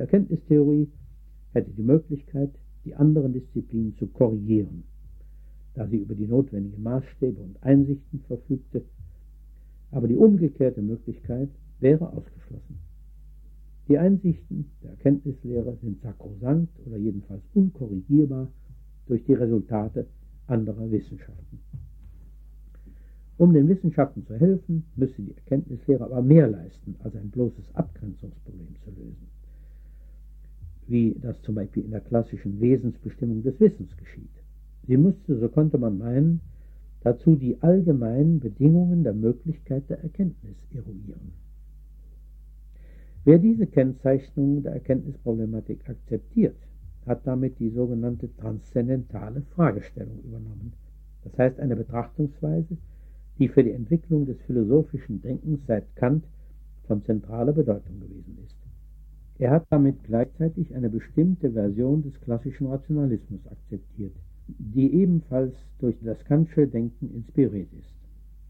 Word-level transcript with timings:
Erkenntnistheorie 0.00 0.88
hätte 1.52 1.70
die 1.70 1.82
Möglichkeit, 1.82 2.50
die 2.84 2.94
anderen 2.94 3.32
Disziplinen 3.32 3.94
zu 3.96 4.06
korrigieren, 4.06 4.84
da 5.74 5.86
sie 5.86 5.98
über 5.98 6.14
die 6.14 6.26
notwendigen 6.26 6.82
Maßstäbe 6.82 7.40
und 7.40 7.62
Einsichten 7.62 8.20
verfügte, 8.26 8.82
aber 9.90 10.08
die 10.08 10.16
umgekehrte 10.16 10.82
Möglichkeit 10.82 11.48
wäre 11.80 12.12
ausgeschlossen. 12.12 12.78
Die 13.88 13.98
Einsichten 13.98 14.70
der 14.82 14.90
Erkenntnislehre 14.90 15.76
sind 15.82 16.00
sakrosankt 16.00 16.78
oder 16.86 16.96
jedenfalls 16.96 17.42
unkorrigierbar 17.54 18.48
durch 19.06 19.24
die 19.24 19.34
Resultate 19.34 20.06
anderer 20.46 20.90
Wissenschaften. 20.90 21.58
Um 23.36 23.52
den 23.52 23.68
Wissenschaften 23.68 24.24
zu 24.26 24.36
helfen, 24.36 24.84
müsse 24.96 25.22
die 25.22 25.34
Erkenntnislehre 25.34 26.04
aber 26.04 26.22
mehr 26.22 26.46
leisten, 26.46 26.94
als 27.00 27.16
ein 27.16 27.30
bloßes 27.30 27.74
Abgrenzungsproblem 27.74 28.76
zu 28.84 28.90
lösen, 28.90 29.26
wie 30.90 31.16
das 31.20 31.40
zum 31.42 31.54
Beispiel 31.54 31.84
in 31.84 31.92
der 31.92 32.00
klassischen 32.00 32.60
Wesensbestimmung 32.60 33.42
des 33.42 33.58
Wissens 33.60 33.96
geschieht. 33.96 34.28
Sie 34.86 34.96
müsste, 34.96 35.38
so 35.38 35.48
konnte 35.48 35.78
man 35.78 35.98
meinen, 35.98 36.40
dazu 37.02 37.36
die 37.36 37.62
allgemeinen 37.62 38.40
Bedingungen 38.40 39.04
der 39.04 39.14
Möglichkeit 39.14 39.88
der 39.88 40.02
Erkenntnis 40.02 40.56
eruieren. 40.74 41.32
Wer 43.24 43.38
diese 43.38 43.66
Kennzeichnung 43.66 44.62
der 44.62 44.72
Erkenntnisproblematik 44.72 45.88
akzeptiert, 45.88 46.56
hat 47.06 47.26
damit 47.26 47.58
die 47.58 47.70
sogenannte 47.70 48.28
transzendentale 48.36 49.42
Fragestellung 49.54 50.20
übernommen, 50.24 50.72
das 51.22 51.38
heißt 51.38 51.60
eine 51.60 51.76
Betrachtungsweise, 51.76 52.76
die 53.38 53.48
für 53.48 53.62
die 53.62 53.72
Entwicklung 53.72 54.26
des 54.26 54.40
philosophischen 54.42 55.22
Denkens 55.22 55.60
seit 55.66 55.94
Kant 55.96 56.24
von 56.86 57.02
zentraler 57.04 57.52
Bedeutung 57.52 58.00
gewesen 58.00 58.38
ist. 58.44 58.59
Er 59.40 59.52
hat 59.52 59.66
damit 59.70 60.04
gleichzeitig 60.04 60.74
eine 60.74 60.90
bestimmte 60.90 61.52
Version 61.52 62.02
des 62.02 62.20
klassischen 62.20 62.66
Rationalismus 62.66 63.40
akzeptiert, 63.46 64.12
die 64.46 64.92
ebenfalls 64.92 65.54
durch 65.78 65.96
das 66.02 66.22
Kantsche 66.26 66.66
Denken 66.66 67.10
inspiriert 67.14 67.72
ist, 67.72 67.94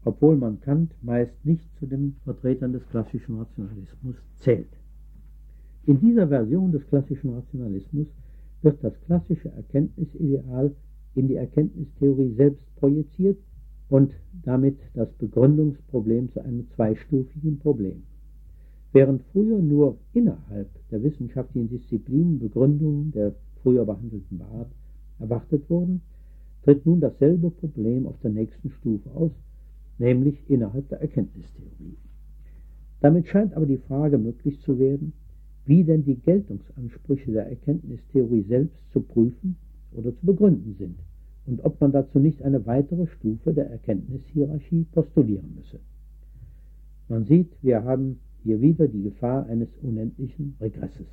obwohl 0.03 0.35
man 0.35 0.59
Kant 0.59 0.93
meist 1.01 1.45
nicht 1.45 1.63
zu 1.79 1.85
den 1.85 2.17
Vertretern 2.25 2.73
des 2.73 2.85
klassischen 2.89 3.37
Rationalismus 3.37 4.17
zählt. 4.35 4.67
In 5.85 6.01
dieser 6.01 6.27
Version 6.27 6.73
des 6.73 6.85
klassischen 6.87 7.35
Rationalismus 7.35 8.07
wird 8.61 8.83
das 8.83 8.99
klassische 9.05 9.47
Erkenntnisideal 9.47 10.75
in 11.15 11.29
die 11.29 11.35
Erkenntnistheorie 11.35 12.33
selbst 12.33 12.75
projiziert 12.75 13.37
und 13.87 14.11
damit 14.43 14.77
das 14.93 15.09
Begründungsproblem 15.13 16.33
zu 16.33 16.41
einem 16.41 16.69
zweistufigen 16.75 17.59
Problem. 17.59 18.03
Während 18.93 19.23
früher 19.31 19.59
nur 19.59 19.97
innerhalb 20.13 20.67
der 20.89 21.01
wissenschaftlichen 21.01 21.69
Disziplinen 21.69 22.39
Begründungen 22.39 23.11
der 23.11 23.33
früher 23.63 23.85
behandelten 23.85 24.41
Art 24.41 24.69
erwartet 25.19 25.69
wurden, 25.69 26.01
tritt 26.63 26.85
nun 26.85 26.99
dasselbe 26.99 27.51
Problem 27.51 28.05
auf 28.05 28.19
der 28.21 28.31
nächsten 28.31 28.69
Stufe 28.69 29.09
aus, 29.11 29.31
nämlich 29.97 30.37
innerhalb 30.49 30.89
der 30.89 31.01
Erkenntnistheorie. 31.01 31.95
Damit 32.99 33.27
scheint 33.27 33.53
aber 33.53 33.65
die 33.65 33.77
Frage 33.77 34.17
möglich 34.17 34.59
zu 34.61 34.77
werden, 34.77 35.13
wie 35.65 35.83
denn 35.83 36.03
die 36.03 36.15
Geltungsansprüche 36.15 37.31
der 37.31 37.47
Erkenntnistheorie 37.47 38.43
selbst 38.43 38.77
zu 38.91 39.01
prüfen 39.01 39.55
oder 39.93 40.15
zu 40.15 40.25
begründen 40.25 40.75
sind 40.77 40.97
und 41.45 41.63
ob 41.63 41.79
man 41.79 41.91
dazu 41.91 42.19
nicht 42.19 42.43
eine 42.43 42.65
weitere 42.65 43.07
Stufe 43.07 43.53
der 43.53 43.69
Erkenntnishierarchie 43.69 44.85
postulieren 44.91 45.55
müsse. 45.55 45.79
Man 47.07 47.25
sieht, 47.25 47.49
wir 47.61 47.83
haben 47.83 48.19
hier 48.43 48.61
wieder 48.61 48.87
die 48.87 49.03
Gefahr 49.03 49.45
eines 49.47 49.69
unendlichen 49.81 50.55
Regresses. 50.59 51.07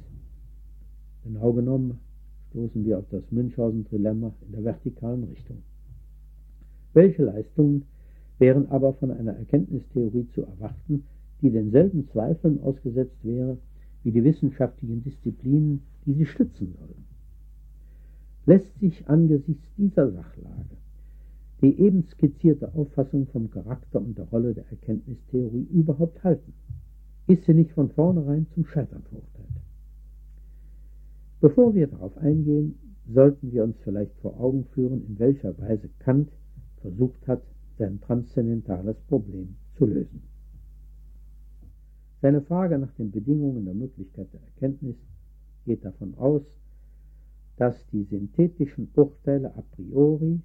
Genau 1.25 1.53
genommen 1.53 1.99
stoßen 2.51 2.85
wir 2.85 2.99
auf 2.99 3.09
das 3.11 3.31
Münchhausen-Trilemma 3.31 4.33
in 4.47 4.53
der 4.53 4.65
vertikalen 4.65 5.25
Richtung. 5.25 5.59
Welche 6.95 7.25
Leistungen 7.25 7.85
wären 8.39 8.67
aber 8.71 8.95
von 8.95 9.11
einer 9.11 9.33
Erkenntnistheorie 9.33 10.27
zu 10.35 10.43
erwarten, 10.43 11.05
die 11.43 11.51
denselben 11.51 12.09
Zweifeln 12.09 12.61
ausgesetzt 12.63 13.23
wäre 13.23 13.59
wie 14.03 14.13
die 14.13 14.25
wissenschaftlichen 14.25 15.03
Disziplinen, 15.03 15.83
die 16.07 16.15
sie 16.15 16.27
stützen 16.27 16.75
sollen? 16.79 17.05
lässt 18.47 18.79
sich 18.81 19.07
angesichts 19.07 19.69
dieser 19.77 20.11
Sachlage 20.11 20.79
die 21.61 21.79
eben 21.81 22.05
skizzierte 22.05 22.73
Auffassung 22.75 23.27
vom 23.27 23.51
Charakter 23.51 24.01
und 24.01 24.17
der 24.17 24.27
Rolle 24.27 24.55
der 24.55 24.69
Erkenntnistheorie 24.71 25.67
überhaupt 25.73 26.23
halten? 26.23 26.53
Ist 27.29 27.45
sie 27.45 27.53
nicht 27.53 27.73
von 27.73 27.91
vornherein 27.91 28.47
zum 28.55 28.65
Scheitern 28.65 29.03
verurteilt? 29.03 29.49
Bevor 31.43 31.75
wir 31.75 31.87
darauf 31.87 32.17
eingehen, 32.17 32.79
sollten 33.07 33.53
wir 33.53 33.65
uns 33.65 33.77
vielleicht 33.85 34.17
vor 34.23 34.41
Augen 34.41 34.65
führen, 34.73 35.07
in 35.07 35.19
welcher 35.19 35.59
Weise 35.59 35.91
Kant 35.99 36.31
versucht 36.81 37.29
hat, 37.29 37.43
sein 37.77 38.01
transzendentales 38.01 38.97
Problem 39.09 39.57
zu 39.77 39.85
lösen. 39.85 40.23
Seine 42.23 42.41
Frage 42.41 42.79
nach 42.79 42.93
den 42.95 43.11
Bedingungen 43.11 43.67
der 43.67 43.75
Möglichkeit 43.75 44.33
der 44.33 44.41
Erkenntnis 44.41 44.97
geht 45.67 45.85
davon 45.85 46.15
aus, 46.15 46.43
dass 47.59 47.77
die 47.93 48.05
synthetischen 48.05 48.89
Urteile 48.95 49.55
a 49.55 49.63
priori, 49.73 50.41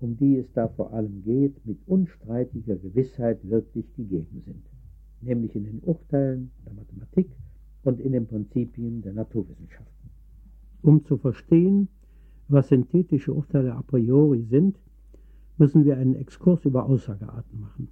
um 0.00 0.16
die 0.16 0.36
es 0.36 0.52
da 0.52 0.68
vor 0.68 0.92
allem 0.92 1.24
geht, 1.24 1.66
mit 1.66 1.78
unstreitiger 1.86 2.76
Gewissheit 2.76 3.40
wirklich 3.50 3.92
gegeben 3.96 4.42
sind, 4.46 4.64
nämlich 5.24 5.54
in 5.54 5.64
den 5.64 5.80
Urteilen 5.80 6.50
der 6.64 6.74
Mathematik 6.74 7.30
und 7.82 8.00
in 8.00 8.12
den 8.12 8.26
Prinzipien 8.26 9.02
der 9.02 9.12
Naturwissenschaften. 9.12 10.10
Um 10.82 11.04
zu 11.04 11.16
verstehen, 11.16 11.88
was 12.48 12.68
synthetische 12.68 13.32
Urteile 13.32 13.74
a 13.74 13.82
priori 13.82 14.42
sind, 14.42 14.78
müssen 15.56 15.84
wir 15.84 15.96
einen 15.96 16.14
Exkurs 16.14 16.64
über 16.64 16.86
Aussagearten 16.86 17.60
machen. 17.60 17.88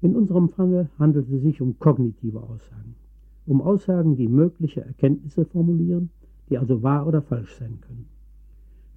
In 0.00 0.16
unserem 0.16 0.48
Falle 0.50 0.88
handelt 0.98 1.30
es 1.30 1.42
sich 1.42 1.60
um 1.60 1.78
kognitive 1.78 2.42
Aussagen, 2.42 2.94
um 3.46 3.60
Aussagen, 3.60 4.16
die 4.16 4.28
mögliche 4.28 4.82
Erkenntnisse 4.82 5.44
formulieren 5.44 6.10
die 6.48 6.58
also 6.58 6.82
wahr 6.82 7.06
oder 7.06 7.22
falsch 7.22 7.56
sein 7.56 7.80
können. 7.80 8.08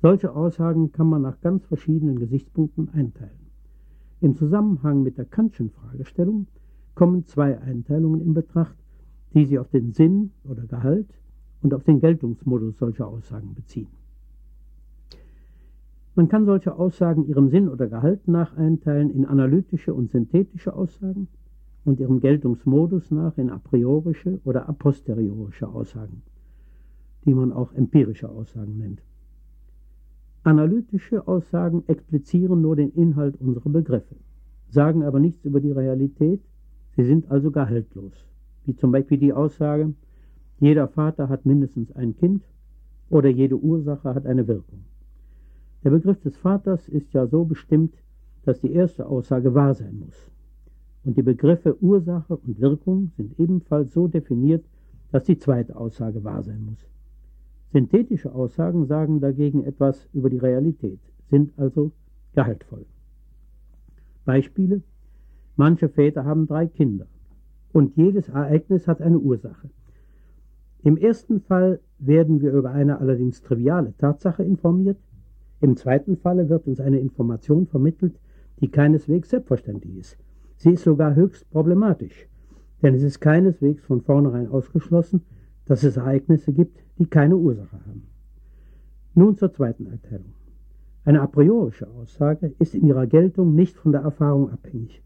Solche 0.01 0.33
Aussagen 0.33 0.91
kann 0.91 1.07
man 1.07 1.23
nach 1.23 1.41
ganz 1.41 1.65
verschiedenen 1.65 2.19
Gesichtspunkten 2.19 2.89
einteilen. 2.89 3.49
Im 4.21 4.35
Zusammenhang 4.35 5.03
mit 5.03 5.17
der 5.17 5.25
Kantschen 5.25 5.71
Fragestellung 5.71 6.47
kommen 6.99 7.25
zwei 7.27 7.57
Einteilungen 7.61 8.19
in 8.19 8.33
Betracht, 8.33 8.75
die 9.33 9.45
sich 9.45 9.57
auf 9.57 9.69
den 9.69 9.93
Sinn 9.93 10.31
oder 10.43 10.63
Gehalt 10.67 11.07
und 11.61 11.73
auf 11.73 11.85
den 11.85 12.01
Geltungsmodus 12.01 12.77
solcher 12.77 13.07
Aussagen 13.07 13.55
beziehen. 13.55 13.87
Man 16.15 16.27
kann 16.27 16.43
solche 16.43 16.75
Aussagen 16.75 17.25
ihrem 17.25 17.47
Sinn 17.47 17.69
oder 17.69 17.88
Gehalt 17.88 18.27
nach 18.27 18.57
einteilen 18.57 19.11
in 19.11 19.23
analytische 19.25 19.93
und 19.93 20.11
synthetische 20.11 20.73
Aussagen 20.73 21.29
und 21.85 22.01
ihrem 22.01 22.19
Geltungsmodus 22.19 23.11
nach 23.11 23.38
in 23.38 23.49
a 23.49 23.59
priorische 23.59 24.41
oder 24.43 24.67
a 24.67 24.73
posteriorische 24.73 25.69
Aussagen 25.69 26.21
die 27.23 27.33
man 27.33 27.53
auch 27.53 27.71
empirische 27.73 28.27
Aussagen 28.27 28.77
nennt. 28.77 29.01
Analytische 30.43 31.27
Aussagen 31.27 31.83
explizieren 31.88 32.61
nur 32.61 32.75
den 32.75 32.91
Inhalt 32.91 33.39
unserer 33.39 33.69
Begriffe, 33.69 34.15
sagen 34.69 35.03
aber 35.03 35.19
nichts 35.19 35.45
über 35.45 35.61
die 35.61 35.71
Realität, 35.71 36.41
sie 36.95 37.03
sind 37.03 37.29
also 37.31 37.51
gehaltlos, 37.51 38.13
wie 38.66 38.75
zum 38.75 38.91
Beispiel 38.91 39.17
die 39.17 39.33
Aussage, 39.33 39.94
jeder 40.59 40.88
Vater 40.88 41.29
hat 41.29 41.45
mindestens 41.45 41.91
ein 41.94 42.16
Kind 42.17 42.44
oder 43.09 43.29
jede 43.29 43.57
Ursache 43.57 44.13
hat 44.13 44.25
eine 44.25 44.47
Wirkung. 44.47 44.83
Der 45.83 45.91
Begriff 45.91 46.19
des 46.22 46.35
Vaters 46.38 46.89
ist 46.89 47.13
ja 47.13 47.27
so 47.27 47.45
bestimmt, 47.45 47.95
dass 48.44 48.59
die 48.59 48.73
erste 48.73 49.05
Aussage 49.07 49.53
wahr 49.53 49.73
sein 49.73 50.00
muss. 50.00 50.29
Und 51.05 51.16
die 51.17 51.22
Begriffe 51.22 51.81
Ursache 51.81 52.35
und 52.35 52.59
Wirkung 52.59 53.11
sind 53.16 53.39
ebenfalls 53.39 53.94
so 53.94 54.07
definiert, 54.07 54.66
dass 55.11 55.23
die 55.23 55.38
zweite 55.38 55.75
Aussage 55.75 56.23
wahr 56.23 56.44
sein 56.44 56.65
muss. 56.65 56.86
Synthetische 57.71 58.33
Aussagen 58.33 58.86
sagen 58.88 59.21
dagegen 59.21 59.63
etwas 59.63 60.09
über 60.13 60.30
die 60.30 60.38
Realität, 60.38 61.00
sind 61.30 61.57
also 61.57 61.91
gehaltvoll. 62.33 62.86
Beispiele. 64.25 64.81
Manche 65.59 65.89
Väter 65.89 66.23
haben 66.23 66.47
drei 66.47 66.67
Kinder 66.67 67.06
und 67.73 67.97
jedes 67.97 68.29
Ereignis 68.29 68.88
hat 68.88 69.01
eine 69.01 69.19
Ursache. 69.19 69.69
Im 70.83 70.95
ersten 70.95 71.41
Fall 71.41 71.81
werden 71.97 72.39
wir 72.39 72.53
über 72.53 72.71
eine 72.71 73.01
allerdings 73.01 73.41
triviale 73.41 73.94
Tatsache 73.97 74.41
informiert, 74.41 74.97
im 75.59 75.75
zweiten 75.75 76.15
Falle 76.15 76.47
wird 76.47 76.65
uns 76.65 76.79
eine 76.79 77.01
Information 77.01 77.67
vermittelt, 77.67 78.17
die 78.61 78.69
keineswegs 78.69 79.31
selbstverständlich 79.31 79.97
ist. 79.97 80.17
Sie 80.56 80.71
ist 80.71 80.85
sogar 80.85 81.15
höchst 81.15 81.51
problematisch, 81.51 82.29
denn 82.81 82.94
es 82.94 83.03
ist 83.03 83.19
keineswegs 83.19 83.83
von 83.83 84.00
vornherein 84.00 84.47
ausgeschlossen, 84.47 85.23
dass 85.65 85.83
es 85.83 85.97
Ereignisse 85.97 86.53
gibt, 86.53 86.81
die 87.00 87.05
keine 87.05 87.35
Ursache 87.35 87.81
haben. 87.85 88.03
Nun 89.13 89.35
zur 89.35 89.51
zweiten 89.51 89.88
Einteilung. 89.88 90.31
Eine 91.03 91.19
a 91.21 91.27
priorische 91.27 91.89
Aussage 91.89 92.53
ist 92.59 92.75
in 92.75 92.88
ihrer 92.88 93.07
Geltung 93.07 93.55
nicht 93.55 93.75
von 93.75 93.91
der 93.91 94.03
Erfahrung 94.03 94.51
abhängig, 94.51 95.03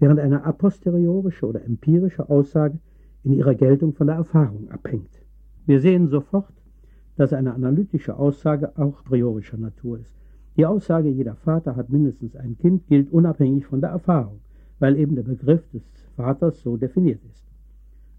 während 0.00 0.18
eine 0.18 0.44
a 0.44 0.52
posteriorische 0.52 1.46
oder 1.46 1.64
empirische 1.64 2.28
Aussage 2.28 2.78
in 3.22 3.32
ihrer 3.32 3.54
Geltung 3.54 3.92
von 3.92 4.08
der 4.08 4.16
Erfahrung 4.16 4.70
abhängt. 4.70 5.22
Wir 5.66 5.80
sehen 5.80 6.08
sofort, 6.08 6.52
dass 7.16 7.32
eine 7.32 7.52
analytische 7.52 8.16
Aussage 8.16 8.76
auch 8.78 9.04
priorischer 9.04 9.58
Natur 9.58 9.98
ist. 10.00 10.16
Die 10.56 10.66
Aussage, 10.66 11.10
jeder 11.10 11.36
Vater 11.36 11.76
hat 11.76 11.90
mindestens 11.90 12.34
ein 12.34 12.56
Kind, 12.58 12.86
gilt 12.88 13.12
unabhängig 13.12 13.66
von 13.66 13.80
der 13.80 13.90
Erfahrung, 13.90 14.40
weil 14.78 14.96
eben 14.96 15.14
der 15.14 15.22
Begriff 15.22 15.62
des 15.70 15.82
Vaters 16.16 16.60
so 16.62 16.76
definiert 16.76 17.20
ist. 17.30 17.46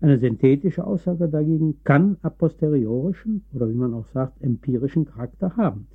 Eine 0.02 0.18
synthetische 0.18 0.86
Aussage 0.86 1.28
dagegen 1.28 1.84
kann 1.84 2.18
a 2.22 2.30
posteriorischen 2.30 3.44
oder 3.54 3.70
wie 3.70 3.76
man 3.76 3.94
auch 3.94 4.08
sagt, 4.08 4.42
empirischen 4.42 5.06
Charakter 5.06 5.58
haben. 5.58 5.88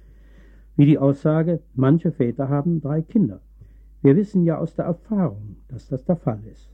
Wie 0.76 0.86
die 0.86 0.98
Aussage, 0.98 1.60
manche 1.74 2.12
Väter 2.12 2.48
haben 2.48 2.80
drei 2.80 3.02
Kinder. 3.02 3.40
Wir 4.06 4.14
wissen 4.14 4.44
ja 4.44 4.58
aus 4.58 4.72
der 4.76 4.84
Erfahrung, 4.84 5.56
dass 5.66 5.88
das 5.88 6.04
der 6.04 6.14
Fall 6.14 6.38
ist. 6.52 6.70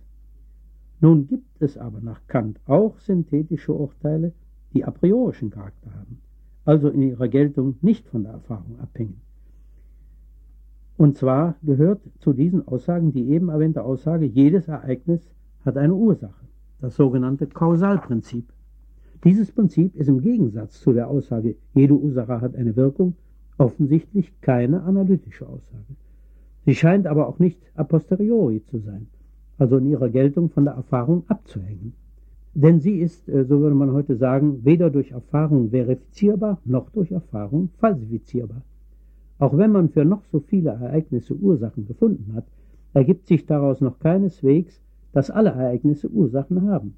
Nun 1.00 1.26
gibt 1.28 1.62
es 1.62 1.78
aber 1.78 2.02
nach 2.02 2.20
Kant 2.26 2.60
auch 2.66 2.98
synthetische 2.98 3.72
Urteile, 3.72 4.34
die 4.74 4.84
a 4.84 4.90
priorischen 4.90 5.48
Charakter 5.48 5.94
haben, 5.94 6.18
also 6.66 6.90
in 6.90 7.00
ihrer 7.00 7.28
Geltung 7.28 7.76
nicht 7.80 8.06
von 8.06 8.24
der 8.24 8.32
Erfahrung 8.32 8.78
abhängen. 8.80 9.22
Und 10.98 11.16
zwar 11.16 11.54
gehört 11.62 12.02
zu 12.18 12.34
diesen 12.34 12.68
Aussagen 12.68 13.14
die 13.14 13.30
eben 13.30 13.48
erwähnte 13.48 13.82
Aussage, 13.82 14.26
jedes 14.26 14.68
Ereignis 14.68 15.26
hat 15.64 15.78
eine 15.78 15.94
Ursache 15.94 16.44
das 16.82 16.96
sogenannte 16.96 17.46
Kausalprinzip. 17.46 18.52
Dieses 19.24 19.50
Prinzip 19.52 19.96
ist 19.96 20.08
im 20.08 20.20
Gegensatz 20.20 20.82
zu 20.82 20.92
der 20.92 21.08
Aussage, 21.08 21.56
jede 21.72 21.94
Ursache 21.94 22.42
hat 22.42 22.54
eine 22.54 22.76
Wirkung, 22.76 23.14
offensichtlich 23.56 24.38
keine 24.42 24.82
analytische 24.82 25.48
Aussage. 25.48 25.96
Sie 26.64 26.74
scheint 26.74 27.06
aber 27.06 27.28
auch 27.28 27.38
nicht 27.38 27.60
a 27.74 27.84
posteriori 27.84 28.62
zu 28.64 28.78
sein, 28.78 29.08
also 29.58 29.78
in 29.78 29.86
ihrer 29.86 30.08
Geltung 30.08 30.50
von 30.50 30.64
der 30.64 30.74
Erfahrung 30.74 31.24
abzuhängen. 31.28 31.94
Denn 32.54 32.80
sie 32.80 33.00
ist, 33.00 33.28
äh, 33.28 33.44
so 33.44 33.60
würde 33.60 33.74
man 33.74 33.92
heute 33.92 34.16
sagen, 34.16 34.64
weder 34.64 34.90
durch 34.90 35.10
Erfahrung 35.10 35.70
verifizierbar 35.70 36.60
noch 36.64 36.90
durch 36.90 37.10
Erfahrung 37.10 37.70
falsifizierbar. 37.78 38.62
Auch 39.38 39.56
wenn 39.56 39.72
man 39.72 39.88
für 39.88 40.04
noch 40.04 40.24
so 40.30 40.40
viele 40.40 40.70
Ereignisse 40.70 41.34
Ursachen 41.34 41.86
gefunden 41.86 42.34
hat, 42.34 42.44
ergibt 42.94 43.26
sich 43.26 43.46
daraus 43.46 43.80
noch 43.80 43.98
keineswegs 43.98 44.82
dass 45.12 45.30
alle 45.30 45.50
Ereignisse 45.50 46.08
Ursachen 46.08 46.68
haben. 46.70 46.94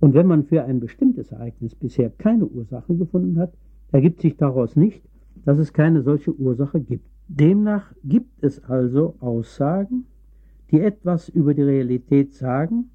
Und 0.00 0.14
wenn 0.14 0.26
man 0.26 0.44
für 0.44 0.64
ein 0.64 0.80
bestimmtes 0.80 1.32
Ereignis 1.32 1.74
bisher 1.74 2.10
keine 2.10 2.46
Ursache 2.46 2.94
gefunden 2.94 3.38
hat, 3.38 3.52
ergibt 3.90 4.20
sich 4.20 4.36
daraus 4.36 4.76
nicht, 4.76 5.02
dass 5.44 5.58
es 5.58 5.72
keine 5.72 6.02
solche 6.02 6.34
Ursache 6.34 6.80
gibt. 6.80 7.08
Demnach 7.28 7.92
gibt 8.04 8.42
es 8.42 8.64
also 8.64 9.14
Aussagen, 9.20 10.06
die 10.70 10.80
etwas 10.80 11.28
über 11.28 11.52
die 11.52 11.62
Realität 11.62 12.32
sagen, 12.32 12.90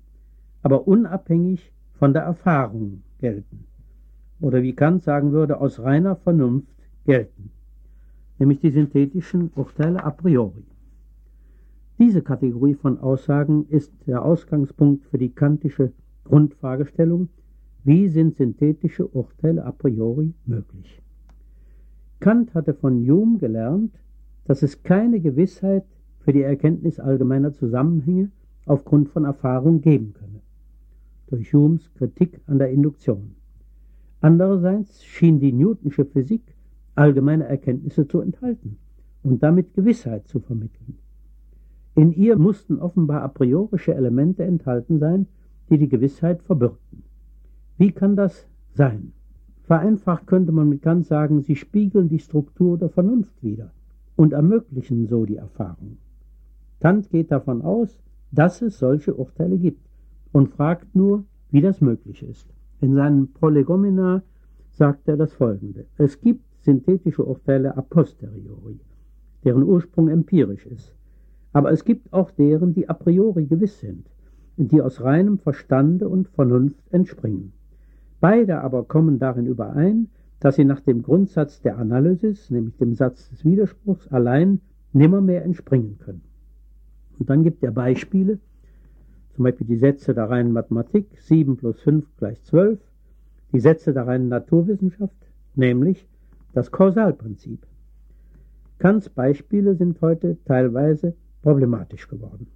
aber 0.64 0.88
unabhängig 0.88 1.72
von 1.94 2.14
der 2.14 2.24
Erfahrung 2.24 3.04
gelten. 3.20 3.66
Oder 4.42 4.64
wie 4.64 4.74
Kant 4.74 5.04
sagen 5.04 5.32
würde, 5.32 5.62
aus 5.62 5.80
reiner 5.80 6.16
Vernunft 6.16 6.76
gelten. 7.06 7.52
Nämlich 8.40 8.60
die 8.60 8.72
synthetischen 8.72 9.52
Urteile 9.56 10.04
a 10.04 10.10
priori. 10.10 10.66
Diese 12.00 12.24
Kategorie 12.24 12.74
von 12.74 13.00
Aussagen 13.00 13.68
ist 13.70 13.94
der 14.08 14.26
Ausgangspunkt 14.26 15.06
für 15.06 15.20
die 15.20 15.30
kantische 15.30 15.94
Grundfragestellung, 16.24 17.30
wie 17.84 18.08
sind 18.08 18.36
synthetische 18.36 19.06
Urteile 19.08 19.64
a 19.64 19.72
priori 19.72 20.34
möglich? 20.48 21.02
Kant 22.20 22.56
hatte 22.56 22.74
von 22.74 23.06
Hume 23.08 23.38
gelernt, 23.38 23.94
dass 24.46 24.62
es 24.62 24.84
keine 24.84 25.20
Gewissheit 25.20 25.86
für 26.20 26.34
die 26.34 26.42
Erkenntnis 26.42 27.00
allgemeiner 27.00 27.54
Zusammenhänge 27.54 28.32
aufgrund 28.66 29.10
von 29.10 29.26
Erfahrung 29.26 29.82
geben 29.82 30.14
könne. 30.14 30.42
Durch 31.28 31.54
Humes 31.54 31.94
Kritik 31.96 32.42
an 32.48 32.60
der 32.60 32.72
Induktion. 32.72 33.36
Andererseits 34.22 35.04
schien 35.04 35.40
die 35.40 35.52
Newtonsche 35.52 36.06
Physik 36.06 36.56
allgemeine 36.96 37.46
Erkenntnisse 37.46 38.08
zu 38.08 38.22
enthalten 38.22 38.78
und 39.22 39.42
damit 39.42 39.74
Gewissheit 39.74 40.28
zu 40.28 40.40
vermitteln. 40.40 40.98
In 41.96 42.12
ihr 42.12 42.38
mussten 42.38 42.80
offenbar 42.80 43.22
a 43.22 43.28
priorische 43.28 43.94
Elemente 43.94 44.44
enthalten 44.44 45.00
sein, 45.00 45.28
die 45.70 45.78
die 45.78 45.90
Gewissheit 45.90 46.42
verbürgten. 46.42 47.04
Wie 47.78 47.92
kann 47.92 48.16
das 48.16 48.48
sein? 48.74 49.14
Vereinfacht 49.64 50.28
könnte 50.28 50.52
man 50.52 50.70
mit 50.70 50.82
Kant 50.82 51.06
sagen, 51.06 51.42
sie 51.42 51.56
spiegeln 51.56 52.10
die 52.10 52.20
Struktur 52.20 52.78
der 52.78 52.90
Vernunft 52.90 53.42
wider 53.42 53.72
und 54.16 54.34
ermöglichen 54.34 55.08
so 55.08 55.26
die 55.26 55.38
Erfahrung. 55.38 55.98
Kant 56.80 57.10
geht 57.10 57.32
davon 57.32 57.62
aus, 57.62 58.00
dass 58.32 58.62
es 58.62 58.80
solche 58.80 59.14
Urteile 59.14 59.58
gibt 59.58 59.88
und 60.32 60.50
fragt 60.50 60.96
nur, 60.96 61.24
wie 61.52 61.62
das 61.62 61.82
möglich 61.82 62.24
ist. 62.24 62.48
In 62.82 62.96
seinem 62.96 63.32
Prolegomena 63.32 64.24
sagt 64.72 65.08
er 65.08 65.18
das 65.18 65.34
folgende. 65.34 65.86
Es 65.98 66.20
gibt 66.20 66.44
synthetische 66.62 67.24
Urteile 67.24 67.78
a 67.78 67.82
posteriori, 67.82 68.80
deren 69.44 69.64
Ursprung 69.64 70.10
empirisch 70.10 70.66
ist. 70.66 70.96
Aber 71.54 71.72
es 71.72 71.86
gibt 71.86 72.12
auch 72.12 72.32
deren, 72.32 72.74
die 72.74 72.90
a 72.90 72.94
priori 72.94 73.46
gewiss 73.46 73.80
sind, 73.80 74.10
die 74.58 74.82
aus 74.82 75.02
reinem 75.02 75.38
Verstande 75.38 76.10
und 76.10 76.28
Vernunft 76.28 76.82
entspringen. 76.92 77.54
Beide 78.20 78.62
aber 78.62 78.84
kommen 78.84 79.20
darin 79.20 79.46
überein, 79.46 80.10
dass 80.44 80.58
sie 80.58 80.66
nach 80.66 80.82
dem 80.82 81.04
Grundsatz 81.04 81.62
der 81.62 81.78
Analysis, 81.78 82.50
nämlich 82.50 82.76
dem 82.76 82.96
Satz 82.96 83.30
des 83.30 83.46
Widerspruchs, 83.46 84.10
allein 84.10 84.60
nimmermehr 84.92 85.46
entspringen 85.46 86.00
können. 86.00 86.22
Und 87.18 87.30
dann 87.30 87.44
gibt 87.44 87.64
er 87.64 87.72
Beispiele, 87.72 88.40
zum 89.36 89.46
Beispiel 89.46 89.68
die 89.68 89.78
Sätze 89.78 90.14
der 90.14 90.30
reinen 90.30 90.52
Mathematik, 90.52 91.08
7 91.18 91.56
plus 91.56 91.80
5 91.80 92.18
gleich 92.18 92.44
12, 92.44 92.78
die 93.54 93.62
Sätze 93.62 93.94
der 93.94 94.06
reinen 94.06 94.28
Naturwissenschaft, 94.28 95.16
nämlich 95.56 96.10
das 96.52 96.74
Kausalprinzip. 96.74 97.66
Kants 98.80 99.10
Beispiele 99.10 99.76
sind 99.76 100.02
heute 100.02 100.36
teilweise 100.44 101.16
problematisch 101.42 102.10
geworden. 102.10 102.48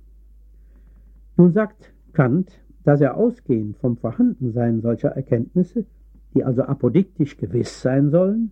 Nun 1.37 1.53
sagt 1.53 1.93
Kant, 2.11 2.51
dass 2.83 2.99
er 2.99 3.15
ausgehend 3.15 3.77
vom 3.77 3.95
Vorhandensein 3.95 4.81
solcher 4.81 5.11
Erkenntnisse, 5.11 5.85
die 6.33 6.43
also 6.43 6.63
apodiktisch 6.63 7.37
gewiss 7.37 7.81
sein 7.81 8.09
sollen, 8.09 8.51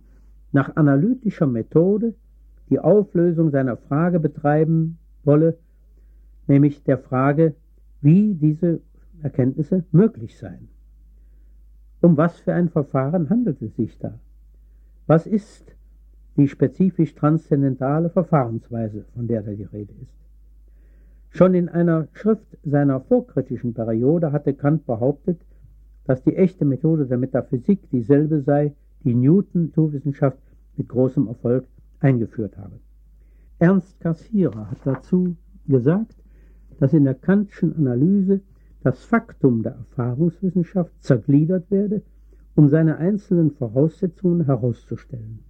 nach 0.52 0.76
analytischer 0.76 1.46
Methode 1.46 2.14
die 2.70 2.80
Auflösung 2.80 3.50
seiner 3.50 3.76
Frage 3.76 4.18
betreiben 4.20 4.98
wolle, 5.24 5.58
nämlich 6.46 6.82
der 6.82 6.98
Frage, 6.98 7.54
wie 8.00 8.34
diese 8.34 8.80
Erkenntnisse 9.22 9.84
möglich 9.92 10.38
seien. 10.38 10.68
Um 12.00 12.16
was 12.16 12.38
für 12.40 12.54
ein 12.54 12.68
Verfahren 12.68 13.30
handelt 13.30 13.62
es 13.62 13.74
sich 13.76 13.98
da? 13.98 14.18
Was 15.06 15.26
ist 15.26 15.74
die 16.36 16.48
spezifisch 16.48 17.14
transzendentale 17.14 18.10
Verfahrensweise, 18.10 19.04
von 19.14 19.26
der 19.26 19.42
da 19.42 19.52
die 19.52 19.64
Rede 19.64 19.94
ist? 20.02 20.16
Schon 21.30 21.54
in 21.54 21.68
einer 21.68 22.08
Schrift 22.12 22.56
seiner 22.64 23.00
vorkritischen 23.00 23.74
Periode 23.74 24.32
hatte 24.32 24.54
Kant 24.54 24.86
behauptet, 24.86 25.40
dass 26.06 26.22
die 26.22 26.36
echte 26.36 26.64
Methode 26.64 27.06
der 27.06 27.18
Metaphysik 27.18 27.90
dieselbe 27.90 28.40
sei, 28.40 28.74
die 29.04 29.14
Newton 29.14 29.66
Naturwissenschaft 29.66 30.38
mit 30.76 30.88
großem 30.88 31.26
Erfolg 31.26 31.66
eingeführt 32.00 32.56
habe. 32.56 32.78
Ernst 33.58 33.98
Cassirer 34.00 34.70
hat 34.70 34.78
dazu 34.84 35.36
gesagt, 35.66 36.16
dass 36.78 36.92
in 36.92 37.04
der 37.04 37.14
Kantschen 37.14 37.74
Analyse 37.76 38.40
das 38.82 39.02
Faktum 39.04 39.62
der 39.62 39.72
Erfahrungswissenschaft 39.72 40.92
zergliedert 41.02 41.70
werde, 41.70 42.02
um 42.54 42.68
seine 42.68 42.98
einzelnen 42.98 43.50
Voraussetzungen 43.50 44.44
herauszustellen. 44.44 45.40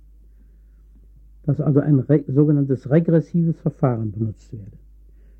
Dass 1.44 1.60
also 1.60 1.80
ein 1.80 1.98
re 1.98 2.24
sogenanntes 2.28 2.90
regressives 2.90 3.58
Verfahren 3.58 4.12
benutzt 4.12 4.52
werde. 4.52 4.78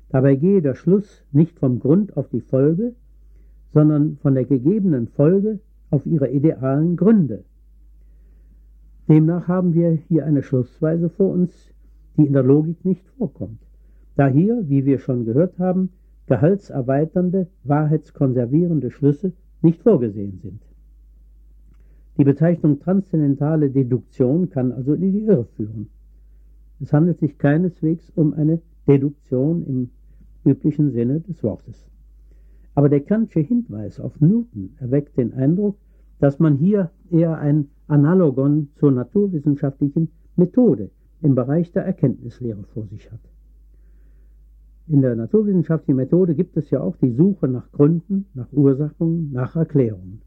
Dabei 0.09 0.35
gehe 0.35 0.61
der 0.61 0.75
Schluss 0.75 1.25
nicht 1.31 1.59
vom 1.59 1.79
Grund 1.79 2.15
auf 2.15 2.29
die 2.29 2.41
Folge, 2.41 2.93
sondern 3.73 4.17
von 4.17 4.33
der 4.33 4.45
gegebenen 4.45 5.07
Folge 5.07 5.59
auf 5.89 6.05
ihre 6.05 6.29
idealen 6.29 6.95
Gründe. 6.95 7.43
Demnach 9.07 9.47
haben 9.47 9.73
wir 9.73 9.91
hier 9.91 10.25
eine 10.25 10.43
Schlussweise 10.43 11.09
vor 11.09 11.31
uns, 11.31 11.73
die 12.17 12.25
in 12.25 12.33
der 12.33 12.43
Logik 12.43 12.83
nicht 12.83 13.07
vorkommt, 13.17 13.59
da 14.15 14.27
hier, 14.27 14.63
wie 14.67 14.85
wir 14.85 14.99
schon 14.99 15.25
gehört 15.25 15.59
haben, 15.59 15.89
gehaltserweiternde, 16.27 17.47
wahrheitskonservierende 17.63 18.91
Schlüsse 18.91 19.31
nicht 19.61 19.81
vorgesehen 19.81 20.39
sind. 20.41 20.61
Die 22.17 22.23
Bezeichnung 22.23 22.79
transzendentale 22.79 23.69
Deduktion 23.69 24.49
kann 24.49 24.71
also 24.71 24.93
in 24.93 25.13
die 25.13 25.19
Irre 25.19 25.45
führen. 25.55 25.87
Es 26.79 26.91
handelt 26.91 27.19
sich 27.19 27.37
keineswegs 27.37 28.11
um 28.15 28.33
eine 28.33 28.59
Deduktion 28.87 29.65
im 29.65 29.89
üblichen 30.43 30.91
Sinne 30.91 31.21
des 31.21 31.43
Wortes. 31.43 31.87
Aber 32.77 32.89
der 32.89 33.01
Kantsche 33.01 33.39
Hinweis 33.39 33.99
auf 33.99 34.21
Newton 34.21 34.75
erweckt 34.77 35.17
den 35.17 35.33
Eindruck, 35.33 35.77
dass 36.19 36.37
man 36.37 36.57
hier 36.57 36.91
eher 37.09 37.39
ein 37.39 37.69
Analogon 37.87 38.69
zur 38.75 38.91
naturwissenschaftlichen 38.91 40.09
Methode 40.35 40.91
im 41.23 41.33
Bereich 41.33 41.71
der 41.71 41.85
Erkenntnislehre 41.85 42.61
vor 42.75 42.85
sich 42.85 43.11
hat. 43.11 43.19
In 44.85 45.01
der 45.01 45.15
naturwissenschaftlichen 45.15 45.95
Methode 45.95 46.35
gibt 46.35 46.55
es 46.55 46.69
ja 46.69 46.79
auch 46.79 46.95
die 46.97 47.13
Suche 47.13 47.47
nach 47.47 47.71
Gründen, 47.71 48.27
nach 48.35 48.53
Ursachen, 48.53 49.31
nach 49.31 49.55
Erklärungen. 49.55 50.21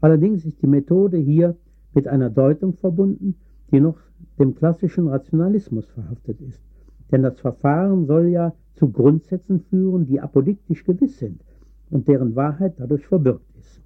Allerdings 0.00 0.44
ist 0.44 0.62
die 0.62 0.68
Methode 0.68 1.16
hier 1.16 1.56
mit 1.92 2.06
einer 2.06 2.30
Deutung 2.30 2.74
verbunden, 2.74 3.34
die 3.72 3.80
noch 3.80 3.98
dem 4.38 4.54
klassischen 4.54 5.08
Rationalismus 5.08 5.86
verhaftet 5.86 6.40
ist. 6.40 6.62
Denn 7.10 7.24
das 7.24 7.40
Verfahren 7.40 8.06
soll 8.06 8.26
ja 8.26 8.54
zu 8.76 8.90
Grundsätzen 8.90 9.60
führen, 9.60 10.06
die 10.06 10.20
apodiktisch 10.20 10.84
gewiss 10.84 11.18
sind 11.18 11.40
und 11.90 12.08
deren 12.08 12.36
Wahrheit 12.36 12.74
dadurch 12.78 13.06
verbürgt 13.06 13.56
ist. 13.58 13.82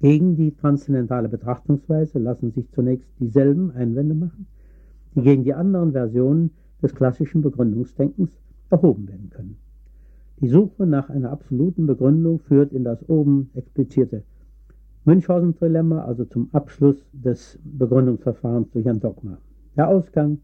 Gegen 0.00 0.36
die 0.36 0.52
transzendentale 0.52 1.28
Betrachtungsweise 1.28 2.18
lassen 2.18 2.52
sich 2.52 2.70
zunächst 2.72 3.08
dieselben 3.20 3.70
Einwände 3.70 4.14
machen, 4.14 4.46
die 5.14 5.22
gegen 5.22 5.44
die 5.44 5.54
anderen 5.54 5.92
Versionen 5.92 6.50
des 6.82 6.94
klassischen 6.94 7.42
Begründungsdenkens 7.42 8.30
erhoben 8.70 9.08
werden 9.08 9.30
können. 9.30 9.56
Die 10.40 10.48
Suche 10.48 10.86
nach 10.86 11.08
einer 11.08 11.30
absoluten 11.30 11.86
Begründung 11.86 12.40
führt 12.40 12.72
in 12.72 12.82
das 12.82 13.08
oben 13.08 13.50
explizierte 13.54 14.24
Münchhausen-Trilemma, 15.04 16.04
also 16.04 16.24
zum 16.24 16.48
Abschluss 16.52 17.06
des 17.12 17.58
Begründungsverfahrens 17.62 18.70
durch 18.72 18.88
ein 18.88 19.00
Dogma. 19.00 19.38
Der 19.76 19.88
Ausgang 19.88 20.38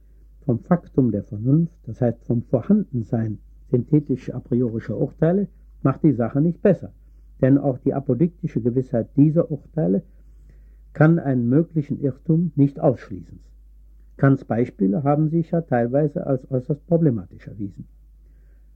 vom 0.48 0.60
Faktum 0.60 1.10
der 1.10 1.24
Vernunft, 1.24 1.76
das 1.84 2.00
heißt 2.00 2.24
vom 2.24 2.40
Vorhandensein 2.40 3.38
synthetisch-a 3.70 4.40
priorischer 4.40 4.96
Urteile, 4.96 5.46
macht 5.82 6.02
die 6.02 6.14
Sache 6.14 6.40
nicht 6.40 6.62
besser. 6.62 6.94
Denn 7.42 7.58
auch 7.58 7.76
die 7.76 7.92
apodiktische 7.92 8.62
Gewissheit 8.62 9.10
dieser 9.14 9.50
Urteile 9.50 10.04
kann 10.94 11.18
einen 11.18 11.50
möglichen 11.50 12.00
Irrtum 12.00 12.52
nicht 12.56 12.80
ausschließen. 12.80 13.40
Kants 14.16 14.46
Beispiele 14.46 15.04
haben 15.04 15.28
sich 15.28 15.50
ja 15.50 15.60
teilweise 15.60 16.26
als 16.26 16.50
äußerst 16.50 16.86
problematisch 16.86 17.46
erwiesen. 17.46 17.86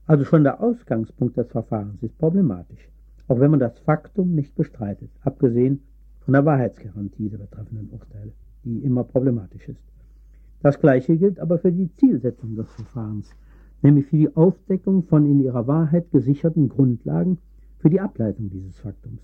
Also 0.05 0.25
schon 0.25 0.43
der 0.43 0.61
Ausgangspunkt 0.61 1.37
des 1.37 1.47
Verfahrens 1.47 2.03
ist 2.03 2.19
problematisch, 2.19 2.87
auch 3.27 3.39
wenn 3.39 3.49
man 3.49 3.59
das 3.59 3.79
Faktum 3.79 4.35
nicht 4.35 4.53
bestreitet, 4.53 5.09
abgesehen 5.23 5.81
von 6.19 6.33
der 6.33 6.45
Wahrheitsgarantie 6.45 7.29
der 7.29 7.39
betreffenden 7.39 7.89
Urteile, 7.89 8.33
die 8.63 8.77
immer 8.77 9.03
problematisch 9.03 9.67
ist. 9.69 9.83
Das 10.63 10.79
Gleiche 10.79 11.17
gilt 11.17 11.41
aber 11.41 11.59
für 11.59 11.73
die 11.73 11.93
Zielsetzung 11.97 12.55
des 12.55 12.71
Verfahrens, 12.71 13.29
nämlich 13.81 14.05
für 14.05 14.15
die 14.15 14.33
Aufdeckung 14.33 15.03
von 15.03 15.25
in 15.25 15.41
ihrer 15.41 15.67
Wahrheit 15.67 16.09
gesicherten 16.11 16.69
Grundlagen 16.69 17.37
für 17.79 17.89
die 17.89 17.99
Ableitung 17.99 18.49
dieses 18.49 18.77
Faktums. 18.77 19.21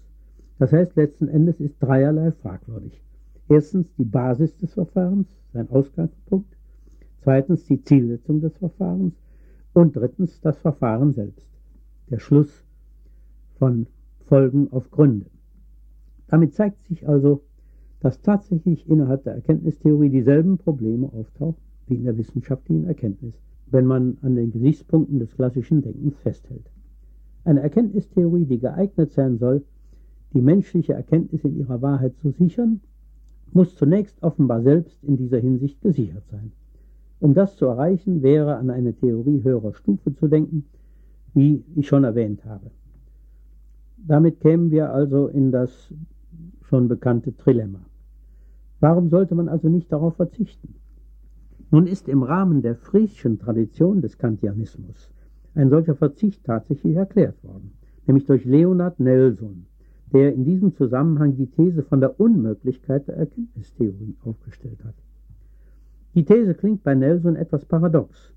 Das 0.58 0.74
heißt, 0.74 0.98
letzten 0.98 1.30
Endes 1.30 1.62
ist 1.62 1.78
dreierlei 1.80 2.34
fragwürdig. 2.34 3.02
Erstens 3.48 3.96
die 3.96 4.04
Basis 4.04 4.58
des 4.58 4.74
Verfahrens, 4.74 5.30
sein 5.54 5.70
Ausgangspunkt. 5.70 6.58
Zweitens 7.22 7.64
die 7.64 7.82
Zielsetzung 7.82 8.42
des 8.42 8.58
Verfahrens. 8.58 9.16
Und 9.72 9.96
drittens 9.96 10.42
das 10.42 10.60
Verfahren 10.60 11.14
selbst, 11.14 11.48
der 12.10 12.20
Schluss 12.20 12.66
von 13.58 13.88
Folgen 14.26 14.70
auf 14.74 14.92
Gründe. 14.92 15.28
Damit 16.28 16.54
zeigt 16.54 16.86
sich 16.88 17.08
also, 17.08 17.44
dass 18.02 18.22
tatsächlich 18.22 18.88
innerhalb 18.90 19.24
der 19.24 19.36
Erkenntnistheorie 19.36 20.10
dieselben 20.10 20.58
Probleme 20.58 21.12
auftauchen 21.12 21.62
wie 21.88 21.96
in 21.96 22.06
der 22.06 22.18
wissenschaftlichen 22.18 22.86
Erkenntnis, 22.86 23.34
wenn 23.68 23.86
man 23.86 24.18
an 24.22 24.36
den 24.36 24.52
Gesichtspunkten 24.52 25.20
des 25.20 25.36
klassischen 25.36 25.82
Denkens 25.82 26.16
festhält. 26.20 26.70
Eine 27.44 27.62
Erkenntnistheorie, 27.62 28.46
die 28.46 28.60
geeignet 28.60 29.12
sein 29.12 29.38
soll, 29.38 29.64
die 30.34 30.42
menschliche 30.42 30.94
Erkenntnis 30.94 31.44
in 31.44 31.58
ihrer 31.58 31.82
Wahrheit 31.82 32.16
zu 32.18 32.32
sichern, 32.32 32.82
muss 33.52 33.76
zunächst 33.76 34.22
offenbar 34.22 34.62
selbst 34.62 35.04
in 35.04 35.18
dieser 35.18 35.40
Hinsicht 35.40 35.82
gesichert 35.82 36.24
sein. 36.30 36.52
Um 37.20 37.34
das 37.34 37.56
zu 37.58 37.66
erreichen, 37.66 38.22
wäre 38.22 38.58
an 38.58 38.70
eine 38.70 38.94
Theorie 38.94 39.44
höherer 39.44 39.74
Stufe 39.74 40.14
zu 40.14 40.28
denken, 40.28 40.66
wie 41.34 41.64
ich 41.76 41.88
schon 41.88 42.04
erwähnt 42.04 42.46
habe. 42.46 42.72
Damit 43.98 44.40
kämen 44.40 44.72
wir 44.72 44.94
also 44.94 45.28
in 45.28 45.52
das 45.52 45.94
schon 46.64 46.88
bekannte 46.88 47.36
Trilemma. 47.36 47.89
Warum 48.80 49.10
sollte 49.10 49.36
man 49.36 49.50
also 49.50 49.68
nicht 49.68 49.92
darauf 49.92 50.16
verzichten? 50.16 50.76
Nun 51.72 51.86
ist 51.86 52.08
im 52.08 52.24
Rahmen 52.24 52.62
der 52.62 52.76
friesischen 52.76 53.40
Tradition 53.40 54.02
des 54.02 54.18
Kantianismus 54.18 55.12
ein 55.54 55.70
solcher 55.70 55.96
Verzicht 55.96 56.44
tatsächlich 56.44 56.96
erklärt 56.96 57.44
worden, 57.44 57.74
nämlich 58.08 58.26
durch 58.26 58.46
Leonard 58.46 59.00
Nelson, 59.00 59.66
der 60.14 60.34
in 60.34 60.46
diesem 60.46 60.74
Zusammenhang 60.74 61.36
die 61.36 61.48
These 61.48 61.84
von 61.84 62.00
der 62.00 62.20
Unmöglichkeit 62.20 63.08
der 63.08 63.18
Erkenntnistheorie 63.18 64.16
aufgestellt 64.24 64.84
hat. 64.84 64.96
Die 66.16 66.26
These 66.26 66.56
klingt 66.56 66.84
bei 66.84 66.96
Nelson 66.96 67.36
etwas 67.36 67.66
paradox, 67.66 68.34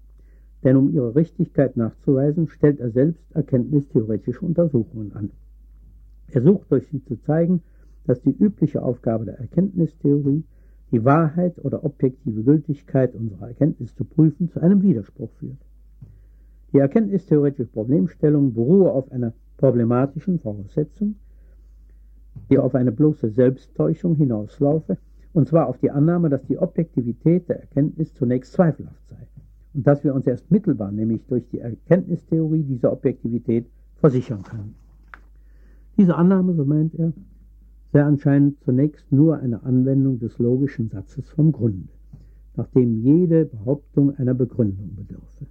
denn 0.63 0.77
um 0.77 0.93
ihre 0.93 1.15
Richtigkeit 1.15 1.77
nachzuweisen, 1.77 2.49
stellt 2.49 2.81
er 2.81 2.91
selbst 2.91 3.25
erkenntnistheoretische 3.35 4.45
Untersuchungen 4.45 5.13
an. 5.13 5.31
Er 6.29 6.43
sucht 6.43 6.71
durch 6.71 6.87
sie 6.89 7.03
zu 7.03 7.17
zeigen, 7.17 7.63
dass 8.07 8.21
die 8.23 8.37
übliche 8.37 8.83
Aufgabe 8.83 9.25
der 9.25 9.39
Erkenntnistheorie, 9.39 10.45
die 10.91 11.05
Wahrheit 11.05 11.65
oder 11.65 11.85
objektive 11.85 12.43
Gültigkeit 12.43 13.15
unserer 13.15 13.49
Erkenntnis 13.49 13.95
zu 13.95 14.05
prüfen, 14.05 14.51
zu 14.51 14.61
einem 14.61 14.83
Widerspruch 14.83 15.31
führt. 15.39 15.59
Die 16.73 16.79
erkenntnistheoretische 16.79 17.71
Problemstellung 17.71 18.55
beruhe 18.55 18.91
auf 18.91 19.11
einer 19.13 19.33
problematischen 19.57 20.39
Voraussetzung, 20.39 21.17
die 22.51 22.59
auf 22.59 22.75
eine 22.75 22.93
bloße 22.93 23.31
Selbsttäuschung 23.31 24.17
hinauslaufe, 24.17 24.99
und 25.33 25.49
zwar 25.49 25.69
auf 25.69 25.79
die 25.79 25.91
Annahme, 25.91 26.29
dass 26.29 26.45
die 26.47 26.59
Objektivität 26.59 27.49
der 27.49 27.61
Erkenntnis 27.61 28.13
zunächst 28.15 28.53
zweifelhaft 28.53 29.09
sei 29.09 29.17
und 29.75 29.87
dass 29.87 30.05
wir 30.05 30.15
uns 30.15 30.27
erst 30.27 30.51
mittelbar, 30.51 30.93
nämlich 30.93 31.25
durch 31.27 31.49
die 31.51 31.61
Erkenntnistheorie, 31.61 32.63
dieser 32.63 32.93
Objektivität 32.93 33.67
versichern 33.97 34.43
können. 34.43 34.75
Diese 35.97 36.17
Annahme, 36.17 36.55
so 36.55 36.65
meint 36.65 36.95
er, 36.95 37.13
sei 37.93 38.03
anscheinend 38.03 38.59
zunächst 38.61 39.13
nur 39.13 39.39
eine 39.39 39.63
Anwendung 39.65 40.19
des 40.19 40.39
logischen 40.39 40.89
Satzes 40.89 41.29
vom 41.29 41.53
Grunde, 41.53 41.89
nachdem 42.57 43.03
jede 43.03 43.45
Behauptung 43.45 44.17
einer 44.17 44.35
Begründung 44.35 44.95
bedürfe. 44.97 45.47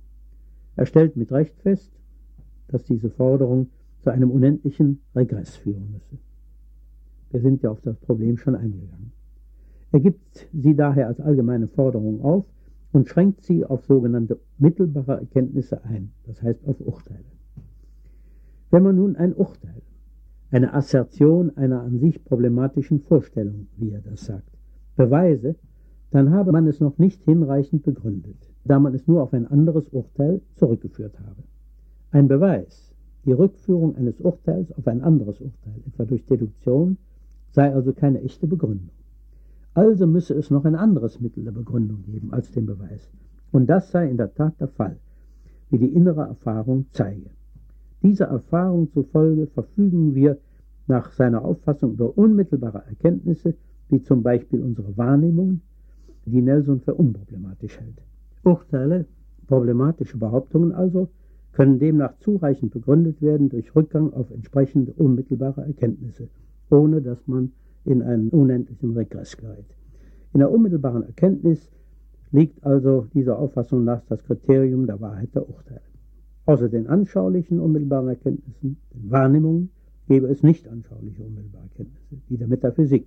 Er 0.76 0.88
stellt 0.88 1.16
mit 1.16 1.32
Recht 1.32 1.56
fest, 1.62 1.92
dass 2.68 2.84
diese 2.84 3.12
Forderung 3.12 3.68
zu 4.04 4.10
einem 4.10 4.32
unendlichen 4.32 5.02
Regress 5.16 5.56
führen 5.56 5.92
müsse. 5.92 6.18
Wir 7.30 7.42
sind 7.42 7.62
ja 7.62 7.70
auf 7.70 7.82
das 7.82 7.98
Problem 7.98 8.38
schon 8.38 8.56
eingegangen. 8.56 9.12
Er 9.92 10.00
gibt 10.00 10.48
sie 10.52 10.76
daher 10.76 11.08
als 11.08 11.20
allgemeine 11.20 11.68
Forderung 11.68 12.22
auf 12.22 12.46
und 12.92 13.08
schränkt 13.08 13.44
sie 13.44 13.66
auf 13.66 13.86
sogenannte 13.86 14.40
mittelbare 14.58 15.20
Erkenntnisse 15.20 15.84
ein, 15.84 16.12
das 16.26 16.42
heißt 16.42 16.66
auf 16.66 16.80
Urteile. 16.82 17.26
Wenn 18.72 18.84
man 18.84 18.96
nun 18.96 19.16
ein 19.16 19.36
Urteil, 19.36 19.82
eine 20.52 20.74
Assertion 20.74 21.56
einer 21.58 21.82
an 21.82 22.00
sich 22.00 22.24
problematischen 22.24 23.00
Vorstellung, 23.00 23.68
wie 23.78 23.92
er 23.92 24.02
das 24.02 24.26
sagt, 24.26 24.50
beweise, 24.96 25.56
dann 26.12 26.32
habe 26.32 26.52
man 26.52 26.68
es 26.68 26.80
noch 26.80 26.98
nicht 26.98 27.24
hinreichend 27.24 27.84
begründet 27.84 28.52
da 28.64 28.80
man 28.80 28.94
es 28.94 29.08
nur 29.08 29.24
auf 29.24 29.34
ein 29.34 29.48
anderes 29.48 29.88
Urteil 29.90 30.42
zurückgeführt 30.56 31.20
habe. 31.20 31.44
Ein 32.12 32.28
Beweis, 32.28 32.94
die 33.26 33.32
Rückführung 33.32 33.96
eines 33.96 34.20
Urteils 34.20 34.72
auf 34.74 34.88
ein 34.88 35.02
anderes 35.02 35.40
Urteil, 35.40 35.82
etwa 35.88 36.06
durch 36.06 36.26
Deduktion, 36.26 36.98
sei 37.52 37.74
also 37.74 37.94
keine 37.94 38.22
echte 38.22 38.48
Begründung. 38.48 38.90
Also 39.74 40.06
müsse 40.06 40.34
es 40.34 40.50
noch 40.50 40.66
ein 40.66 40.76
anderes 40.76 41.20
Mittel 41.22 41.44
der 41.44 41.52
Begründung 41.52 42.04
geben 42.04 42.34
als 42.34 42.52
den 42.52 42.66
Beweis. 42.66 43.10
Und 43.52 43.68
das 43.70 43.92
sei 43.92 44.10
in 44.10 44.18
der 44.18 44.34
Tat 44.34 44.60
der 44.60 44.68
Fall, 44.68 44.98
wie 45.70 45.78
die 45.78 45.94
innere 45.94 46.22
Erfahrung 46.22 46.86
zeige. 46.92 47.30
Dieser 48.04 48.26
Erfahrung 48.26 48.92
zufolge 48.92 49.48
verfügen 49.48 50.16
wir 50.16 50.38
nach 50.88 51.12
seiner 51.12 51.46
Auffassung 51.46 51.94
über 51.94 52.18
unmittelbare 52.18 52.84
Erkenntnisse, 52.88 53.54
wie 53.90 54.02
zum 54.02 54.24
Beispiel 54.24 54.62
unsere 54.62 54.98
Wahrnehmung, 54.98 55.62
die 56.26 56.42
Nelson 56.42 56.80
für 56.82 56.96
unproblematisch 56.96 57.80
hält. 57.80 58.02
Urteile, 58.44 59.06
problematische 59.48 60.18
Behauptungen 60.18 60.72
also, 60.72 61.10
können 61.54 61.80
demnach 61.80 62.18
zureichend 62.20 62.72
begründet 62.72 63.22
werden 63.22 63.50
durch 63.50 63.76
Rückgang 63.76 64.14
auf 64.14 64.32
entsprechende 64.32 64.94
unmittelbare 64.94 65.62
Erkenntnisse, 65.62 66.30
ohne 66.70 67.02
dass 67.02 67.28
man 67.28 67.52
in 67.86 68.02
einen 68.02 68.30
unendlichen 68.30 68.96
Regress 68.96 69.38
gerät. 69.38 69.66
In 70.34 70.40
der 70.40 70.52
unmittelbaren 70.52 71.04
Erkenntnis 71.04 71.70
liegt 72.32 72.64
also 72.64 73.08
dieser 73.14 73.38
Auffassung 73.38 73.84
nach 73.84 74.02
das 74.08 74.24
Kriterium 74.24 74.88
der 74.88 75.02
Wahrheit 75.02 75.36
der 75.36 75.48
Urteile. 75.48 75.91
Außer 76.46 76.70
den 76.70 76.88
anschaulichen 76.88 77.60
unmittelbaren 77.60 78.10
Erkenntnissen, 78.10 78.78
den 78.94 79.12
Wahrnehmungen, 79.12 79.70
gäbe 80.08 80.28
es 80.28 80.44
nicht 80.44 80.68
anschauliche 80.68 81.24
unmittelbare 81.24 81.66
Erkenntnisse, 81.66 82.18
die 82.30 82.38
der 82.38 82.48
Metaphysik, 82.48 83.06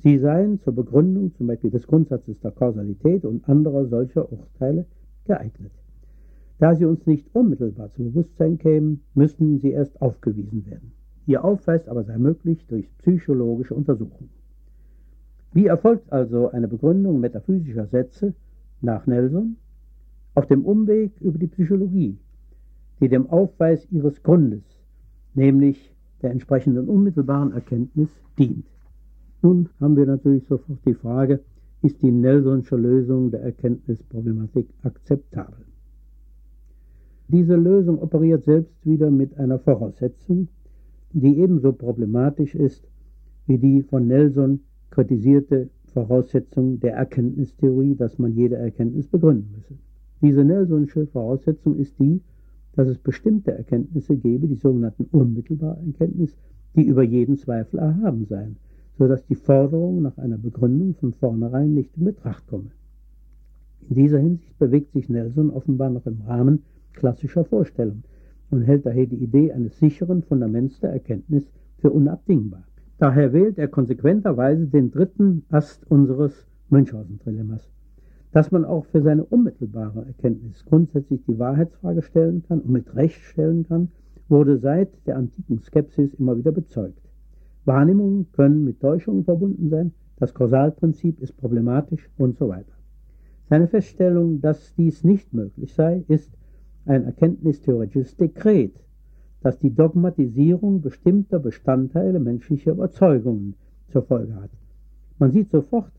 Sie 0.00 0.18
seien 0.18 0.60
zur 0.60 0.76
Begründung 0.76 1.34
zum 1.34 1.48
Beispiel 1.48 1.70
des 1.70 1.88
Grundsatzes 1.88 2.38
der 2.38 2.52
Kausalität 2.52 3.24
und 3.24 3.48
anderer 3.48 3.84
solcher 3.86 4.30
Urteile 4.30 4.86
geeignet. 5.24 5.72
Da 6.60 6.76
sie 6.76 6.84
uns 6.84 7.04
nicht 7.06 7.26
unmittelbar 7.34 7.92
zum 7.94 8.06
Bewusstsein 8.06 8.58
kämen, 8.58 9.00
müssten 9.14 9.58
sie 9.58 9.72
erst 9.72 10.00
aufgewiesen 10.00 10.64
werden. 10.66 10.92
Ihr 11.26 11.44
Aufweis 11.44 11.88
aber 11.88 12.04
sei 12.04 12.16
möglich 12.16 12.64
durch 12.68 12.88
psychologische 12.98 13.74
Untersuchungen. 13.74 14.30
Wie 15.52 15.66
erfolgt 15.66 16.12
also 16.12 16.50
eine 16.50 16.68
Begründung 16.68 17.18
metaphysischer 17.18 17.86
Sätze 17.86 18.34
nach 18.80 19.06
Nelson? 19.06 19.56
Auf 20.34 20.46
dem 20.46 20.64
Umweg 20.64 21.20
über 21.20 21.38
die 21.38 21.48
Psychologie, 21.48 22.18
die 23.00 23.08
dem 23.08 23.28
Aufweis 23.28 23.86
ihres 23.90 24.22
Grundes, 24.22 24.62
nämlich 25.34 25.94
der 26.22 26.30
entsprechenden 26.30 26.88
unmittelbaren 26.88 27.52
Erkenntnis 27.52 28.10
dient. 28.38 28.66
Nun 29.42 29.68
haben 29.80 29.96
wir 29.96 30.06
natürlich 30.06 30.46
sofort 30.46 30.80
die 30.84 30.94
Frage, 30.94 31.40
ist 31.82 32.02
die 32.02 32.10
Nelsonsche 32.10 32.76
Lösung 32.76 33.30
der 33.30 33.42
Erkenntnisproblematik 33.42 34.66
akzeptabel? 34.82 35.64
Diese 37.28 37.56
Lösung 37.56 38.00
operiert 38.02 38.44
selbst 38.44 38.74
wieder 38.84 39.10
mit 39.10 39.38
einer 39.38 39.58
Voraussetzung, 39.58 40.48
die 41.12 41.38
ebenso 41.38 41.72
problematisch 41.72 42.54
ist 42.54 42.88
wie 43.46 43.58
die 43.58 43.82
von 43.82 44.06
Nelson 44.06 44.60
kritisierte 44.90 45.68
Voraussetzung 45.92 46.80
der 46.80 46.94
Erkenntnistheorie, 46.94 47.94
dass 47.94 48.18
man 48.18 48.34
jede 48.34 48.56
Erkenntnis 48.56 49.08
begründen 49.08 49.52
müsse. 49.54 49.74
Diese 50.20 50.44
Nelsonsche 50.44 51.06
Voraussetzung 51.06 51.76
ist 51.76 51.98
die, 51.98 52.20
dass 52.78 52.86
es 52.86 52.98
bestimmte 52.98 53.50
Erkenntnisse 53.50 54.16
gebe, 54.16 54.46
die 54.46 54.54
sogenannten 54.54 55.08
unmittelbare 55.10 55.84
Erkenntnis, 55.84 56.36
die 56.76 56.86
über 56.86 57.02
jeden 57.02 57.36
Zweifel 57.36 57.80
erhaben 57.80 58.24
seien, 58.26 58.56
so 58.96 59.08
dass 59.08 59.26
die 59.26 59.34
Forderung 59.34 60.00
nach 60.00 60.16
einer 60.16 60.38
Begründung 60.38 60.94
von 60.94 61.12
vornherein 61.12 61.74
nicht 61.74 61.96
in 61.96 62.04
Betracht 62.04 62.46
komme. 62.46 62.70
In 63.88 63.96
dieser 63.96 64.20
Hinsicht 64.20 64.56
bewegt 64.60 64.92
sich 64.92 65.08
Nelson 65.08 65.50
offenbar 65.50 65.90
noch 65.90 66.06
im 66.06 66.20
Rahmen 66.20 66.62
klassischer 66.92 67.44
Vorstellung 67.44 68.04
und 68.48 68.62
hält 68.62 68.86
daher 68.86 69.06
die 69.06 69.24
Idee 69.24 69.50
eines 69.50 69.76
sicheren 69.80 70.22
Fundaments 70.22 70.78
der 70.78 70.92
Erkenntnis 70.92 71.50
für 71.78 71.90
unabdingbar. 71.90 72.62
Daher 72.98 73.32
wählt 73.32 73.58
er 73.58 73.66
konsequenterweise 73.66 74.68
den 74.68 74.92
dritten 74.92 75.42
Ast 75.50 75.84
unseres 75.90 76.46
Münchhausen-Trilemmas, 76.70 77.72
dass 78.32 78.50
man 78.50 78.64
auch 78.64 78.84
für 78.86 79.02
seine 79.02 79.24
unmittelbare 79.24 80.04
Erkenntnis 80.06 80.64
grundsätzlich 80.64 81.24
die 81.26 81.38
Wahrheitsfrage 81.38 82.02
stellen 82.02 82.42
kann 82.46 82.60
und 82.60 82.70
mit 82.70 82.94
Recht 82.94 83.20
stellen 83.22 83.66
kann, 83.66 83.88
wurde 84.28 84.58
seit 84.58 84.90
der 85.06 85.16
antiken 85.16 85.60
Skepsis 85.60 86.14
immer 86.14 86.36
wieder 86.36 86.52
bezeugt. 86.52 87.00
Wahrnehmungen 87.64 88.30
können 88.32 88.64
mit 88.64 88.80
Täuschungen 88.80 89.24
verbunden 89.24 89.70
sein, 89.70 89.92
das 90.16 90.34
Kausalprinzip 90.34 91.20
ist 91.20 91.36
problematisch 91.36 92.10
und 92.18 92.36
so 92.36 92.48
weiter. 92.48 92.72
Seine 93.48 93.68
Feststellung, 93.68 94.40
dass 94.40 94.74
dies 94.74 95.04
nicht 95.04 95.32
möglich 95.32 95.72
sei, 95.72 96.04
ist 96.08 96.30
ein 96.84 97.04
erkenntnistheoretisches 97.04 98.16
Dekret, 98.16 98.84
das 99.40 99.58
die 99.58 99.74
Dogmatisierung 99.74 100.80
bestimmter 100.80 101.38
Bestandteile 101.38 102.18
menschlicher 102.18 102.72
Überzeugungen 102.72 103.54
zur 103.88 104.02
Folge 104.02 104.34
hat. 104.34 104.50
Man 105.18 105.30
sieht 105.30 105.50
sofort, 105.50 105.92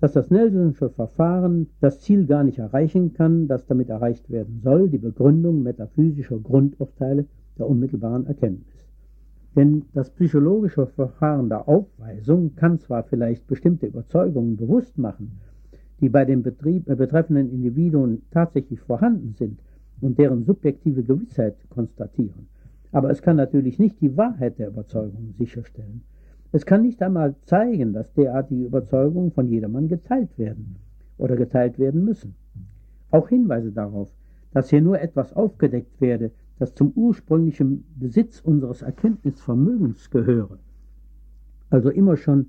dass 0.00 0.12
das 0.12 0.30
Nelsonsche 0.30 0.90
Verfahren 0.90 1.68
das 1.80 2.00
Ziel 2.00 2.26
gar 2.26 2.44
nicht 2.44 2.58
erreichen 2.58 3.14
kann, 3.14 3.48
das 3.48 3.66
damit 3.66 3.88
erreicht 3.88 4.30
werden 4.30 4.60
soll, 4.62 4.88
die 4.88 4.98
Begründung 4.98 5.62
metaphysischer 5.62 6.38
Grundurteile 6.38 7.26
der 7.58 7.68
unmittelbaren 7.68 8.26
Erkenntnis. 8.26 8.86
Denn 9.56 9.84
das 9.94 10.10
psychologische 10.10 10.86
Verfahren 10.86 11.48
der 11.48 11.68
Aufweisung 11.68 12.56
kann 12.56 12.80
zwar 12.80 13.04
vielleicht 13.04 13.46
bestimmte 13.46 13.86
Überzeugungen 13.86 14.56
bewusst 14.56 14.98
machen, 14.98 15.38
die 16.00 16.08
bei 16.08 16.24
den 16.24 16.42
Betrieb, 16.42 16.88
äh, 16.88 16.96
betreffenden 16.96 17.50
Individuen 17.50 18.22
tatsächlich 18.32 18.80
vorhanden 18.80 19.34
sind 19.38 19.60
und 20.00 20.18
deren 20.18 20.44
subjektive 20.44 21.04
Gewissheit 21.04 21.56
konstatieren, 21.70 22.48
aber 22.90 23.10
es 23.10 23.22
kann 23.22 23.36
natürlich 23.36 23.78
nicht 23.78 24.00
die 24.00 24.16
Wahrheit 24.16 24.58
der 24.58 24.68
Überzeugung 24.68 25.34
sicherstellen. 25.38 26.02
Es 26.54 26.66
kann 26.66 26.82
nicht 26.82 27.02
einmal 27.02 27.34
zeigen, 27.46 27.92
dass 27.92 28.12
derartige 28.12 28.66
Überzeugungen 28.66 29.32
von 29.32 29.48
jedermann 29.48 29.88
geteilt 29.88 30.38
werden 30.38 30.76
oder 31.18 31.34
geteilt 31.34 31.80
werden 31.80 32.04
müssen. 32.04 32.36
Auch 33.10 33.28
Hinweise 33.28 33.72
darauf, 33.72 34.08
dass 34.52 34.70
hier 34.70 34.80
nur 34.80 35.00
etwas 35.00 35.32
aufgedeckt 35.32 36.00
werde, 36.00 36.30
das 36.60 36.72
zum 36.72 36.92
ursprünglichen 36.94 37.84
Besitz 37.98 38.40
unseres 38.40 38.82
Erkenntnisvermögens 38.82 40.10
gehöre, 40.10 40.60
also 41.70 41.90
immer 41.90 42.16
schon 42.16 42.46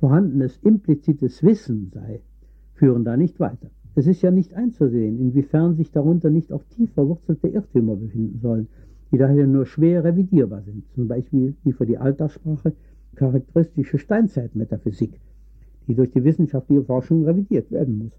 vorhandenes 0.00 0.56
implizites 0.62 1.42
Wissen 1.42 1.90
sei, 1.92 2.22
führen 2.72 3.04
da 3.04 3.18
nicht 3.18 3.38
weiter. 3.38 3.68
Es 3.96 4.06
ist 4.06 4.22
ja 4.22 4.30
nicht 4.30 4.54
einzusehen, 4.54 5.20
inwiefern 5.20 5.76
sich 5.76 5.92
darunter 5.92 6.30
nicht 6.30 6.54
auch 6.54 6.64
tief 6.70 6.90
verwurzelte 6.94 7.48
Irrtümer 7.48 7.96
befinden 7.96 8.38
sollen, 8.40 8.68
die 9.12 9.18
daher 9.18 9.46
nur 9.46 9.66
schwer 9.66 10.04
revidierbar 10.04 10.62
sind, 10.62 10.84
zum 10.94 11.06
Beispiel 11.06 11.54
die 11.66 11.74
für 11.74 11.84
die 11.84 11.98
Alltagssprache 11.98 12.72
charakteristische 13.16 13.98
Steinzeitmetaphysik, 13.98 15.20
die 15.88 15.94
durch 15.94 16.12
die 16.12 16.24
wissenschaftliche 16.24 16.84
Forschung 16.84 17.24
revidiert 17.24 17.70
werden 17.70 17.98
muss. 17.98 18.12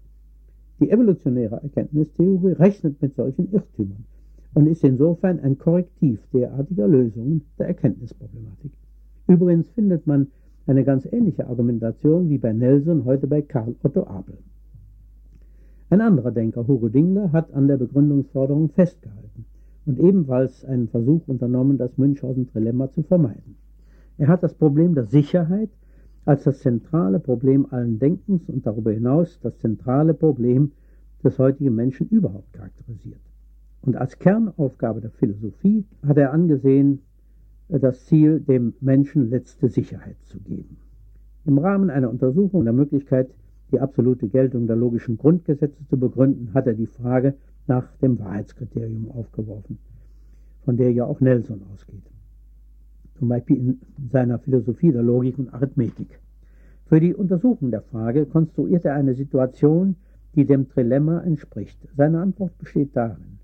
Die 0.80 0.90
evolutionäre 0.90 1.62
Erkenntnistheorie 1.62 2.52
rechnet 2.52 3.00
mit 3.00 3.14
solchen 3.14 3.50
Irrtümern 3.52 4.04
und 4.54 4.66
ist 4.66 4.84
insofern 4.84 5.40
ein 5.40 5.58
Korrektiv 5.58 6.20
derartiger 6.32 6.86
Lösungen 6.86 7.42
der 7.58 7.68
Erkenntnisproblematik. 7.68 8.72
Übrigens 9.26 9.68
findet 9.70 10.06
man 10.06 10.28
eine 10.66 10.84
ganz 10.84 11.06
ähnliche 11.10 11.46
Argumentation 11.48 12.28
wie 12.28 12.38
bei 12.38 12.52
Nelson 12.52 13.04
heute 13.04 13.26
bei 13.26 13.42
Karl 13.42 13.74
Otto 13.82 14.06
Abel. 14.06 14.38
Ein 15.90 16.00
anderer 16.02 16.30
Denker, 16.30 16.66
Hugo 16.66 16.88
Dingler, 16.88 17.32
hat 17.32 17.52
an 17.54 17.66
der 17.66 17.78
Begründungsforderung 17.78 18.68
festgehalten 18.68 19.46
und 19.86 19.98
ebenfalls 19.98 20.64
einen 20.64 20.88
Versuch 20.88 21.22
unternommen, 21.26 21.78
das 21.78 21.96
Münchhausen-Trilemma 21.96 22.90
zu 22.90 23.02
vermeiden. 23.02 23.56
Er 24.18 24.26
hat 24.26 24.42
das 24.42 24.54
Problem 24.54 24.94
der 24.94 25.06
Sicherheit 25.06 25.70
als 26.24 26.42
das 26.44 26.58
zentrale 26.58 27.20
Problem 27.20 27.66
allen 27.70 28.00
Denkens 28.00 28.50
und 28.50 28.66
darüber 28.66 28.92
hinaus 28.92 29.38
das 29.40 29.56
zentrale 29.58 30.12
Problem 30.12 30.72
des 31.22 31.38
heutigen 31.38 31.74
Menschen 31.74 32.08
überhaupt 32.08 32.52
charakterisiert. 32.52 33.20
Und 33.80 33.96
als 33.96 34.18
Kernaufgabe 34.18 35.00
der 35.00 35.12
Philosophie 35.12 35.84
hat 36.04 36.18
er 36.18 36.32
angesehen, 36.32 37.00
das 37.68 38.06
Ziel, 38.06 38.40
dem 38.40 38.74
Menschen 38.80 39.30
letzte 39.30 39.68
Sicherheit 39.68 40.16
zu 40.24 40.40
geben. 40.40 40.78
Im 41.44 41.58
Rahmen 41.58 41.88
einer 41.88 42.10
Untersuchung 42.10 42.64
der 42.64 42.72
Möglichkeit, 42.72 43.30
die 43.70 43.80
absolute 43.80 44.28
Geltung 44.28 44.66
der 44.66 44.76
logischen 44.76 45.16
Grundgesetze 45.16 45.84
zu 45.86 45.98
begründen, 45.98 46.52
hat 46.54 46.66
er 46.66 46.74
die 46.74 46.86
Frage 46.86 47.34
nach 47.66 47.86
dem 47.98 48.18
Wahrheitskriterium 48.18 49.10
aufgeworfen, 49.10 49.78
von 50.64 50.76
der 50.76 50.92
ja 50.92 51.04
auch 51.04 51.20
Nelson 51.20 51.62
ausgeht. 51.72 52.02
Zum 53.18 53.28
Beispiel 53.28 53.56
in 53.56 53.80
seiner 54.12 54.38
Philosophie 54.38 54.92
der 54.92 55.02
Logik 55.02 55.38
und 55.38 55.52
Arithmetik. 55.52 56.20
Für 56.86 57.00
die 57.00 57.14
Untersuchung 57.14 57.70
der 57.70 57.82
Frage 57.82 58.26
konstruiert 58.26 58.84
er 58.84 58.94
eine 58.94 59.14
Situation, 59.14 59.96
die 60.34 60.44
dem 60.44 60.68
Trilemma 60.68 61.20
entspricht. 61.20 61.78
Seine 61.96 62.20
Antwort 62.20 62.56
besteht 62.58 62.96
darin, 62.96 63.38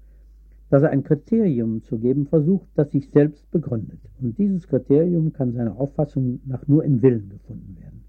dass 0.70 0.82
er 0.82 0.90
ein 0.90 1.02
Kriterium 1.02 1.82
zu 1.82 1.98
geben 1.98 2.26
versucht, 2.26 2.68
das 2.74 2.90
sich 2.92 3.10
selbst 3.10 3.50
begründet. 3.50 3.98
Und 4.20 4.38
dieses 4.38 4.68
Kriterium 4.68 5.32
kann 5.32 5.52
seiner 5.52 5.78
Auffassung 5.78 6.40
nach 6.46 6.66
nur 6.68 6.84
im 6.84 7.02
Willen 7.02 7.28
gefunden 7.28 7.76
werden. 7.80 8.04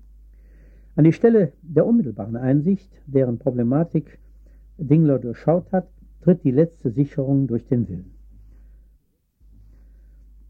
An 0.96 1.04
die 1.04 1.14
Stelle 1.14 1.52
der 1.62 1.86
unmittelbaren 1.86 2.38
Einsicht, 2.38 2.90
deren 3.08 3.40
Problematik 3.40 4.20
Dingler 4.78 5.20
durchschaut 5.20 5.72
hat, 5.72 5.90
tritt 6.22 6.44
die 6.44 6.52
letzte 6.52 6.92
Sicherung 6.92 7.48
durch 7.48 7.66
den 7.66 7.90
Willen. 7.90 8.15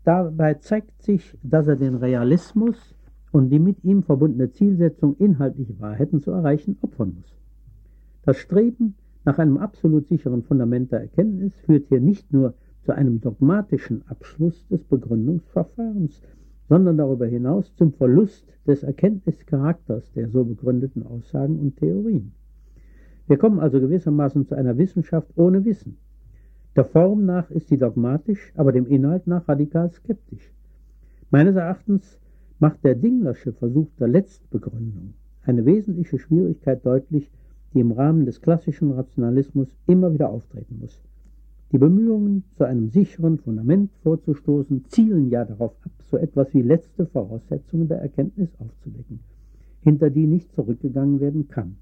Dabei 0.06 0.54
zeigt 0.54 1.02
sich, 1.02 1.36
dass 1.42 1.68
er 1.68 1.78
den 1.78 1.96
Realismus 1.96 2.96
und 3.32 3.50
die 3.50 3.58
mit 3.58 3.84
ihm 3.84 4.04
verbundene 4.04 4.52
Zielsetzung, 4.52 5.18
inhaltliche 5.18 5.80
Wahrheiten 5.80 6.22
zu 6.22 6.30
erreichen, 6.30 6.78
opfern 6.82 7.16
muss. 7.16 7.36
Das 8.24 8.38
Streben 8.38 8.94
nach 9.24 9.40
einem 9.40 9.58
absolut 9.58 10.08
sicheren 10.08 10.44
Fundament 10.44 10.92
der 10.92 11.02
Erkenntnis 11.02 11.56
führt 11.56 11.88
hier 11.88 12.02
nicht 12.02 12.32
nur 12.32 12.54
zu 12.84 12.92
einem 12.92 13.20
dogmatischen 13.20 14.04
Abschluss 14.08 14.68
des 14.68 14.84
Begründungsverfahrens, 14.84 16.22
sondern 16.70 16.98
darüber 16.98 17.26
hinaus 17.26 17.74
zum 17.74 17.92
Verlust 17.92 18.46
des 18.68 18.84
Erkenntnischarakters 18.84 20.12
der 20.12 20.30
so 20.30 20.46
begründeten 20.46 21.02
Aussagen 21.02 21.60
und 21.60 21.78
Theorien. 21.78 22.32
Wir 23.26 23.38
kommen 23.38 23.60
also 23.60 23.80
gewissermaßen 23.80 24.46
zu 24.46 24.54
einer 24.54 24.78
Wissenschaft 24.78 25.32
ohne 25.36 25.66
Wissen. 25.66 25.98
Der 26.76 26.86
Form 26.86 27.26
nach 27.26 27.50
ist 27.52 27.70
sie 27.70 27.78
dogmatisch, 27.78 28.52
aber 28.56 28.72
dem 28.72 28.86
Inhalt 28.86 29.28
nach 29.28 29.48
radikal 29.48 29.92
skeptisch. 29.92 30.52
Meines 31.32 31.56
Erachtens 31.56 32.20
macht 32.60 32.84
der 32.84 32.96
Dinglersche 32.96 33.54
Versuch 33.54 33.88
der 34.00 34.10
Letztbegründung 34.10 35.14
eine 35.44 35.66
wesentliche 35.66 36.20
Schwierigkeit 36.20 36.86
deutlich, 36.86 37.32
die 37.74 37.80
im 37.80 37.92
Rahmen 37.92 38.26
des 38.26 38.42
klassischen 38.42 38.92
Rationalismus 38.92 39.70
immer 39.88 40.14
wieder 40.14 40.30
auftreten 40.30 40.80
muss. 40.80 41.02
Die 41.72 41.78
Bemühungen, 41.78 42.44
zu 42.58 42.64
einem 42.64 42.90
sicheren 42.90 43.38
Fundament 43.38 43.92
vorzustoßen, 44.04 44.86
zielen 44.90 45.30
ja 45.30 45.46
darauf 45.46 45.74
ab, 45.84 45.92
so 46.10 46.18
etwas 46.18 46.54
wie 46.54 46.62
letzte 46.62 47.06
Voraussetzungen 47.06 47.88
der 47.88 48.02
Erkenntnis 48.02 48.50
aufzudecken, 48.60 49.20
hinter 49.82 50.10
die 50.10 50.28
nicht 50.28 50.54
zurückgegangen 50.54 51.20
werden 51.20 51.48
kann 51.48 51.78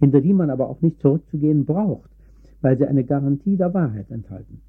hinter 0.00 0.20
die 0.20 0.32
man 0.32 0.50
aber 0.50 0.68
auch 0.68 0.80
nicht 0.80 1.00
zurückzugehen 1.00 1.66
braucht, 1.66 2.10
weil 2.62 2.76
sie 2.76 2.86
eine 2.86 3.04
Garantie 3.04 3.56
der 3.56 3.72
Wahrheit 3.74 4.10
enthalten. 4.10 4.60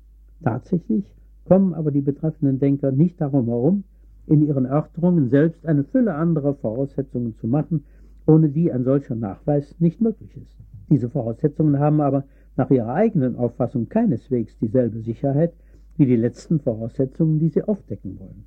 Tatsächlich 0.44 1.06
kommen 1.46 1.74
aber 1.74 1.92
die 1.92 2.02
betreffenden 2.02 2.60
Denker 2.60 2.92
nicht 2.92 3.20
darum 3.20 3.48
herum, 3.48 3.84
in 4.28 4.46
ihren 4.46 4.66
Erörterungen 4.66 5.30
selbst 5.30 5.66
eine 5.66 5.84
Fülle 5.84 6.16
anderer 6.16 6.54
Voraussetzungen 6.54 7.36
zu 7.36 7.48
machen, 7.48 7.84
ohne 8.28 8.50
die 8.50 8.72
ein 8.72 8.84
solcher 8.84 9.16
Nachweis 9.16 9.76
nicht 9.80 10.00
möglich 10.00 10.38
ist. 10.38 10.58
Diese 10.90 11.10
Voraussetzungen 11.10 11.80
haben 11.80 12.02
aber 12.02 12.26
nach 12.56 12.70
ihrer 12.70 12.94
eigenen 12.94 13.36
Auffassung 13.36 13.90
keineswegs 13.90 14.58
dieselbe 14.60 15.00
Sicherheit 15.00 15.54
wie 15.98 16.06
die 16.06 16.16
letzten 16.16 16.60
Voraussetzungen, 16.60 17.40
die 17.40 17.50
sie 17.50 17.64
aufdecken 17.64 18.20
wollen. 18.20 18.46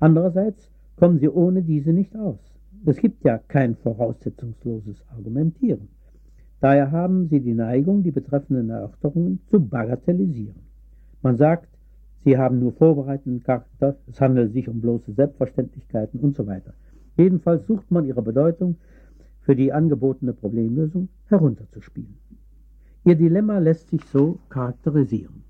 Andererseits 0.00 0.70
kommen 0.96 1.18
sie 1.18 1.28
ohne 1.28 1.62
diese 1.62 1.92
nicht 1.92 2.16
aus. 2.16 2.38
Es 2.84 2.98
gibt 2.98 3.24
ja 3.24 3.38
kein 3.38 3.74
voraussetzungsloses 3.76 5.04
Argumentieren. 5.16 5.88
Daher 6.60 6.90
haben 6.90 7.28
sie 7.28 7.40
die 7.40 7.54
Neigung, 7.54 8.02
die 8.02 8.10
betreffenden 8.10 8.70
Erörterungen 8.70 9.40
zu 9.46 9.60
bagatellisieren. 9.60 10.56
Man 11.22 11.36
sagt, 11.36 11.68
sie 12.24 12.36
haben 12.36 12.58
nur 12.58 12.72
vorbereitenden 12.72 13.42
Charakter, 13.42 13.96
es 14.08 14.20
handelt 14.20 14.52
sich 14.52 14.68
um 14.68 14.80
bloße 14.80 15.12
Selbstverständlichkeiten 15.12 16.18
und 16.20 16.34
so 16.34 16.46
weiter. 16.46 16.74
Jedenfalls 17.16 17.66
sucht 17.66 17.90
man 17.90 18.06
ihre 18.06 18.22
Bedeutung 18.22 18.76
für 19.40 19.54
die 19.54 19.72
angebotene 19.72 20.32
Problemlösung 20.32 21.08
herunterzuspielen. 21.26 22.16
Ihr 23.04 23.14
Dilemma 23.14 23.58
lässt 23.58 23.88
sich 23.88 24.04
so 24.04 24.38
charakterisieren. 24.48 25.44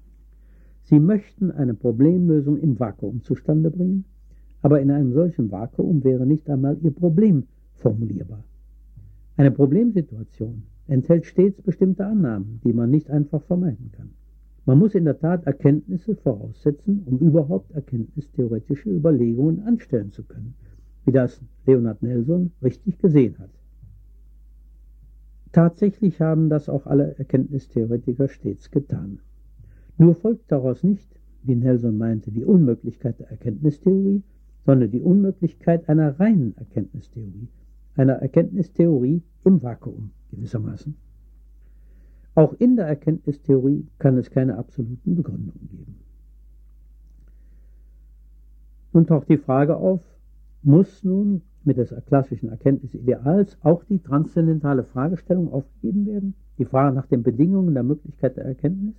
Sie 0.84 1.00
möchten 1.00 1.50
eine 1.50 1.74
Problemlösung 1.74 2.58
im 2.58 2.78
Vakuum 2.78 3.22
zustande 3.22 3.70
bringen, 3.70 4.04
aber 4.62 4.80
in 4.80 4.90
einem 4.90 5.12
solchen 5.12 5.50
Vakuum 5.50 6.04
wäre 6.04 6.26
nicht 6.26 6.48
einmal 6.50 6.76
Ihr 6.82 6.94
Problem 6.94 7.44
formulierbar. 7.74 8.44
Eine 9.36 9.50
Problemsituation 9.50 10.62
enthält 10.88 11.26
stets 11.26 11.60
bestimmte 11.62 12.06
Annahmen, 12.06 12.60
die 12.64 12.72
man 12.72 12.90
nicht 12.90 13.10
einfach 13.10 13.42
vermeiden 13.42 13.92
kann. 13.92 14.10
Man 14.64 14.78
muss 14.78 14.94
in 14.94 15.04
der 15.04 15.18
Tat 15.18 15.46
Erkenntnisse 15.46 16.16
voraussetzen, 16.16 17.02
um 17.04 17.18
überhaupt 17.18 17.70
erkenntnistheoretische 17.72 18.90
Überlegungen 18.90 19.60
anstellen 19.60 20.12
zu 20.12 20.24
können, 20.24 20.54
wie 21.04 21.12
das 21.12 21.40
Leonard 21.66 22.02
Nelson 22.02 22.52
richtig 22.62 22.98
gesehen 22.98 23.38
hat. 23.38 23.50
Tatsächlich 25.52 26.20
haben 26.20 26.50
das 26.50 26.68
auch 26.68 26.86
alle 26.86 27.18
Erkenntnistheoretiker 27.18 28.28
stets 28.28 28.70
getan. 28.70 29.20
Nur 29.96 30.14
folgt 30.14 30.50
daraus 30.52 30.82
nicht, 30.82 31.08
wie 31.42 31.56
Nelson 31.56 31.96
meinte, 31.96 32.30
die 32.30 32.44
Unmöglichkeit 32.44 33.18
der 33.20 33.30
Erkenntnistheorie, 33.30 34.22
sondern 34.66 34.90
die 34.90 35.00
Unmöglichkeit 35.00 35.88
einer 35.88 36.20
reinen 36.20 36.54
Erkenntnistheorie, 36.56 37.48
einer 37.94 38.14
Erkenntnistheorie 38.14 39.22
im 39.44 39.62
Vakuum 39.62 40.10
gewissermaßen. 40.30 40.96
Auch 42.34 42.54
in 42.58 42.76
der 42.76 42.86
Erkenntnistheorie 42.86 43.86
kann 43.98 44.16
es 44.16 44.30
keine 44.30 44.58
absoluten 44.58 45.16
Begründungen 45.16 45.68
geben. 45.70 45.96
Nun 48.92 49.06
taucht 49.06 49.28
die 49.28 49.38
Frage 49.38 49.76
auf, 49.76 50.00
muss 50.62 51.02
nun 51.04 51.42
mit 51.64 51.76
des 51.76 51.94
klassischen 52.06 52.48
Erkenntnisideals 52.48 53.58
auch 53.62 53.84
die 53.84 53.98
transzendentale 53.98 54.84
Fragestellung 54.84 55.52
aufgegeben 55.52 56.06
werden? 56.06 56.34
Die 56.58 56.64
Frage 56.64 56.94
nach 56.94 57.06
den 57.06 57.22
Bedingungen 57.22 57.74
der 57.74 57.82
Möglichkeit 57.82 58.36
der 58.36 58.44
Erkenntnis? 58.44 58.94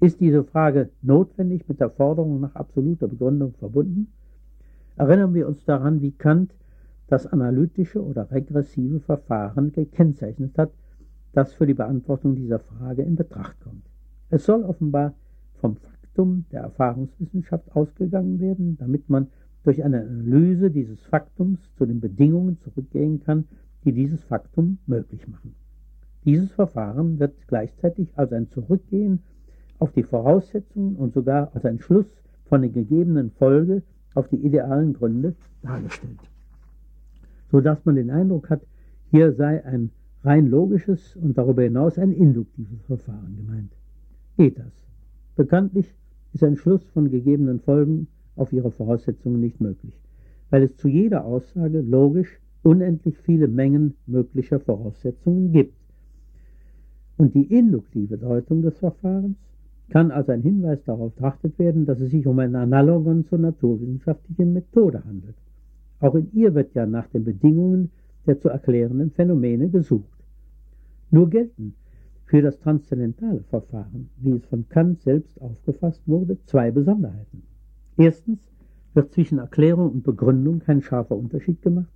Ist 0.00 0.20
diese 0.20 0.44
Frage 0.44 0.90
notwendig 1.02 1.68
mit 1.68 1.80
der 1.80 1.90
Forderung 1.90 2.40
nach 2.40 2.54
absoluter 2.54 3.08
Begründung 3.08 3.54
verbunden? 3.54 4.08
Erinnern 4.96 5.34
wir 5.34 5.46
uns 5.46 5.64
daran, 5.64 6.00
wie 6.02 6.12
Kant 6.12 6.54
das 7.08 7.26
analytische 7.26 8.02
oder 8.02 8.30
regressive 8.30 9.00
Verfahren 9.00 9.72
gekennzeichnet 9.72 10.58
hat, 10.58 10.72
das 11.32 11.52
für 11.52 11.66
die 11.66 11.74
Beantwortung 11.74 12.34
dieser 12.34 12.58
Frage 12.58 13.02
in 13.02 13.16
Betracht 13.16 13.60
kommt. 13.60 13.84
Es 14.30 14.44
soll 14.44 14.62
offenbar 14.64 15.14
vom 15.60 15.76
Faktum 15.76 16.46
der 16.50 16.62
Erfahrungswissenschaft 16.62 17.76
ausgegangen 17.76 18.40
werden, 18.40 18.76
damit 18.78 19.08
man 19.08 19.28
durch 19.62 19.84
eine 19.84 20.00
Analyse 20.00 20.70
dieses 20.70 21.00
Faktums 21.02 21.60
zu 21.76 21.86
den 21.86 22.00
Bedingungen 22.00 22.58
zurückgehen 22.60 23.22
kann, 23.22 23.44
die 23.84 23.92
dieses 23.92 24.22
Faktum 24.24 24.78
möglich 24.86 25.28
machen. 25.28 25.54
Dieses 26.24 26.50
Verfahren 26.52 27.18
wird 27.20 27.34
gleichzeitig 27.46 28.08
als 28.16 28.32
ein 28.32 28.48
Zurückgehen 28.50 29.22
auf 29.78 29.92
die 29.92 30.02
Voraussetzungen 30.02 30.96
und 30.96 31.14
sogar 31.14 31.54
als 31.54 31.64
ein 31.64 31.78
Schluss 31.78 32.06
von 32.46 32.62
der 32.62 32.70
gegebenen 32.70 33.30
Folge 33.30 33.82
auf 34.14 34.28
die 34.28 34.36
idealen 34.44 34.94
Gründe 34.94 35.34
dargestellt. 35.62 36.18
So 37.50 37.60
dass 37.60 37.84
man 37.84 37.96
den 37.96 38.10
Eindruck 38.10 38.50
hat, 38.50 38.62
hier 39.10 39.32
sei 39.32 39.64
ein 39.64 39.90
rein 40.24 40.48
logisches 40.48 41.16
und 41.16 41.38
darüber 41.38 41.62
hinaus 41.62 41.98
ein 41.98 42.12
induktives 42.12 42.82
Verfahren 42.86 43.36
gemeint. 43.36 43.72
Geht 44.36 44.58
das? 44.58 44.72
Bekanntlich 45.36 45.94
ist 46.32 46.42
ein 46.42 46.56
Schluss 46.56 46.84
von 46.92 47.10
gegebenen 47.10 47.60
Folgen 47.60 48.08
auf 48.34 48.52
ihre 48.52 48.70
Voraussetzungen 48.70 49.40
nicht 49.40 49.60
möglich, 49.60 49.94
weil 50.50 50.62
es 50.62 50.76
zu 50.76 50.88
jeder 50.88 51.24
Aussage 51.24 51.80
logisch 51.80 52.40
unendlich 52.62 53.16
viele 53.18 53.48
Mengen 53.48 53.94
möglicher 54.06 54.58
Voraussetzungen 54.58 55.52
gibt. 55.52 55.74
Und 57.16 57.34
die 57.34 57.44
induktive 57.44 58.18
Deutung 58.18 58.62
des 58.62 58.76
Verfahrens 58.78 59.36
kann 59.88 60.10
als 60.10 60.28
ein 60.28 60.42
Hinweis 60.42 60.82
darauf 60.84 61.14
betrachtet 61.14 61.58
werden, 61.58 61.86
dass 61.86 62.00
es 62.00 62.10
sich 62.10 62.26
um 62.26 62.38
ein 62.40 62.56
Analogon 62.56 63.24
zur 63.24 63.38
naturwissenschaftlichen 63.38 64.52
Methode 64.52 65.04
handelt. 65.04 65.36
Auch 66.00 66.14
in 66.14 66.32
ihr 66.32 66.54
wird 66.54 66.74
ja 66.74 66.86
nach 66.86 67.08
den 67.08 67.24
Bedingungen 67.24 67.90
der 68.26 68.38
zu 68.38 68.48
erklärenden 68.48 69.10
Phänomene 69.10 69.68
gesucht. 69.68 70.24
Nur 71.10 71.30
gelten 71.30 71.74
für 72.26 72.42
das 72.42 72.58
transzendentale 72.58 73.44
Verfahren, 73.44 74.10
wie 74.18 74.32
es 74.32 74.44
von 74.46 74.68
Kant 74.68 75.00
selbst 75.00 75.40
aufgefasst 75.40 76.02
wurde, 76.06 76.38
zwei 76.44 76.70
Besonderheiten. 76.70 77.42
Erstens 77.96 78.50
wird 78.94 79.12
zwischen 79.12 79.38
Erklärung 79.38 79.90
und 79.90 80.02
Begründung 80.02 80.58
kein 80.58 80.82
scharfer 80.82 81.16
Unterschied 81.16 81.62
gemacht, 81.62 81.92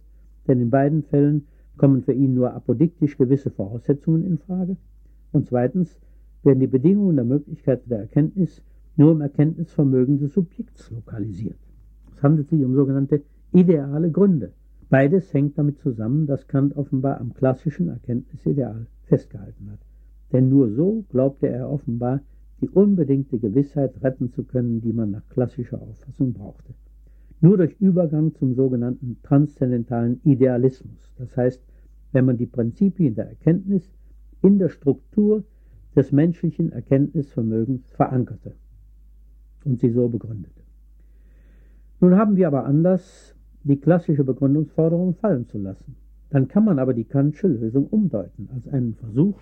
denn 0.47 0.61
in 0.61 0.71
beiden 0.71 1.03
Fällen 1.03 1.47
kommen 1.77 2.03
für 2.03 2.13
ihn 2.13 2.35
nur 2.35 2.55
apodiktisch 2.55 3.19
gewisse 3.19 3.51
Voraussetzungen 3.51 4.25
in 4.25 4.39
Frage. 4.39 4.77
Und 5.33 5.47
zweitens 5.47 5.99
werden 6.43 6.61
die 6.61 6.67
Bedingungen 6.67 7.17
der 7.17 7.25
Möglichkeit 7.25 7.83
der 7.91 8.01
Erkenntnis 8.01 8.63
nur 8.97 9.13
im 9.13 9.21
Erkenntnisvermögen 9.21 10.19
des 10.19 10.35
Subjekts 10.35 10.91
lokalisiert. 10.91 11.59
Es 12.15 12.23
handelt 12.23 12.49
sich 12.51 12.63
um 12.65 12.75
sogenannte 12.75 13.23
ideale 13.53 14.11
Gründe. 14.11 14.53
Beides 14.89 15.33
hängt 15.33 15.57
damit 15.57 15.79
zusammen, 15.79 16.27
dass 16.27 16.49
Kant 16.49 16.77
offenbar 16.77 17.21
am 17.21 17.35
klassischen 17.35 17.89
Erkenntnisideal 17.89 18.87
festgehalten 19.05 19.71
hat. 19.71 19.81
Denn 20.33 20.49
nur 20.49 20.71
so 20.71 21.05
glaubte 21.09 21.49
er 21.49 21.71
offenbar, 21.71 22.21
die 22.61 22.69
unbedingte 22.69 23.39
Gewissheit 23.39 24.03
retten 24.03 24.31
zu 24.31 24.45
können, 24.45 24.81
die 24.81 24.93
man 24.93 25.11
nach 25.11 25.29
klassischer 25.29 25.81
Auffassung 25.81 26.33
brauchte. 26.33 26.75
Nur 27.41 27.57
durch 27.57 27.75
Übergang 27.81 28.35
zum 28.35 28.55
sogenannten 28.55 29.17
transzendentalen 29.23 30.21
Idealismus, 30.25 31.15
das 31.17 31.37
heißt, 31.37 31.63
wenn 32.13 32.27
man 32.27 32.37
die 32.37 32.47
Prinzipien 32.47 33.15
der 33.15 33.29
Erkenntnis 33.29 33.91
in 34.43 34.59
der 34.59 34.69
Struktur 34.69 35.45
des 35.97 36.13
menschlichen 36.13 36.73
Erkenntnisvermögens 36.73 37.91
verankerte 37.93 38.55
und 39.65 39.81
sie 39.81 39.91
so 39.91 40.09
begründete. 40.09 40.61
Nun 42.01 42.17
haben 42.17 42.37
wir 42.37 42.47
aber 42.47 42.65
Anlass, 42.65 43.35
die 43.63 43.77
klassische 43.77 44.25
Begründungsforderung 44.25 45.15
fallen 45.15 45.47
zu 45.47 45.59
lassen. 45.59 45.97
Dann 46.31 46.49
kann 46.49 46.65
man 46.65 46.79
aber 46.79 46.95
die 46.95 47.05
Kantsche 47.05 47.49
Lösung 47.49 47.87
umdeuten 47.89 48.49
als 48.55 48.69
einen 48.69 48.95
Versuch, 48.95 49.39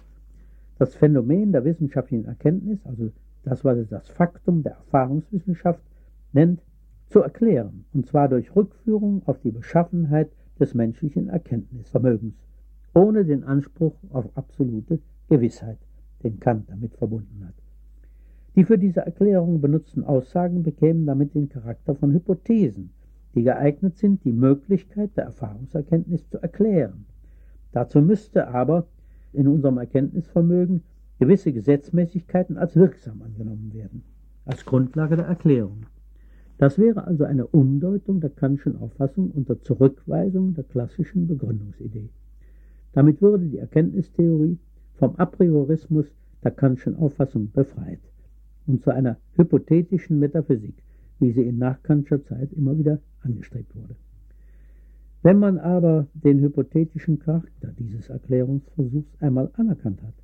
das 0.78 0.94
Phänomen 0.94 1.52
der 1.52 1.64
wissenschaftlichen 1.64 2.24
Erkenntnis, 2.24 2.78
also 2.84 3.10
das, 3.44 3.64
was 3.64 3.78
es 3.78 3.88
das 3.88 4.08
Faktum 4.08 4.62
der 4.62 4.72
Erfahrungswissenschaft 4.72 5.82
nennt, 6.32 6.62
zu 7.08 7.20
erklären, 7.20 7.84
und 7.94 8.06
zwar 8.06 8.28
durch 8.28 8.54
Rückführung 8.54 9.22
auf 9.26 9.40
die 9.40 9.50
Beschaffenheit 9.50 10.30
des 10.60 10.74
menschlichen 10.74 11.28
Erkenntnisvermögens, 11.28 12.34
ohne 12.94 13.24
den 13.24 13.44
Anspruch 13.44 13.94
auf 14.10 14.26
absolute 14.34 14.98
Gewissheit 15.28 15.78
den 16.22 16.40
Kant 16.40 16.68
damit 16.68 16.94
verbunden 16.96 17.44
hat. 17.46 17.54
Die 18.56 18.64
für 18.64 18.78
diese 18.78 19.00
Erklärung 19.00 19.60
benutzten 19.60 20.04
Aussagen 20.04 20.62
bekämen 20.62 21.06
damit 21.06 21.34
den 21.34 21.48
Charakter 21.48 21.94
von 21.94 22.12
Hypothesen, 22.12 22.90
die 23.38 23.44
geeignet 23.44 23.96
sind, 23.98 24.24
die 24.24 24.32
Möglichkeit 24.32 25.16
der 25.16 25.24
Erfahrungserkenntnis 25.24 26.28
zu 26.28 26.38
erklären. 26.38 27.06
Dazu 27.70 28.00
müsste 28.00 28.48
aber 28.48 28.88
in 29.32 29.46
unserem 29.46 29.78
Erkenntnisvermögen 29.78 30.82
gewisse 31.20 31.52
Gesetzmäßigkeiten 31.52 32.58
als 32.58 32.74
wirksam 32.74 33.22
angenommen 33.22 33.72
werden, 33.72 34.02
als 34.44 34.64
Grundlage 34.64 35.16
der 35.16 35.26
Erklärung. 35.26 35.86
Das 36.58 36.78
wäre 36.78 37.06
also 37.06 37.22
eine 37.22 37.46
Umdeutung 37.46 38.20
der 38.20 38.30
Kantschen 38.30 38.76
Auffassung 38.76 39.30
unter 39.30 39.60
Zurückweisung 39.62 40.54
der 40.54 40.64
klassischen 40.64 41.28
Begründungsidee. 41.28 42.08
Damit 42.92 43.22
würde 43.22 43.46
die 43.46 43.58
Erkenntnistheorie 43.58 44.58
vom 44.94 45.14
Apriorismus 45.14 46.06
der 46.42 46.50
Kantschen 46.50 46.96
Auffassung 46.96 47.52
befreit 47.52 48.00
und 48.66 48.82
zu 48.82 48.90
einer 48.90 49.16
hypothetischen 49.36 50.18
Metaphysik, 50.18 50.74
wie 51.20 51.32
sie 51.32 51.42
in 51.42 51.58
nachkantscher 51.58 52.22
Zeit 52.24 52.52
immer 52.52 52.78
wieder 52.78 53.00
angestrebt 53.22 53.74
wurde. 53.74 53.96
Wenn 55.22 55.38
man 55.38 55.58
aber 55.58 56.06
den 56.14 56.40
hypothetischen 56.40 57.18
Charakter 57.18 57.72
dieses 57.78 58.08
Erklärungsversuchs 58.08 59.16
einmal 59.20 59.50
anerkannt 59.54 60.02
hat, 60.02 60.14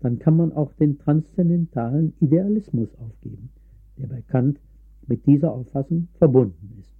dann 0.00 0.18
kann 0.18 0.36
man 0.36 0.52
auch 0.52 0.72
den 0.74 0.98
transzendentalen 0.98 2.12
Idealismus 2.18 2.88
aufgeben, 2.96 3.50
der 3.98 4.08
bei 4.08 4.22
Kant 4.22 4.60
mit 5.06 5.26
dieser 5.26 5.52
Auffassung 5.52 6.08
verbunden 6.14 6.76
ist, 6.80 6.92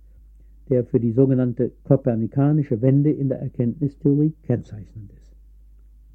der 0.68 0.85
für 0.85 1.00
die 1.00 1.11
sogenannte 1.11 1.72
kopernikanische 1.83 2.81
Wende 2.81 3.11
in 3.11 3.28
der 3.28 3.40
Erkenntnistheorie 3.40 4.35
kennzeichnend 4.44 5.12
ist. 5.20 5.35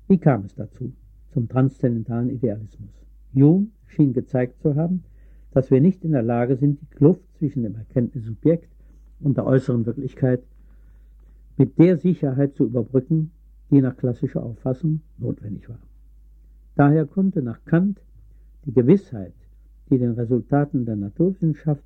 Wie 0.07 0.17
kam 0.17 0.45
es 0.45 0.55
dazu, 0.55 0.93
zum 1.33 1.49
transzendentalen 1.49 2.29
Idealismus? 2.29 3.05
Hume 3.33 3.67
schien 3.87 4.13
gezeigt 4.13 4.61
zu 4.61 4.75
haben, 4.75 5.03
dass 5.57 5.71
wir 5.71 5.81
nicht 5.81 6.05
in 6.05 6.11
der 6.11 6.21
Lage 6.21 6.55
sind, 6.55 6.81
die 6.81 6.95
Kluft 6.95 7.23
zwischen 7.39 7.63
dem 7.63 7.73
Erkenntnissubjekt 7.73 8.69
und 9.21 9.37
der 9.37 9.47
äußeren 9.47 9.87
Wirklichkeit 9.87 10.43
mit 11.57 11.79
der 11.79 11.97
Sicherheit 11.97 12.53
zu 12.53 12.65
überbrücken, 12.65 13.31
die 13.71 13.81
nach 13.81 13.97
klassischer 13.97 14.43
Auffassung 14.43 15.01
notwendig 15.17 15.67
war. 15.67 15.79
Daher 16.75 17.07
konnte 17.07 17.41
nach 17.41 17.65
Kant 17.65 17.99
die 18.65 18.71
Gewissheit, 18.71 19.33
die 19.89 19.97
den 19.97 20.11
Resultaten 20.11 20.85
der 20.85 20.95
Naturwissenschaft 20.95 21.85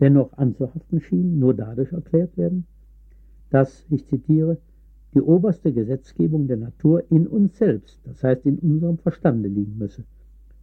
dennoch 0.00 0.32
anzuhaften 0.32 1.00
schien, 1.00 1.38
nur 1.38 1.54
dadurch 1.54 1.92
erklärt 1.92 2.36
werden, 2.36 2.66
dass, 3.50 3.86
ich 3.90 4.08
zitiere, 4.08 4.58
die 5.14 5.20
oberste 5.20 5.72
Gesetzgebung 5.72 6.48
der 6.48 6.56
Natur 6.56 7.04
in 7.12 7.28
uns 7.28 7.58
selbst, 7.58 8.00
das 8.06 8.24
heißt 8.24 8.44
in 8.44 8.58
unserem 8.58 8.98
Verstande 8.98 9.48
liegen 9.48 9.78
müsse, 9.78 10.02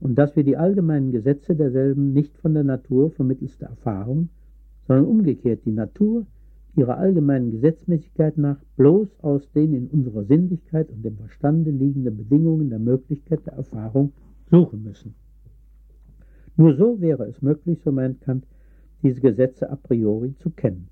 und 0.02 0.16
dass 0.16 0.36
wir 0.36 0.44
die 0.44 0.58
allgemeinen 0.58 1.12
Gesetze 1.12 1.56
derselben 1.56 2.12
nicht 2.12 2.36
von 2.40 2.56
der 2.56 2.64
Natur 2.64 3.12
vermittels 3.12 3.58
der 3.60 3.70
Erfahrung, 3.70 4.30
sondern 4.88 5.06
umgekehrt 5.06 5.62
die 5.64 5.72
Natur 5.72 6.26
ihrer 6.76 6.98
allgemeinen 6.98 7.52
Gesetzmäßigkeit 7.52 8.38
nach 8.38 8.58
bloß 8.78 9.20
aus 9.22 9.52
den 9.52 9.74
in 9.74 9.88
unserer 9.88 10.24
Sinnlichkeit 10.24 10.90
und 10.90 11.06
dem 11.06 11.18
Verstande 11.18 11.70
liegenden 11.70 12.18
Bedingungen 12.18 12.70
der 12.70 12.80
Möglichkeit 12.80 13.46
der 13.46 13.54
Erfahrung 13.54 14.14
suchen 14.50 14.84
müssen. 14.84 15.14
Nur 16.58 16.76
so 16.76 17.00
wäre 17.00 17.28
es 17.28 17.42
möglich, 17.42 17.82
so 17.84 17.92
meint 17.92 18.22
Kant, 18.22 18.48
diese 19.04 19.22
Gesetze 19.22 19.70
a 19.70 19.76
priori 19.76 20.36
zu 20.38 20.50
kennen. 20.50 20.88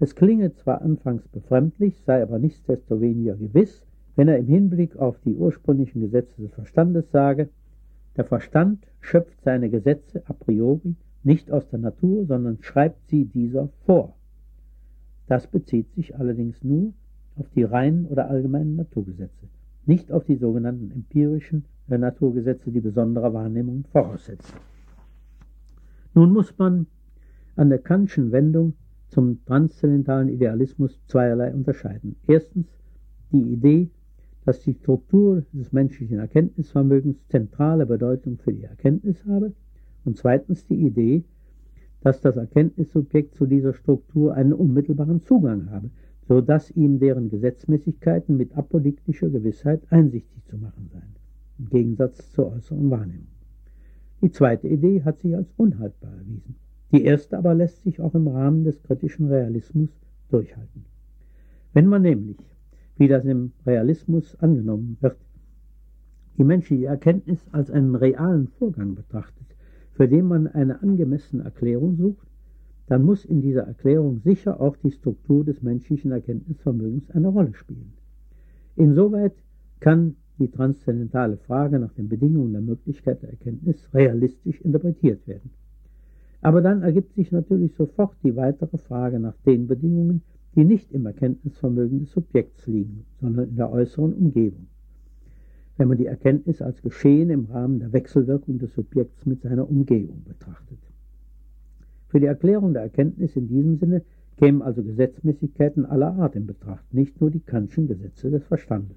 Es 0.00 0.14
klinge 0.14 0.52
zwar 0.54 0.82
anfangs 0.82 1.26
befremdlich, 1.28 2.02
sei 2.04 2.22
aber 2.22 2.38
nichtsdestoweniger 2.38 3.36
gewiss, 3.36 3.84
wenn 4.16 4.28
er 4.28 4.38
im 4.38 4.46
Hinblick 4.46 4.96
auf 4.96 5.18
die 5.20 5.34
ursprünglichen 5.34 6.02
Gesetze 6.02 6.42
des 6.42 6.52
Verstandes 6.52 7.10
sage, 7.10 7.48
der 8.18 8.24
Verstand 8.24 8.84
schöpft 9.00 9.40
seine 9.42 9.70
Gesetze 9.70 10.22
a 10.26 10.32
priori 10.32 10.96
nicht 11.22 11.50
aus 11.50 11.68
der 11.68 11.78
Natur, 11.78 12.26
sondern 12.26 12.58
schreibt 12.60 13.08
sie 13.08 13.24
dieser 13.24 13.68
vor. 13.86 14.16
Das 15.28 15.46
bezieht 15.46 15.92
sich 15.92 16.16
allerdings 16.16 16.62
nur 16.64 16.92
auf 17.36 17.48
die 17.50 17.62
reinen 17.62 18.06
oder 18.06 18.28
allgemeinen 18.28 18.76
Naturgesetze, 18.76 19.46
nicht 19.86 20.10
auf 20.10 20.24
die 20.24 20.36
sogenannten 20.36 20.90
empirischen 20.90 21.64
Naturgesetze, 21.86 22.70
die 22.70 22.80
besondere 22.80 23.32
Wahrnehmungen 23.32 23.84
voraussetzen. 23.84 24.56
Nun 26.14 26.32
muss 26.32 26.58
man 26.58 26.86
an 27.56 27.70
der 27.70 27.78
Kantschen 27.78 28.32
Wendung 28.32 28.74
zum 29.08 29.44
transzendentalen 29.46 30.28
Idealismus 30.28 31.00
zweierlei 31.06 31.54
unterscheiden. 31.54 32.16
Erstens 32.26 32.66
die 33.32 33.52
Idee, 33.52 33.90
dass 34.48 34.62
die 34.62 34.72
Struktur 34.72 35.44
des 35.52 35.72
menschlichen 35.72 36.20
Erkenntnisvermögens 36.20 37.18
zentrale 37.28 37.84
Bedeutung 37.84 38.38
für 38.38 38.54
die 38.54 38.64
Erkenntnis 38.64 39.22
habe 39.26 39.52
und 40.06 40.16
zweitens 40.16 40.64
die 40.66 40.86
Idee, 40.86 41.22
dass 42.00 42.22
das 42.22 42.38
Erkenntnissubjekt 42.38 43.34
zu 43.34 43.44
dieser 43.44 43.74
Struktur 43.74 44.32
einen 44.32 44.54
unmittelbaren 44.54 45.20
Zugang 45.20 45.70
habe, 45.70 45.90
so 46.26 46.40
dass 46.40 46.70
ihm 46.70 46.98
deren 46.98 47.28
Gesetzmäßigkeiten 47.28 48.38
mit 48.38 48.56
apodiktischer 48.56 49.28
Gewissheit 49.28 49.82
einsichtig 49.90 50.42
zu 50.46 50.56
machen 50.56 50.88
seien, 50.94 51.14
im 51.58 51.68
Gegensatz 51.68 52.32
zur 52.32 52.50
äußeren 52.50 52.90
Wahrnehmung. 52.90 53.28
Die 54.22 54.30
zweite 54.30 54.68
Idee 54.68 55.02
hat 55.02 55.18
sich 55.18 55.36
als 55.36 55.52
unhaltbar 55.58 56.14
erwiesen. 56.14 56.54
Die 56.90 57.04
erste 57.04 57.36
aber 57.36 57.52
lässt 57.52 57.82
sich 57.82 58.00
auch 58.00 58.14
im 58.14 58.28
Rahmen 58.28 58.64
des 58.64 58.82
kritischen 58.82 59.28
Realismus 59.28 59.90
durchhalten. 60.30 60.86
Wenn 61.74 61.86
man 61.86 62.00
nämlich 62.00 62.38
wie 62.98 63.08
das 63.08 63.24
im 63.24 63.52
Realismus 63.64 64.36
angenommen 64.40 64.98
wird, 65.00 65.16
die 66.36 66.44
menschliche 66.44 66.86
Erkenntnis 66.86 67.46
als 67.52 67.70
einen 67.70 67.94
realen 67.94 68.48
Vorgang 68.58 68.94
betrachtet, 68.94 69.46
für 69.94 70.08
den 70.08 70.26
man 70.26 70.46
eine 70.46 70.82
angemessene 70.82 71.44
Erklärung 71.44 71.96
sucht, 71.96 72.26
dann 72.86 73.04
muss 73.04 73.24
in 73.24 73.42
dieser 73.42 73.62
Erklärung 73.62 74.20
sicher 74.20 74.60
auch 74.60 74.76
die 74.76 74.92
Struktur 74.92 75.44
des 75.44 75.62
menschlichen 75.62 76.10
Erkenntnisvermögens 76.10 77.10
eine 77.10 77.28
Rolle 77.28 77.54
spielen. 77.54 77.92
Insoweit 78.76 79.34
kann 79.80 80.16
die 80.38 80.50
transzendentale 80.50 81.36
Frage 81.36 81.78
nach 81.78 81.92
den 81.94 82.08
Bedingungen 82.08 82.52
der 82.52 82.62
Möglichkeit 82.62 83.22
der 83.22 83.30
Erkenntnis 83.30 83.76
realistisch 83.92 84.60
interpretiert 84.60 85.26
werden. 85.26 85.50
Aber 86.40 86.62
dann 86.62 86.82
ergibt 86.82 87.14
sich 87.14 87.32
natürlich 87.32 87.74
sofort 87.74 88.14
die 88.22 88.36
weitere 88.36 88.78
Frage 88.78 89.18
nach 89.18 89.34
den 89.44 89.66
Bedingungen, 89.66 90.22
die 90.54 90.64
nicht 90.64 90.92
im 90.92 91.06
Erkenntnisvermögen 91.06 92.00
des 92.00 92.12
Subjekts 92.12 92.66
liegen, 92.66 93.04
sondern 93.20 93.48
in 93.48 93.56
der 93.56 93.70
äußeren 93.70 94.12
Umgebung. 94.12 94.66
Wenn 95.76 95.88
man 95.88 95.98
die 95.98 96.06
Erkenntnis 96.06 96.60
als 96.60 96.82
Geschehen 96.82 97.30
im 97.30 97.46
Rahmen 97.46 97.78
der 97.78 97.92
Wechselwirkung 97.92 98.58
des 98.58 98.74
Subjekts 98.74 99.26
mit 99.26 99.42
seiner 99.42 99.68
Umgebung 99.68 100.24
betrachtet. 100.24 100.78
Für 102.08 102.20
die 102.20 102.26
Erklärung 102.26 102.72
der 102.72 102.82
Erkenntnis 102.82 103.36
in 103.36 103.48
diesem 103.48 103.76
Sinne 103.76 104.02
kämen 104.38 104.62
also 104.62 104.82
Gesetzmäßigkeiten 104.82 105.84
aller 105.84 106.14
Art 106.14 106.34
in 106.34 106.46
Betracht, 106.46 106.92
nicht 106.92 107.20
nur 107.20 107.30
die 107.30 107.40
Kantschen 107.40 107.86
Gesetze 107.86 108.30
des 108.30 108.44
Verstandes. 108.44 108.96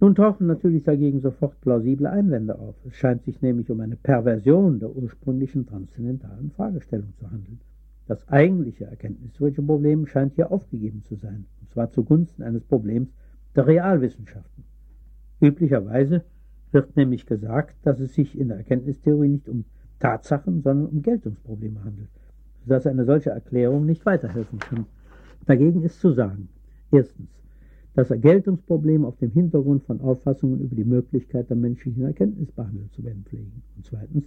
Nun 0.00 0.14
tauchen 0.14 0.46
natürlich 0.46 0.84
dagegen 0.84 1.20
sofort 1.20 1.60
plausible 1.60 2.08
Einwände 2.08 2.58
auf. 2.58 2.76
Es 2.86 2.94
scheint 2.94 3.24
sich 3.24 3.42
nämlich 3.42 3.68
um 3.70 3.80
eine 3.80 3.96
Perversion 3.96 4.78
der 4.78 4.94
ursprünglichen 4.94 5.66
transzendentalen 5.66 6.52
Fragestellung 6.52 7.12
zu 7.18 7.28
handeln. 7.30 7.58
Das 8.08 8.26
eigentliche 8.28 8.86
erkenntnistheoretische 8.86 9.62
Problem 9.62 10.06
scheint 10.06 10.34
hier 10.34 10.50
aufgegeben 10.50 11.04
zu 11.04 11.16
sein, 11.16 11.44
und 11.60 11.70
zwar 11.70 11.90
zugunsten 11.90 12.42
eines 12.42 12.64
Problems 12.64 13.10
der 13.54 13.66
Realwissenschaften. 13.66 14.64
Üblicherweise 15.42 16.24
wird 16.72 16.96
nämlich 16.96 17.26
gesagt, 17.26 17.76
dass 17.82 18.00
es 18.00 18.14
sich 18.14 18.38
in 18.38 18.48
der 18.48 18.56
Erkenntnistheorie 18.56 19.28
nicht 19.28 19.48
um 19.48 19.66
Tatsachen, 20.00 20.62
sondern 20.62 20.86
um 20.86 21.02
Geltungsprobleme 21.02 21.84
handelt, 21.84 22.08
sodass 22.64 22.86
eine 22.86 23.04
solche 23.04 23.30
Erklärung 23.30 23.84
nicht 23.84 24.06
weiterhelfen 24.06 24.58
kann. 24.58 24.86
Dagegen 25.44 25.82
ist 25.82 26.00
zu 26.00 26.12
sagen, 26.12 26.48
erstens, 26.90 27.28
dass 27.94 28.08
Geltungsprobleme 28.08 29.06
auf 29.06 29.18
dem 29.18 29.32
Hintergrund 29.32 29.82
von 29.82 30.00
Auffassungen 30.00 30.60
über 30.60 30.76
die 30.76 30.84
Möglichkeit 30.84 31.50
der 31.50 31.56
menschlichen 31.56 32.04
Erkenntnis 32.04 32.52
behandelt 32.52 32.92
zu 32.94 33.04
werden 33.04 33.24
pflegen. 33.24 33.62
Und 33.76 33.84
zweitens, 33.84 34.24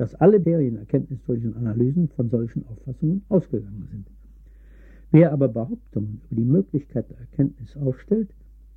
dass 0.00 0.14
alle 0.14 0.40
deren 0.40 0.78
erkenntnistheoretischen 0.78 1.58
Analysen 1.58 2.08
von 2.08 2.30
solchen 2.30 2.64
Auffassungen 2.68 3.22
ausgegangen 3.28 3.86
sind. 3.90 4.06
Wer 5.10 5.30
aber 5.30 5.48
Behauptungen 5.48 6.22
über 6.30 6.40
die 6.40 6.46
Möglichkeit 6.46 7.10
der 7.10 7.18
Erkenntnis 7.18 7.76
aufstellt, 7.76 8.30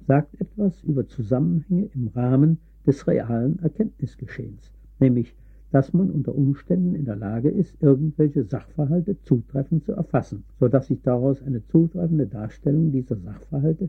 sagt 0.06 0.42
etwas 0.42 0.84
über 0.84 1.08
Zusammenhänge 1.08 1.90
im 1.96 2.10
Rahmen 2.10 2.58
des 2.86 3.08
realen 3.08 3.58
Erkenntnisgeschehens, 3.60 4.74
nämlich 5.00 5.34
dass 5.72 5.94
man 5.94 6.12
unter 6.12 6.36
Umständen 6.36 6.94
in 6.94 7.06
der 7.06 7.16
Lage 7.16 7.50
ist, 7.50 7.82
irgendwelche 7.82 8.44
Sachverhalte 8.44 9.16
zutreffend 9.22 9.86
zu 9.86 9.94
erfassen, 9.94 10.44
so 10.60 10.68
dass 10.68 10.88
sich 10.88 11.02
daraus 11.04 11.42
eine 11.42 11.66
zutreffende 11.68 12.28
Darstellung 12.28 12.92
dieser 12.92 13.16
Sachverhalte 13.16 13.88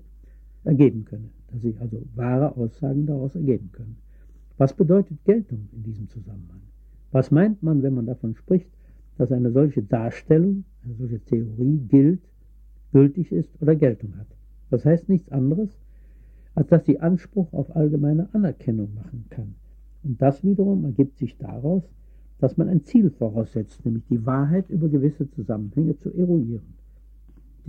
ergeben 0.62 1.04
könne, 1.04 1.30
dass 1.50 1.62
sich 1.62 1.80
also 1.80 2.00
wahre 2.14 2.56
Aussagen 2.56 3.06
daraus 3.06 3.34
ergeben 3.34 3.70
können. 3.72 3.96
Was 4.56 4.72
bedeutet 4.72 5.18
Geltung 5.24 5.68
in 5.72 5.82
diesem 5.82 6.08
Zusammenhang? 6.08 6.60
Was 7.14 7.30
meint 7.30 7.62
man, 7.62 7.84
wenn 7.84 7.94
man 7.94 8.06
davon 8.06 8.34
spricht, 8.34 8.68
dass 9.18 9.30
eine 9.30 9.52
solche 9.52 9.84
Darstellung, 9.84 10.64
eine 10.82 10.94
solche 10.94 11.20
Theorie 11.20 11.78
gilt, 11.88 12.22
gültig 12.90 13.30
ist 13.30 13.50
oder 13.62 13.76
Geltung 13.76 14.18
hat? 14.18 14.26
Das 14.68 14.84
heißt 14.84 15.08
nichts 15.08 15.30
anderes, 15.30 15.78
als 16.56 16.66
dass 16.70 16.84
sie 16.84 16.98
Anspruch 16.98 17.52
auf 17.52 17.76
allgemeine 17.76 18.28
Anerkennung 18.32 18.94
machen 18.96 19.26
kann. 19.30 19.54
Und 20.02 20.20
das 20.20 20.42
wiederum 20.42 20.84
ergibt 20.86 21.16
sich 21.18 21.38
daraus, 21.38 21.84
dass 22.40 22.56
man 22.56 22.68
ein 22.68 22.82
Ziel 22.82 23.10
voraussetzt, 23.10 23.84
nämlich 23.84 24.04
die 24.06 24.26
Wahrheit 24.26 24.68
über 24.68 24.88
gewisse 24.88 25.30
Zusammenhänge 25.30 25.96
zu 25.96 26.12
eruieren. 26.12 26.74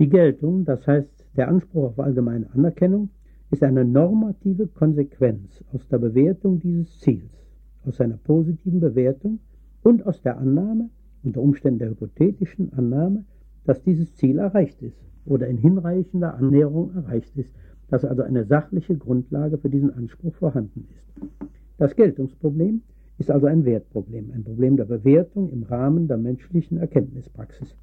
Die 0.00 0.08
Geltung, 0.08 0.64
das 0.64 0.84
heißt 0.88 1.24
der 1.36 1.46
Anspruch 1.46 1.90
auf 1.90 2.00
allgemeine 2.00 2.52
Anerkennung, 2.52 3.10
ist 3.52 3.62
eine 3.62 3.84
normative 3.84 4.66
Konsequenz 4.66 5.62
aus 5.72 5.86
der 5.86 5.98
Bewertung 5.98 6.58
dieses 6.58 6.98
Ziels 6.98 7.45
aus 7.86 7.96
seiner 7.96 8.16
positiven 8.16 8.80
Bewertung 8.80 9.38
und 9.82 10.06
aus 10.06 10.20
der 10.22 10.38
Annahme, 10.38 10.90
unter 11.22 11.40
Umständen 11.40 11.78
der 11.78 11.90
hypothetischen 11.90 12.72
Annahme, 12.72 13.24
dass 13.64 13.82
dieses 13.82 14.14
Ziel 14.16 14.38
erreicht 14.38 14.82
ist 14.82 14.98
oder 15.24 15.48
in 15.48 15.58
hinreichender 15.58 16.34
Annäherung 16.34 16.94
erreicht 16.94 17.36
ist, 17.36 17.54
dass 17.88 18.04
also 18.04 18.22
eine 18.22 18.44
sachliche 18.44 18.96
Grundlage 18.96 19.58
für 19.58 19.70
diesen 19.70 19.92
Anspruch 19.94 20.34
vorhanden 20.34 20.88
ist. 20.90 21.30
Das 21.78 21.94
Geltungsproblem 21.94 22.82
ist 23.18 23.30
also 23.30 23.46
ein 23.46 23.64
Wertproblem, 23.64 24.30
ein 24.32 24.44
Problem 24.44 24.76
der 24.76 24.84
Bewertung 24.84 25.48
im 25.50 25.62
Rahmen 25.62 26.08
der 26.08 26.16
menschlichen 26.16 26.78
Erkenntnispraxis. 26.78 27.76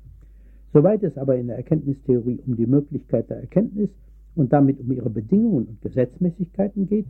Soweit 0.73 1.03
es 1.03 1.17
aber 1.17 1.37
in 1.37 1.47
der 1.47 1.57
Erkenntnistheorie 1.57 2.39
um 2.45 2.55
die 2.55 2.65
Möglichkeit 2.65 3.29
der 3.29 3.37
Erkenntnis 3.37 3.89
und 4.35 4.51
damit 4.51 4.79
um 4.79 4.91
ihre 4.91 5.09
Bedingungen 5.09 5.67
und 5.67 5.81
Gesetzmäßigkeiten 5.81 6.87
geht, 6.87 7.05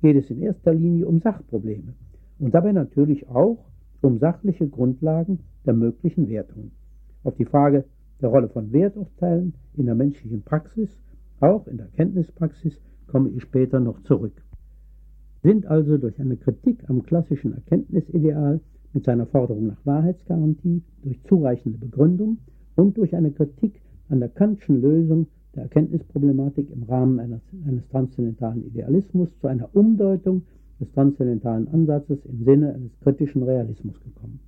geht 0.00 0.16
es 0.16 0.30
in 0.30 0.40
erster 0.40 0.72
Linie 0.72 1.06
um 1.06 1.18
Sachprobleme, 1.18 1.94
und 2.38 2.54
dabei 2.54 2.72
natürlich 2.72 3.28
auch 3.28 3.64
um 4.00 4.18
sachliche 4.18 4.68
Grundlagen 4.68 5.40
der 5.66 5.74
möglichen 5.74 6.28
Wertungen. 6.28 6.70
Auf 7.24 7.36
die 7.36 7.44
Frage 7.44 7.84
der 8.20 8.28
Rolle 8.28 8.48
von 8.48 8.72
Werturteilen 8.72 9.54
in 9.76 9.86
der 9.86 9.94
menschlichen 9.94 10.42
Praxis, 10.42 10.88
auch 11.40 11.66
in 11.66 11.78
der 11.78 11.88
Kenntnispraxis, 11.88 12.80
komme 13.06 13.30
ich 13.30 13.42
später 13.42 13.80
noch 13.80 14.02
zurück. 14.02 14.42
Sind 15.42 15.66
also 15.66 15.98
durch 15.98 16.20
eine 16.20 16.36
Kritik 16.36 16.88
am 16.88 17.02
klassischen 17.02 17.54
Erkenntnisideal 17.54 18.60
mit 18.92 19.04
seiner 19.04 19.26
Forderung 19.26 19.66
nach 19.68 19.84
Wahrheitsgarantie, 19.84 20.82
durch 21.02 21.22
zureichende 21.24 21.78
Begründung 21.78 22.38
und 22.76 22.96
durch 22.96 23.14
eine 23.14 23.30
Kritik 23.30 23.80
an 24.08 24.20
der 24.20 24.28
Kantschen 24.28 24.80
Lösung 24.80 25.26
der 25.54 25.64
Erkenntnisproblematik 25.64 26.70
im 26.70 26.84
Rahmen 26.84 27.18
eines, 27.20 27.40
eines 27.66 27.86
transzendentalen 27.88 28.66
Idealismus 28.66 29.28
zu 29.40 29.46
einer 29.46 29.68
Umdeutung 29.74 30.42
des 30.80 30.90
transzendentalen 30.92 31.68
Ansatzes 31.68 32.24
im 32.24 32.44
Sinne 32.44 32.74
eines 32.74 32.98
kritischen 33.00 33.42
Realismus 33.42 34.00
gekommen. 34.00 34.40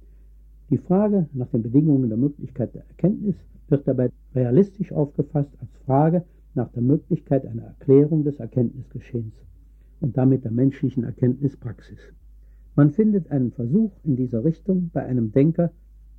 Die 0.71 0.79
Frage 0.79 1.29
nach 1.33 1.49
den 1.49 1.63
Bedingungen 1.63 2.09
der 2.09 2.19
Möglichkeit 2.19 2.75
der 2.75 2.85
Erkenntnis 2.87 3.35
wird 3.69 3.89
dabei 3.89 4.11
realistisch 4.35 4.93
aufgefasst 4.93 5.51
als 5.61 5.71
Frage 5.85 6.25
nach 6.55 6.71
der 6.71 6.83
Möglichkeit 6.83 7.47
einer 7.47 7.63
Erklärung 7.63 8.25
des 8.25 8.39
Erkenntnisgeschehens 8.39 9.35
und 10.01 10.17
damit 10.17 10.45
der 10.45 10.53
menschlichen 10.53 11.05
Erkenntnispraxis. 11.05 11.99
Man 12.77 12.93
findet 12.93 13.31
einen 13.31 13.51
Versuch 13.51 13.93
in 14.05 14.17
dieser 14.17 14.45
Richtung 14.45 14.91
bei 14.93 15.05
einem 15.05 15.33
Denker, 15.33 15.73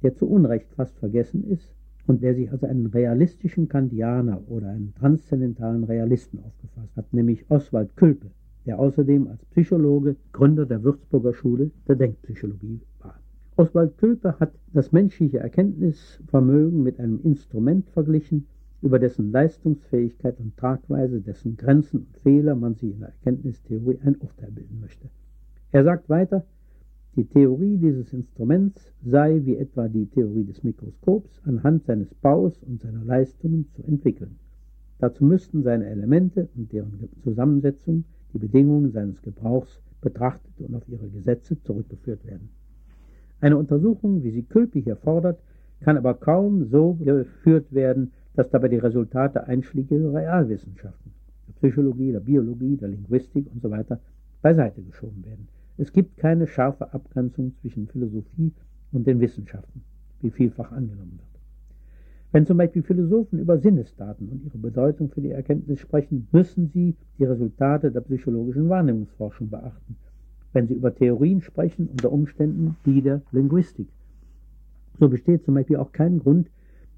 der 0.04 0.16
zu 0.16 0.28
Unrecht 0.28 0.74
fast 0.74 0.98
vergessen 1.00 1.44
ist 1.50 1.74
und 2.08 2.22
der 2.22 2.36
sich 2.36 2.52
als 2.52 2.64
einen 2.64 2.88
realistischen 2.88 3.70
Kantianer 3.70 4.42
oder 4.50 4.70
einen 4.70 4.94
transzendentalen 4.96 5.84
Realisten 5.84 6.40
aufgefasst 6.40 6.96
hat, 6.98 7.14
nämlich 7.14 7.46
Oswald 7.50 7.96
Külpe, 7.96 8.32
der 8.66 8.80
außerdem 8.80 9.28
als 9.28 9.44
Psychologe 9.46 10.16
Gründer 10.34 10.66
der 10.66 10.84
Würzburger 10.84 11.34
Schule 11.34 11.72
der 11.88 11.96
Denkpsychologie 11.96 12.80
war. 13.00 13.20
Oswald 13.58 13.98
Külpe 13.98 14.40
hat 14.40 14.54
das 14.74 14.92
menschliche 14.92 15.40
Erkenntnisvermögen 15.40 16.84
mit 16.84 17.00
einem 17.00 17.20
Instrument 17.24 17.90
verglichen, 17.90 18.48
über 18.82 18.98
dessen 18.98 19.32
Leistungsfähigkeit 19.32 20.40
und 20.40 20.58
Tragweise, 20.58 21.22
dessen 21.22 21.58
Grenzen 21.58 22.08
und 22.08 22.18
Fehler 22.18 22.56
man 22.56 22.76
sich 22.76 22.92
in 22.92 23.00
der 23.00 23.10
Erkenntnistheorie 23.10 24.00
ein 24.04 24.16
Urteil 24.16 24.52
bilden 24.52 24.80
möchte. 24.80 25.10
Er 25.72 25.84
sagt 25.84 26.10
weiter, 26.10 26.46
die 27.16 27.26
Theorie 27.26 27.78
dieses 27.78 28.14
Instruments 28.14 28.94
sei, 29.04 29.42
wie 29.44 29.58
etwa 29.58 29.88
die 29.90 30.06
Theorie 30.06 30.46
des 30.46 30.64
Mikroskops, 30.64 31.42
anhand 31.44 31.84
seines 31.86 32.14
Baus 32.16 32.64
und 32.64 32.82
seiner 32.82 33.04
Leistungen 33.04 33.68
zu 33.76 33.84
entwickeln. 33.84 34.38
Dazu 34.98 35.26
müssten 35.26 35.62
seine 35.62 35.88
Elemente 35.88 36.48
und 36.56 36.72
deren 36.72 37.10
Zusammensetzung, 37.24 38.06
die 38.34 38.40
Bedingungen 38.40 38.92
seines 38.92 39.22
Gebrauchs 39.22 39.80
betrachtet 40.02 40.52
und 40.60 40.76
auf 40.76 40.88
ihre 40.88 41.08
Gesetze 41.10 41.62
zurückgeführt 41.64 42.26
werden. 42.26 42.50
Eine 43.40 43.58
Untersuchung, 43.58 44.24
wie 44.24 44.32
sie 44.32 44.44
Külpe 44.44 44.80
hier 44.80 44.96
fordert, 44.96 45.40
kann 45.82 45.98
aber 45.98 46.14
kaum 46.14 46.66
so 46.66 46.94
geführt 46.94 47.74
werden, 47.74 48.12
dass 48.36 48.50
dabei 48.50 48.68
die 48.68 48.78
Resultate 48.78 49.48
einschlägiger 49.48 50.14
Realwissenschaften, 50.14 51.12
der 51.48 51.54
Psychologie, 51.54 52.12
der 52.12 52.20
Biologie, 52.20 52.78
der 52.78 52.90
Linguistik 52.90 53.48
usw. 53.56 53.84
So 53.88 53.98
beiseite 54.42 54.82
geschoben 54.82 55.24
werden. 55.26 55.48
Es 55.78 55.92
gibt 55.92 56.18
keine 56.18 56.48
scharfe 56.48 56.94
Abgrenzung 56.94 57.54
zwischen 57.62 57.88
Philosophie 57.88 58.52
und 58.92 59.08
den 59.08 59.20
Wissenschaften, 59.20 59.82
wie 60.22 60.32
vielfach 60.32 60.72
angenommen 60.72 61.18
wird. 61.18 61.31
Wenn 62.32 62.46
zum 62.46 62.58
Beispiel 62.58 62.84
Philosophen 62.84 63.40
über 63.40 63.58
Sinnesdaten 63.58 64.30
und 64.30 64.46
ihre 64.46 64.58
Bedeutung 64.58 65.10
für 65.10 65.20
die 65.20 65.32
Erkenntnis 65.32 65.80
sprechen, 65.80 66.28
müssen 66.32 66.70
sie 66.70 66.96
die 67.20 67.26
Resultate 67.26 67.92
der 67.92 68.02
psychologischen 68.02 68.70
Wahrnehmungsforschung 68.70 69.50
beachten. 69.50 69.98
Wenn 70.54 70.68
sie 70.68 70.76
über 70.76 70.96
Theorien 70.96 71.42
sprechen, 71.42 71.88
unter 71.88 72.12
Umständen 72.12 72.78
die 72.86 73.02
der 73.02 73.22
Linguistik. 73.32 73.88
So 74.98 75.10
besteht 75.10 75.44
zum 75.44 75.56
Beispiel 75.56 75.78
auch 75.78 75.92
kein 75.92 76.20
Grund, 76.20 76.50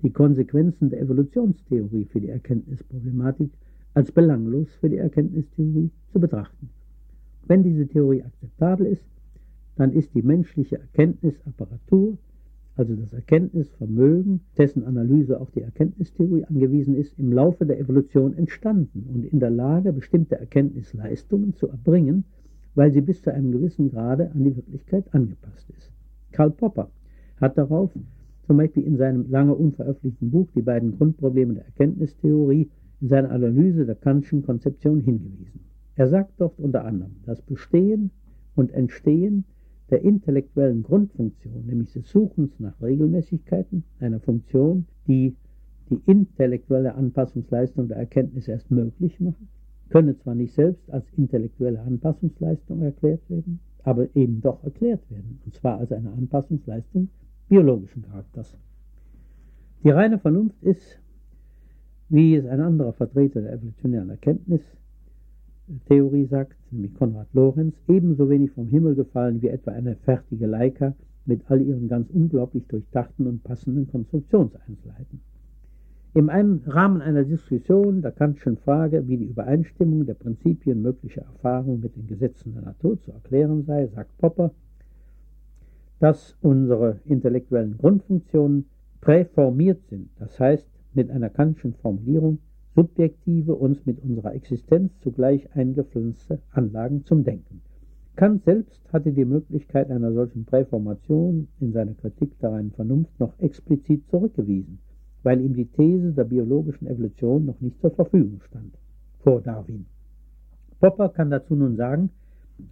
die 0.04 0.12
Konsequenzen 0.12 0.90
der 0.90 1.02
Evolutionstheorie 1.02 2.06
für 2.06 2.20
die 2.20 2.30
Erkenntnisproblematik 2.30 3.52
als 3.96 4.12
belanglos 4.12 4.68
für 4.82 4.90
die 4.90 4.98
Erkenntnistheorie 4.98 5.90
zu 6.12 6.20
betrachten. 6.20 6.70
Wenn 7.48 7.64
diese 7.64 7.88
Theorie 7.88 8.24
akzeptabel 8.24 8.86
ist, 8.88 9.06
dann 9.78 9.94
ist 9.94 10.14
die 10.14 10.22
menschliche 10.22 10.80
Erkenntnisapparatur, 10.80 12.18
also 12.76 12.96
das 12.96 13.14
Erkenntnisvermögen, 13.14 14.42
dessen 14.58 14.84
Analyse 14.84 15.40
auch 15.40 15.52
die 15.52 15.62
Erkenntnistheorie 15.62 16.46
angewiesen 16.46 16.96
ist, 16.96 17.18
im 17.20 17.32
Laufe 17.32 17.66
der 17.66 17.80
Evolution 17.80 18.36
entstanden 18.36 19.08
und 19.14 19.26
in 19.26 19.40
der 19.40 19.52
Lage, 19.52 19.94
bestimmte 19.94 20.40
Erkenntnisleistungen 20.40 21.54
zu 21.54 21.68
erbringen, 21.68 22.26
weil 22.76 22.92
sie 22.92 23.02
bis 23.02 23.22
zu 23.22 23.32
einem 23.32 23.52
gewissen 23.52 23.92
Grade 23.92 24.32
an 24.32 24.44
die 24.44 24.56
Wirklichkeit 24.56 25.14
angepasst 25.14 25.70
ist. 25.78 25.92
Karl 26.32 26.50
Popper 26.50 26.90
hat 27.40 27.58
darauf 27.58 27.92
zum 28.48 28.58
Beispiel 28.58 28.84
in 28.84 28.98
seinem 28.98 29.30
lange 29.30 29.54
unveröffentlichten 29.54 30.32
Buch 30.32 30.48
Die 30.56 30.62
beiden 30.62 30.98
Grundprobleme 30.98 31.54
der 31.54 31.66
Erkenntnistheorie 31.66 32.70
in 33.02 33.08
seiner 33.08 33.32
Analyse 33.32 33.86
der 33.86 33.96
Kantschen 33.96 34.44
Konzeption 34.44 35.02
hingewiesen. 35.02 35.62
Er 35.96 36.08
sagt 36.08 36.34
dort 36.40 36.60
unter 36.60 36.86
anderem, 36.86 37.18
das 37.26 37.42
Bestehen 37.42 38.10
und 38.56 38.72
Entstehen 38.72 39.46
der 39.94 40.02
intellektuellen 40.02 40.82
Grundfunktion, 40.82 41.68
nämlich 41.68 41.94
des 41.94 42.10
Suchens 42.10 42.60
nach 42.60 42.82
Regelmäßigkeiten, 42.82 43.84
einer 44.00 44.20
Funktion, 44.20 44.88
die 45.06 45.36
die 45.92 46.02
intellektuelle 46.08 46.96
Anpassungsleistung 46.96 47.90
der 47.90 47.98
Erkenntnis 47.98 48.48
erst 48.48 48.72
möglich 48.72 49.20
macht, 49.20 49.38
könne 49.90 50.18
zwar 50.18 50.34
nicht 50.34 50.56
selbst 50.56 50.90
als 50.90 51.06
intellektuelle 51.16 51.80
Anpassungsleistung 51.82 52.82
erklärt 52.82 53.22
werden, 53.30 53.60
aber 53.84 54.08
eben 54.16 54.42
doch 54.42 54.64
erklärt 54.64 55.08
werden, 55.12 55.40
und 55.46 55.54
zwar 55.54 55.78
als 55.78 55.92
eine 55.92 56.12
Anpassungsleistung 56.12 57.10
biologischen 57.48 58.02
Charakters. 58.02 58.58
Die 59.84 59.92
reine 59.92 60.18
Vernunft 60.18 60.64
ist, 60.64 61.00
wie 62.10 62.34
es 62.36 62.48
ein 62.48 62.62
anderer 62.62 62.94
Vertreter 62.94 63.42
der 63.42 63.54
evolutionären 63.54 64.10
Erkenntnis 64.10 64.64
Theorie 65.88 66.26
sagt, 66.26 66.58
nämlich 66.72 66.94
Konrad 66.96 67.28
Lorenz, 67.34 67.76
ebenso 67.88 68.30
wenig 68.30 68.52
vom 68.52 68.68
Himmel 68.68 68.96
gefallen 68.96 69.42
wie 69.42 69.48
etwa 69.48 69.72
eine 69.72 69.96
fertige 69.96 70.46
Leica 70.46 70.94
mit 71.26 71.42
all 71.50 71.62
ihren 71.62 71.88
ganz 71.88 72.10
unglaublich 72.12 72.68
durchdachten 72.68 73.28
und 73.28 73.44
passenden 73.44 73.88
Konstruktionseinzelheiten. 73.90 75.22
Im 76.16 76.30
Rahmen 76.30 77.02
einer 77.02 77.24
Diskussion 77.24 78.02
der 78.02 78.12
Kantschen 78.12 78.58
Frage, 78.58 79.08
wie 79.08 79.18
die 79.18 79.26
Übereinstimmung 79.26 80.06
der 80.06 80.14
Prinzipien 80.14 80.82
möglicher 80.82 81.22
Erfahrung 81.22 81.80
mit 81.80 81.96
den 81.96 82.08
Gesetzen 82.08 82.54
der 82.54 82.64
Natur 82.64 83.00
zu 83.00 83.12
erklären 83.12 83.64
sei, 83.64 83.88
sagt 83.88 84.16
Popper, 84.18 84.52
dass 86.00 86.36
unsere 86.42 87.00
intellektuellen 87.06 87.78
Grundfunktionen 87.78 88.66
präformiert 89.02 89.82
sind, 89.90 90.10
das 90.20 90.40
heißt 90.40 90.68
mit 90.94 91.10
einer 91.10 91.30
Kantschen 91.30 91.74
Formulierung 91.74 92.40
subjektive, 92.76 93.56
uns 93.56 93.86
mit 93.86 94.02
unserer 94.04 94.34
Existenz 94.34 94.92
zugleich 95.02 95.56
eingepflanzte 95.56 96.40
Anlagen 96.52 97.06
zum 97.06 97.24
Denken. 97.24 97.62
Kant 98.16 98.44
selbst 98.44 98.82
hatte 98.92 99.12
die 99.12 99.26
Möglichkeit 99.26 99.90
einer 99.90 100.14
solchen 100.14 100.46
Präformation 100.46 101.48
in 101.60 101.72
seiner 101.72 101.94
Kritik 101.96 102.38
der 102.40 102.52
reinen 102.52 102.72
Vernunft 102.72 103.20
noch 103.20 103.38
explizit 103.40 104.08
zurückgewiesen, 104.10 104.80
weil 105.24 105.42
ihm 105.42 105.56
die 105.56 105.66
These 105.66 106.14
der 106.14 106.26
biologischen 106.26 106.88
Evolution 106.88 107.46
noch 107.46 107.60
nicht 107.60 107.80
zur 107.82 107.92
Verfügung 107.92 108.42
stand, 108.42 108.78
vor 109.20 109.42
Darwin. 109.42 109.86
Popper 110.80 111.10
kann 111.10 111.32
dazu 111.32 111.56
nun 111.56 111.76
sagen, 111.76 112.10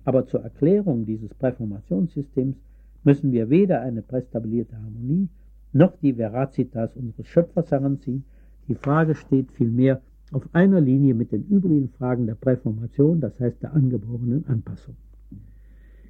aber 0.04 0.28
zur 0.28 0.42
Erklärung 0.42 1.06
dieses 1.06 1.34
Präformationssystems 1.34 2.58
müssen 3.04 3.32
wir 3.32 3.50
weder 3.50 3.82
eine 3.82 4.02
prästabilierte 4.02 4.78
Harmonie 4.78 5.30
noch 5.74 5.96
die 5.98 6.14
Veracitas 6.14 6.96
unseres 6.96 7.28
Schöpfers 7.28 7.72
heranziehen, 7.72 8.26
die 8.72 8.76
Frage 8.76 9.16
steht 9.16 9.52
vielmehr 9.52 10.02
auf 10.32 10.48
einer 10.54 10.80
Linie 10.80 11.14
mit 11.14 11.34
den 11.34 11.46
übrigen 11.48 11.90
Fragen 11.90 12.26
der 12.26 12.36
Präformation, 12.36 13.20
das 13.20 13.38
heißt 13.38 13.62
der 13.62 13.74
angeborenen 13.74 14.48
Anpassung. 14.48 14.96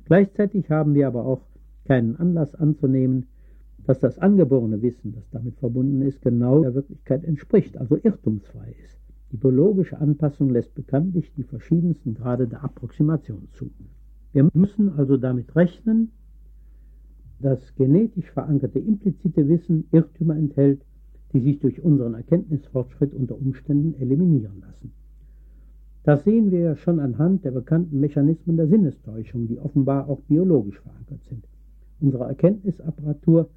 Gleichzeitig 0.06 0.70
haben 0.70 0.94
wir 0.94 1.08
aber 1.08 1.26
auch 1.26 1.42
keinen 1.86 2.18
Anlass 2.18 2.54
anzunehmen, 2.54 3.26
dass 3.88 4.00
das 4.00 4.20
angeborene 4.20 4.80
Wissen, 4.84 5.14
das 5.14 5.28
damit 5.32 5.58
verbunden 5.58 6.04
ist, 6.04 6.22
genau 6.22 6.62
der 6.62 6.76
Wirklichkeit 6.76 7.24
entspricht, 7.24 7.80
also 7.80 7.98
irrtumsfrei 7.98 8.76
ist. 8.84 9.00
Die 9.32 9.38
biologische 9.38 9.98
Anpassung 9.98 10.52
lässt 10.52 10.76
bekanntlich 10.76 11.34
die 11.36 11.44
verschiedensten 11.44 12.14
Grade 12.14 12.48
der 12.48 12.64
Approximation 12.64 13.48
zu. 13.54 13.72
Wir 14.34 14.48
müssen 14.54 15.00
also 15.00 15.18
damit 15.18 15.56
rechnen, 15.56 16.12
dass 17.40 17.74
genetisch 17.74 18.30
verankerte 18.30 18.78
implizite 18.78 19.48
Wissen 19.48 19.88
Irrtümer 19.92 20.36
enthält, 20.36 20.86
die 21.34 21.40
sich 21.40 21.60
durch 21.60 21.82
unseren 21.82 22.14
Erkenntnisfortschritt 22.14 23.14
unter 23.14 23.40
Umständen 23.40 23.96
eliminieren 24.00 24.62
lassen. 24.62 24.92
Das 26.04 26.24
sehen 26.24 26.50
wir 26.50 26.60
ja 26.60 26.76
schon 26.76 27.00
anhand 27.00 27.46
der 27.46 27.52
bekannten 27.52 28.00
Mechanismen 28.00 28.58
der 28.58 28.68
Sinnestäuschung, 28.68 29.48
die 29.48 29.60
offenbar 29.60 30.10
auch 30.10 30.22
biologisch 30.22 30.80
verankert 30.80 31.24
sind. 31.30 31.46
Unsere 32.00 32.26
Erkenntnisapparatur, 32.26 33.50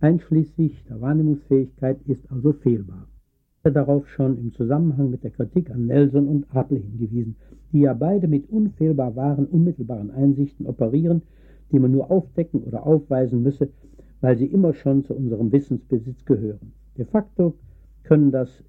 einschließlich 0.00 0.84
der 0.84 1.00
Wahrnehmungsfähigkeit, 1.00 1.98
ist 2.06 2.30
also 2.30 2.52
fehlbar. 2.52 3.08
Ich 3.58 3.64
habe 3.64 3.74
darauf 3.74 4.08
schon 4.08 4.38
im 4.38 4.52
Zusammenhang 4.52 5.10
mit 5.10 5.24
der 5.24 5.30
Kritik 5.30 5.70
an 5.70 5.86
Nelson 5.86 6.28
und 6.28 6.54
Apel 6.54 6.78
hingewiesen, 6.78 7.36
die 7.72 7.80
ja 7.80 7.94
beide 7.94 8.28
mit 8.28 8.48
unfehlbar 8.50 9.16
wahren, 9.16 9.46
unmittelbaren 9.46 10.10
Einsichten 10.10 10.66
operieren, 10.66 11.22
die 11.72 11.78
man 11.78 11.92
nur 11.92 12.10
aufdecken 12.10 12.62
oder 12.62 12.86
aufweisen 12.86 13.42
müsse, 13.42 13.70
weil 14.20 14.36
sie 14.36 14.46
immer 14.46 14.74
schon 14.74 15.04
zu 15.04 15.14
unserem 15.14 15.50
Wissensbesitz 15.50 16.24
gehören. 16.26 16.72
De 16.98 17.04
facto 17.04 17.54
können 18.04 18.30
das 18.30 18.62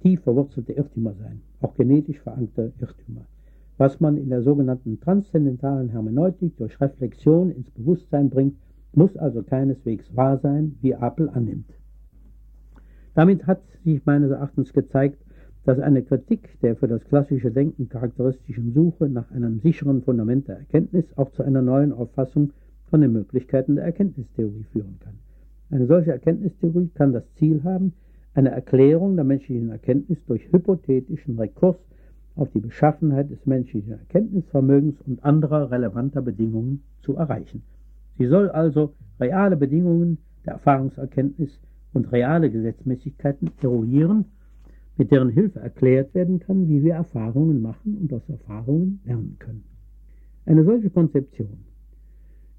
tief 0.00 0.22
verwurzelte 0.22 0.72
Irrtümer 0.72 1.14
sein, 1.14 1.40
auch 1.60 1.74
genetisch 1.74 2.20
verankerte 2.20 2.72
Irrtümer. 2.80 3.26
Was 3.78 4.00
man 4.00 4.16
in 4.16 4.28
der 4.28 4.42
sogenannten 4.42 5.00
transzendentalen 5.00 5.88
Hermeneutik 5.88 6.56
durch 6.58 6.80
Reflexion 6.80 7.50
ins 7.50 7.70
Bewusstsein 7.70 8.28
bringt, 8.28 8.56
muss 8.92 9.16
also 9.16 9.42
keineswegs 9.42 10.14
wahr 10.14 10.38
sein, 10.38 10.76
wie 10.82 10.94
Apel 10.94 11.28
annimmt. 11.30 11.72
Damit 13.14 13.46
hat 13.46 13.62
sich 13.84 14.04
meines 14.04 14.30
Erachtens 14.30 14.72
gezeigt, 14.72 15.18
dass 15.64 15.78
eine 15.78 16.02
Kritik 16.02 16.58
der 16.62 16.76
für 16.76 16.88
das 16.88 17.04
klassische 17.04 17.50
Denken 17.50 17.88
charakteristischen 17.88 18.72
Suche 18.72 19.08
nach 19.08 19.30
einem 19.30 19.60
sicheren 19.60 20.02
Fundament 20.02 20.48
der 20.48 20.58
Erkenntnis 20.58 21.04
auch 21.16 21.30
zu 21.32 21.42
einer 21.42 21.62
neuen 21.62 21.92
Auffassung 21.92 22.52
von 22.86 23.00
den 23.00 23.12
Möglichkeiten 23.12 23.76
der 23.76 23.84
Erkenntnistheorie 23.84 24.64
führen 24.72 24.98
kann. 25.00 25.14
Eine 25.70 25.86
solche 25.86 26.10
Erkenntnistheorie 26.10 26.90
kann 26.94 27.12
das 27.12 27.24
Ziel 27.34 27.62
haben, 27.62 27.92
eine 28.34 28.50
Erklärung 28.50 29.14
der 29.14 29.24
menschlichen 29.24 29.70
Erkenntnis 29.70 30.18
durch 30.26 30.52
hypothetischen 30.52 31.38
Rekurs 31.38 31.76
auf 32.34 32.50
die 32.50 32.60
Beschaffenheit 32.60 33.30
des 33.30 33.44
menschlichen 33.46 33.92
Erkenntnisvermögens 33.92 35.00
und 35.06 35.24
anderer 35.24 35.70
relevanter 35.70 36.22
Bedingungen 36.22 36.82
zu 37.02 37.14
erreichen. 37.14 37.62
Sie 38.18 38.26
soll 38.26 38.50
also 38.50 38.94
reale 39.20 39.56
Bedingungen 39.56 40.18
der 40.44 40.54
Erfahrungserkenntnis 40.54 41.60
und 41.92 42.10
reale 42.12 42.50
Gesetzmäßigkeiten 42.50 43.50
eruieren, 43.62 44.24
mit 44.96 45.10
deren 45.10 45.30
Hilfe 45.30 45.60
erklärt 45.60 46.14
werden 46.14 46.40
kann, 46.40 46.68
wie 46.68 46.82
wir 46.82 46.94
Erfahrungen 46.94 47.62
machen 47.62 47.96
und 48.00 48.12
aus 48.12 48.28
Erfahrungen 48.28 49.00
lernen 49.04 49.36
können. 49.38 49.64
Eine 50.46 50.64
solche 50.64 50.90
Konzeption 50.90 51.69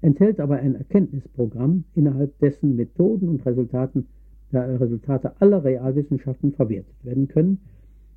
enthält 0.02 0.40
aber 0.40 0.56
ein 0.56 0.74
Erkenntnisprogramm, 0.74 1.84
innerhalb 1.94 2.38
dessen 2.40 2.76
Methoden 2.76 3.28
und 3.28 3.46
Resultaten, 3.46 4.06
äh, 4.52 4.58
Resultate 4.58 5.40
aller 5.40 5.64
Realwissenschaften 5.64 6.52
verwertet 6.52 6.94
werden 7.04 7.28
können, 7.28 7.60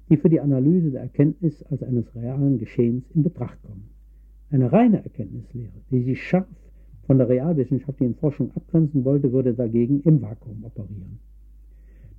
die 0.09 0.17
für 0.17 0.29
die 0.29 0.41
Analyse 0.41 0.91
der 0.91 1.01
Erkenntnis 1.01 1.63
als 1.63 1.81
eines 1.83 2.13
realen 2.15 2.57
Geschehens 2.57 3.05
in 3.13 3.23
Betracht 3.23 3.61
kommen. 3.63 3.89
Eine 4.49 4.71
reine 4.71 5.03
Erkenntnislehre, 5.03 5.71
die 5.91 6.03
sich 6.03 6.21
scharf 6.21 6.45
von 7.07 7.17
der 7.19 7.29
realwissenschaftlichen 7.29 8.15
Forschung 8.15 8.51
abgrenzen 8.55 9.05
wollte, 9.05 9.31
würde 9.31 9.53
dagegen 9.53 10.01
im 10.01 10.21
Vakuum 10.21 10.63
operieren. 10.63 11.19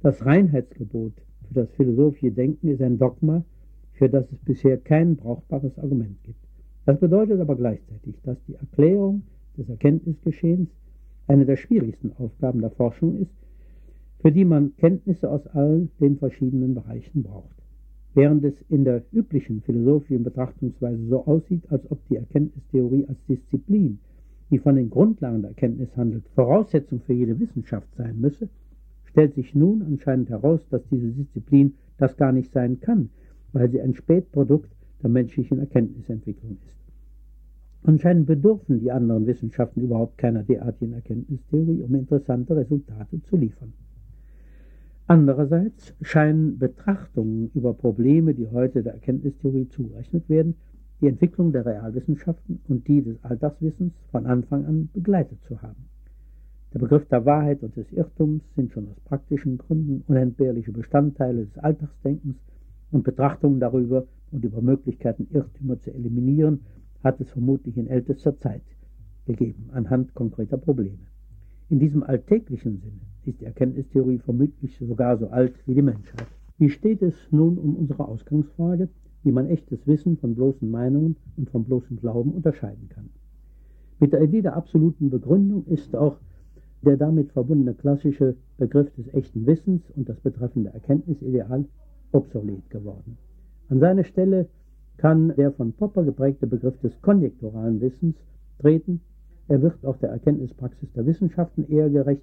Das 0.01 0.25
Reinheitsgebot 0.25 1.13
für 1.49 1.55
das 1.55 1.71
philosophische 1.73 2.31
Denken 2.31 2.69
ist 2.69 2.83
ein 2.83 2.99
Dogma, 2.99 3.45
für 3.93 4.09
das 4.09 4.31
es 4.31 4.39
bisher 4.39 4.77
kein 4.79 5.17
brauchbares 5.17 5.79
Argument 5.79 6.23
gibt. 6.23 6.39
Das 6.85 7.01
bedeutet 7.01 7.41
aber 7.41 7.57
gleichzeitig, 7.57 8.15
dass 8.23 8.37
die 8.47 8.55
Erklärung 8.55 9.23
des 9.57 9.69
Erkenntnisgeschehens 9.69 10.69
eine 11.27 11.47
der 11.47 11.57
schwierigsten 11.57 12.13
Aufgaben 12.19 12.61
der 12.61 12.71
Forschung 12.71 13.17
ist, 13.17 13.35
für 14.21 14.33
die 14.33 14.45
man 14.45 14.77
Kenntnisse 14.77 15.31
aus 15.31 15.47
allen 15.49 15.91
den 16.01 16.17
verschiedenen 16.19 16.75
Bereichen 16.75 17.23
braucht. 17.23 17.57
Während 18.15 18.45
es 18.45 18.55
in 18.71 18.85
der 18.85 19.03
üblichen 19.13 19.61
philosophischen 19.63 20.25
Betrachtungsweise 20.25 21.07
so 21.07 21.27
aussieht, 21.27 21.65
als 21.71 21.91
ob 21.91 21.99
die 22.09 22.17
Erkenntnistheorie 22.17 23.07
als 23.07 23.19
Disziplin 23.29 23.99
die 24.51 24.59
von 24.59 24.77
den 24.77 24.91
Grundlagen 24.91 25.43
der 25.43 25.51
Erkenntnis 25.51 25.97
handelt, 25.97 26.25
Voraussetzung 26.35 27.01
für 27.01 27.13
jede 27.13 27.39
Wissenschaft 27.41 27.89
sein 27.97 28.21
müsse, 28.21 28.49
stellt 29.05 29.35
sich 29.35 29.55
nun 29.55 29.83
anscheinend 29.83 30.31
heraus, 30.31 30.61
dass 30.71 30.87
diese 30.89 31.09
Disziplin 31.09 31.75
das 31.99 32.17
gar 32.17 32.33
nicht 32.33 32.53
sein 32.53 32.81
kann, 32.81 33.11
weil 33.53 33.71
sie 33.71 33.81
ein 33.81 33.95
Spätprodukt 33.95 34.71
der 35.03 35.11
menschlichen 35.11 35.59
Erkenntnisentwicklung 35.59 36.59
ist. 36.67 36.86
Anscheinend 37.87 38.27
bedürfen 38.27 38.81
die 38.81 38.91
anderen 38.91 39.29
Wissenschaften 39.29 39.81
überhaupt 39.81 40.19
keiner 40.19 40.43
derartigen 40.43 40.95
Erkenntnistheorie, 40.95 41.83
um 41.83 41.95
interessante 41.95 42.57
Resultate 42.57 43.23
zu 43.23 43.37
liefern. 43.37 43.73
Andererseits 45.07 45.95
scheinen 46.03 46.59
Betrachtungen 46.59 47.49
über 47.55 47.75
Probleme, 47.75 48.35
die 48.35 48.49
heute 48.49 48.83
der 48.83 48.95
Erkenntnistheorie 48.95 49.69
zugerechnet 49.69 50.29
werden, 50.29 50.57
die 51.01 51.07
Entwicklung 51.07 51.53
der 51.53 51.65
Realwissenschaften 51.65 52.59
und 52.67 52.89
die 52.89 53.03
des 53.03 53.23
Alltagswissens 53.23 53.93
von 54.11 54.27
Anfang 54.27 54.65
an 54.65 54.89
begleitet 54.93 55.39
zu 55.45 55.63
haben. 55.63 55.85
Der 56.75 56.81
Begriff 56.81 57.07
der 57.07 57.25
Wahrheit 57.25 57.63
und 57.63 57.77
des 57.77 57.93
Irrtums 57.93 58.43
sind 58.57 58.73
schon 58.73 58.89
aus 58.89 58.99
praktischen 59.05 59.59
Gründen 59.59 60.03
unentbehrliche 60.09 60.73
Bestandteile 60.73 61.45
des 61.47 61.59
Alltagsdenkens 61.59 62.37
und 62.91 63.05
Betrachtungen 63.05 63.61
darüber 63.61 64.07
und 64.33 64.45
über 64.45 64.61
Möglichkeiten, 64.61 65.29
Irrtümer 65.33 65.79
zu 65.79 65.95
eliminieren, 65.95 66.63
hat 67.07 67.21
es 67.21 67.31
vermutlich 67.31 67.77
in 67.77 67.87
ältester 67.87 68.37
Zeit 68.39 68.63
gegeben, 69.27 69.71
anhand 69.73 70.15
konkreter 70.15 70.59
Probleme. 70.59 71.07
In 71.69 71.79
diesem 71.79 72.03
alltäglichen 72.03 72.79
Sinne 72.79 73.01
ist 73.25 73.41
die 73.41 73.47
Erkenntnistheorie 73.47 74.19
vermutlich 74.19 74.77
sogar 74.79 75.17
so 75.17 75.29
alt 75.29 75.55
wie 75.67 75.75
die 75.75 75.83
Menschheit. 75.83 76.27
Wie 76.59 76.71
steht 76.71 77.03
es 77.03 77.15
nun 77.31 77.59
um 77.59 77.77
unsere 77.77 78.07
Ausgangsfrage, 78.07 78.89
wie 79.27 79.33
man 79.33 79.49
echtes 79.49 79.85
Wissen 79.89 80.17
von 80.19 80.37
bloßen 80.37 80.71
Meinungen 80.71 81.17
und 81.37 81.51
von 81.51 81.65
bloßem 81.65 81.97
Glauben 81.97 82.31
unterscheiden 82.31 82.89
kann. 82.89 83.11
Mit 83.99 84.13
der 84.13 84.23
Idee 84.23 84.41
der 84.41 84.55
absoluten 84.55 85.11
Begründung 85.11 85.67
ist 85.67 85.97
auch 85.97 86.19
der 86.83 86.97
damit 86.97 87.33
verbundene 87.33 87.75
klassische 87.75 88.37
Begriff 88.57 88.93
des 88.95 89.13
echten 89.13 89.45
Wissens 89.45 89.83
und 89.97 90.09
das 90.09 90.21
betreffende 90.21 90.73
Erkenntnisideal 90.73 91.65
obsolet 92.13 92.71
geworden. 92.71 93.19
An 93.69 93.81
seine 93.81 94.05
Stelle 94.05 94.49
kann 94.97 95.35
der 95.37 95.53
von 95.53 95.73
Popper 95.73 96.05
geprägte 96.05 96.47
Begriff 96.47 96.79
des 96.81 97.01
konjekturalen 97.03 97.81
Wissens 97.81 98.17
treten. 98.61 99.01
Er 99.49 99.63
wird 99.63 99.85
auch 99.85 99.99
der 99.99 100.11
Erkenntnispraxis 100.11 100.93
der 100.93 101.07
Wissenschaften 101.07 101.69
eher 101.69 101.91
gerecht, 101.91 102.23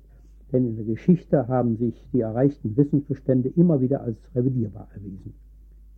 denn 0.52 0.68
in 0.68 0.76
der 0.76 0.86
Geschichte 0.86 1.48
haben 1.48 1.78
sich 1.78 1.96
die 2.12 2.22
erreichten 2.22 2.76
Wissensbestände 2.76 3.50
immer 3.50 3.82
wieder 3.82 4.02
als 4.02 4.18
revidierbar 4.36 4.88
erwiesen. 4.94 5.34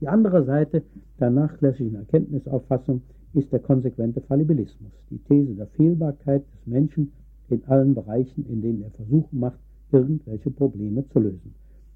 Die 0.02 0.08
andere 0.08 0.44
Seite 0.44 0.84
der 1.20 1.30
nachlässigen 1.30 1.96
Erkenntnisauffassung 1.96 3.02
ist 3.34 3.52
der 3.52 3.60
konsequente 3.60 4.22
Fallibilismus, 4.22 4.92
die 5.10 5.20
These 5.20 5.56
der 5.56 5.68
Fehlbarkeit 5.68 6.44
des 6.54 6.68
Menschen 6.68 7.12
in 7.50 7.64
allen 7.66 7.94
Bereichen, 7.94 8.46
in 8.50 8.62
denen 8.62 8.84
er 8.84 8.92
Versuche 8.92 9.36
macht, 9.36 9.60
irgendwelche 9.92 10.52
Probleme 10.52 11.08
zu 11.10 11.20
lösen. 11.20 11.54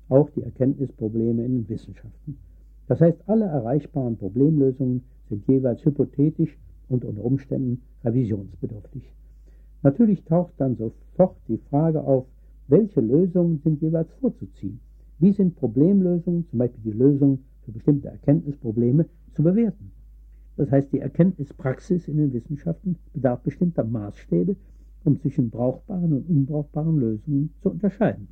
Auch 0.10 0.30
die 0.32 0.44
Erkenntnisprobleme 0.44 1.44
in 1.44 1.54
den 1.54 1.70
Wissenschaften. 1.70 2.38
Das 2.90 3.00
heißt, 3.00 3.30
alle 3.30 3.46
erreichbaren 3.46 4.18
Problemlösungen 4.18 5.04
sind 5.30 5.48
jeweils 5.48 5.86
hypothetisch 5.86 6.58
und 6.90 7.06
unter 7.06 7.24
Umständen 7.24 7.84
revisionsbedürftig. 8.04 9.14
Natürlich 9.84 10.24
taucht 10.26 10.54
dann 10.58 10.76
sofort 10.76 11.38
die 11.48 11.60
Frage 11.70 12.04
auf, 12.04 12.26
welche 12.68 13.00
Lösungen 13.00 13.60
sind 13.64 13.80
jeweils 13.84 14.12
vorzuziehen? 14.14 14.80
Wie 15.20 15.34
sind 15.34 15.56
Problemlösungen, 15.56 16.48
zum 16.50 16.58
Beispiel 16.58 16.92
die 16.92 16.98
Lösung 16.98 17.40
für 17.64 17.72
bestimmte 17.72 18.08
Erkenntnisprobleme 18.08 19.06
zu 19.34 19.44
bewerten. 19.44 19.92
Das 20.58 20.72
heißt, 20.72 20.92
die 20.92 21.00
Erkenntnispraxis 21.00 22.08
in 22.08 22.18
den 22.18 22.34
Wissenschaften 22.34 22.96
bedarf 23.14 23.42
bestimmter 23.42 23.84
Maßstäbe, 23.84 24.56
um 25.04 25.20
zwischen 25.20 25.52
brauchbaren 25.52 26.12
und 26.12 26.28
unbrauchbaren 26.28 27.00
Lösungen 27.00 27.54
zu 27.62 27.70
unterscheiden. 27.70 28.30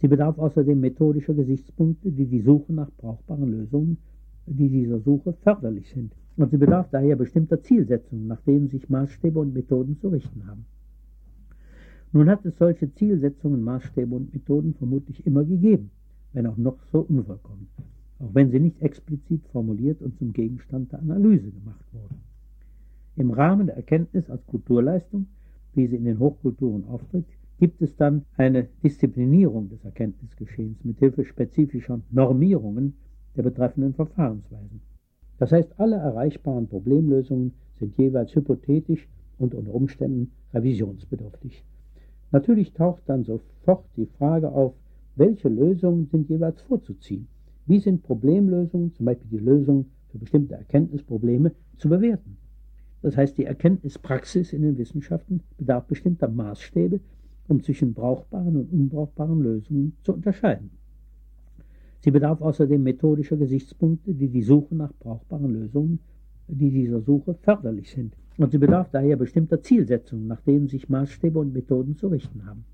Sie 0.00 0.08
bedarf 0.08 0.38
außerdem 0.38 0.78
methodischer 0.80 1.34
Gesichtspunkte, 1.34 2.10
die 2.10 2.26
die 2.26 2.42
Suche 2.42 2.72
nach 2.72 2.90
brauchbaren 2.98 3.50
Lösungen, 3.50 3.98
die 4.46 4.68
dieser 4.68 5.00
Suche 5.00 5.32
förderlich 5.32 5.90
sind. 5.90 6.12
Und 6.36 6.50
sie 6.50 6.56
bedarf 6.56 6.88
daher 6.90 7.16
bestimmter 7.16 7.60
Zielsetzungen, 7.62 8.28
nach 8.28 8.40
denen 8.42 8.68
sich 8.68 8.88
Maßstäbe 8.88 9.38
und 9.40 9.54
Methoden 9.54 9.98
zu 9.98 10.08
richten 10.08 10.46
haben. 10.46 10.66
Nun 12.12 12.30
hat 12.30 12.44
es 12.46 12.56
solche 12.56 12.92
Zielsetzungen, 12.94 13.62
Maßstäbe 13.62 14.14
und 14.14 14.32
Methoden 14.32 14.74
vermutlich 14.74 15.26
immer 15.26 15.44
gegeben, 15.44 15.90
wenn 16.32 16.46
auch 16.46 16.56
noch 16.56 16.78
so 16.92 17.00
unvollkommen 17.00 17.68
auch 18.20 18.34
wenn 18.34 18.50
sie 18.50 18.60
nicht 18.60 18.82
explizit 18.82 19.46
formuliert 19.48 20.02
und 20.02 20.18
zum 20.18 20.32
Gegenstand 20.32 20.92
der 20.92 21.00
Analyse 21.00 21.50
gemacht 21.50 21.84
wurden. 21.92 22.20
Im 23.16 23.30
Rahmen 23.30 23.66
der 23.66 23.76
Erkenntnis 23.76 24.28
als 24.30 24.44
Kulturleistung, 24.46 25.26
wie 25.74 25.86
sie 25.86 25.96
in 25.96 26.04
den 26.04 26.18
Hochkulturen 26.18 26.84
auftritt, 26.84 27.26
gibt 27.58 27.82
es 27.82 27.96
dann 27.96 28.24
eine 28.36 28.68
Disziplinierung 28.82 29.68
des 29.68 29.84
Erkenntnisgeschehens 29.84 30.84
mit 30.84 30.98
Hilfe 30.98 31.24
spezifischer 31.24 32.00
Normierungen 32.10 32.94
der 33.36 33.42
betreffenden 33.42 33.94
Verfahrensweisen. 33.94 34.80
Das 35.38 35.52
heißt, 35.52 35.78
alle 35.78 35.96
erreichbaren 35.96 36.68
Problemlösungen 36.68 37.54
sind 37.78 37.96
jeweils 37.96 38.34
hypothetisch 38.34 39.08
und 39.38 39.54
unter 39.54 39.74
Umständen 39.74 40.32
revisionsbedürftig. 40.52 41.64
Natürlich 42.32 42.72
taucht 42.72 43.02
dann 43.06 43.24
sofort 43.24 43.84
die 43.96 44.06
Frage 44.06 44.50
auf, 44.50 44.74
welche 45.16 45.48
Lösungen 45.48 46.06
sind 46.06 46.28
jeweils 46.28 46.60
vorzuziehen 46.62 47.28
wie 47.68 47.80
sind 47.80 48.02
Problemlösungen, 48.02 48.94
zum 48.94 49.04
Beispiel 49.04 49.28
die 49.30 49.44
Lösung 49.44 49.90
für 50.08 50.16
bestimmte 50.16 50.54
Erkenntnisprobleme, 50.54 51.52
zu 51.76 51.90
bewerten? 51.90 52.38
Das 53.02 53.14
heißt, 53.14 53.36
die 53.36 53.44
Erkenntnispraxis 53.44 54.54
in 54.54 54.62
den 54.62 54.78
Wissenschaften 54.78 55.42
bedarf 55.58 55.84
bestimmter 55.84 56.28
Maßstäbe, 56.28 57.00
um 57.48 57.62
zwischen 57.62 57.94
brauchbaren 57.94 58.56
und 58.56 58.72
unbrauchbaren 58.72 59.42
Lösungen 59.42 59.96
zu 60.02 60.14
unterscheiden. 60.14 60.70
Sie 62.00 62.10
bedarf 62.10 62.40
außerdem 62.40 62.82
methodischer 62.82 63.36
Gesichtspunkte, 63.36 64.14
die 64.14 64.28
die 64.28 64.42
Suche 64.42 64.74
nach 64.76 64.92
brauchbaren 65.00 65.52
Lösungen, 65.52 65.98
die 66.46 66.70
dieser 66.70 67.00
Suche 67.00 67.34
förderlich 67.34 67.90
sind. 67.90 68.14
Und 68.36 68.52
sie 68.52 68.58
bedarf 68.58 68.88
daher 68.90 69.16
bestimmter 69.16 69.60
Zielsetzungen, 69.62 70.28
nach 70.28 70.40
denen 70.42 70.68
sich 70.68 70.88
Maßstäbe 70.88 71.38
und 71.38 71.52
Methoden 71.52 71.96
zu 71.96 72.08
richten 72.08 72.46
haben. 72.46 72.64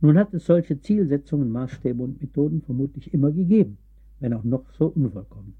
Nun 0.00 0.18
hat 0.18 0.34
es 0.34 0.44
solche 0.44 0.80
Zielsetzungen, 0.80 1.50
Maßstäbe 1.50 2.02
und 2.02 2.20
Methoden 2.20 2.60
vermutlich 2.60 3.12
immer 3.14 3.32
gegeben, 3.32 3.78
wenn 4.20 4.34
auch 4.34 4.44
noch 4.44 4.70
so 4.72 4.88
unvollkommen, 4.88 5.54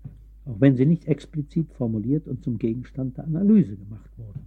auch 0.44 0.60
wenn 0.60 0.76
sie 0.76 0.86
nicht 0.86 1.08
explizit 1.08 1.72
formuliert 1.72 2.28
und 2.28 2.44
zum 2.44 2.58
Gegenstand 2.58 3.16
der 3.16 3.24
Analyse 3.24 3.76
gemacht 3.76 4.10
wurden. 4.16 4.46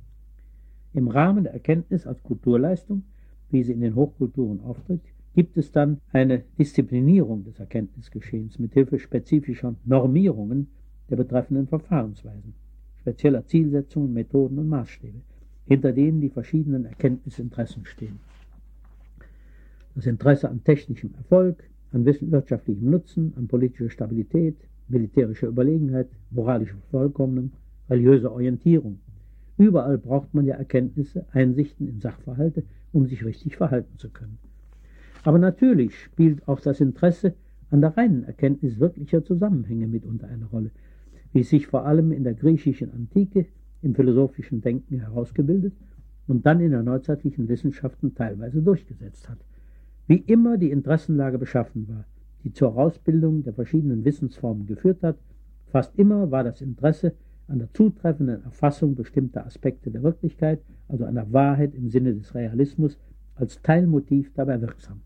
Im 0.94 1.08
Rahmen 1.08 1.44
der 1.44 1.54
Erkenntnis 1.54 2.06
als 2.06 2.22
Kulturleistung, 2.24 3.04
wie 3.52 3.64
sie 3.64 3.74
in 3.74 3.82
den 3.82 3.96
Hochkulturen 3.96 4.62
auftritt, 4.62 5.02
gibt 5.34 5.58
es 5.58 5.72
dann 5.72 6.00
eine 6.12 6.44
Disziplinierung 6.58 7.44
des 7.44 7.60
Erkenntnisgeschehens 7.60 8.60
mit 8.60 8.74
Hilfe 8.74 9.00
spezifischer 9.00 9.76
Normierungen 9.86 10.68
der 11.10 11.16
betreffenden 11.18 11.68
Verfahrensweisen, 11.68 12.54
spezieller 13.00 13.46
Zielsetzungen, 13.46 14.14
Methoden 14.14 14.60
und 14.60 14.68
Maßstäbe, 14.68 15.22
hinter 15.66 15.94
denen 15.94 16.22
die 16.22 16.30
verschiedenen 16.30 16.86
Erkenntnisinteressen 16.86 17.86
stehen. 17.86 18.20
Das 19.96 20.06
Interesse 20.06 20.50
an 20.50 20.64
technischem 20.64 21.14
Erfolg, 21.18 21.64
an 21.92 22.06
wirtschaftlichem 22.06 22.90
Nutzen, 22.90 23.34
an 23.36 23.48
politischer 23.48 23.90
Stabilität, 23.90 24.56
militärischer 24.88 25.48
Überlegenheit, 25.48 26.08
moralischer 26.30 26.78
Vollkommenung, 26.90 27.52
religiöser 27.90 28.32
Orientierung. 28.32 29.00
Überall 29.58 29.98
braucht 29.98 30.34
man 30.34 30.46
ja 30.46 30.56
Erkenntnisse, 30.56 31.26
Einsichten 31.32 31.88
in 31.88 32.00
Sachverhalte, 32.00 32.64
um 32.92 33.06
sich 33.08 33.26
richtig 33.26 33.58
verhalten 33.58 33.98
zu 33.98 34.10
können. 34.10 34.38
Aber 35.24 35.38
natürlich 35.38 35.98
spielt 35.98 36.48
auch 36.48 36.60
das 36.60 36.80
Interesse 36.80 37.36
an 37.70 37.82
der 37.82 37.96
reinen 37.96 38.24
Erkenntnis 38.24 38.80
wirklicher 38.80 39.24
Zusammenhänge 39.24 39.88
mitunter 39.88 40.28
eine 40.28 40.46
Rolle, 40.46 40.72
wie 41.32 41.42
es 41.42 41.50
sich 41.50 41.68
vor 41.68 41.86
allem 41.86 42.12
in 42.12 42.24
der 42.24 42.34
griechischen 42.34 42.92
Antike 42.92 43.46
im 43.82 43.96
philosophischen 43.96 44.62
Denken 44.62 45.00
herausgebildet 45.00 45.74
und 46.28 46.46
dann 46.46 46.60
in 46.60 46.72
der 46.72 46.84
neuzeitlichen 46.84 47.48
Wissenschaften 47.48 48.14
teilweise 48.16 48.62
durchgesetzt 48.62 49.30
hat. 49.30 49.40
Wie 50.08 50.18
immer 50.18 50.58
die 50.58 50.72
Interessenlage 50.72 51.38
beschaffen 51.38 51.88
war, 51.88 52.06
die 52.44 52.52
zur 52.52 52.74
Herausbildung 52.74 53.44
der 53.44 53.54
verschiedenen 53.54 54.04
Wissensformen 54.04 54.66
geführt 54.66 55.04
hat, 55.04 55.18
fast 55.68 55.98
immer 55.98 56.32
war 56.32 56.44
das 56.44 56.62
Interesse 56.62 57.14
an 57.52 57.60
der 57.60 57.74
zutreffenden 57.74 58.44
Erfassung 58.44 58.96
bestimmter 58.96 59.46
Aspekte 59.46 59.92
der 59.92 60.04
Wirklichkeit, 60.04 60.62
also 60.88 61.06
an 61.06 61.16
der 61.16 61.32
Wahrheit 61.32 61.76
im 61.76 61.90
Sinne 61.90 62.14
des 62.14 62.34
Realismus, 62.34 62.98
als 63.36 63.62
Teilmotiv 63.62 64.32
dabei 64.34 64.62
wirksam. 64.62 65.02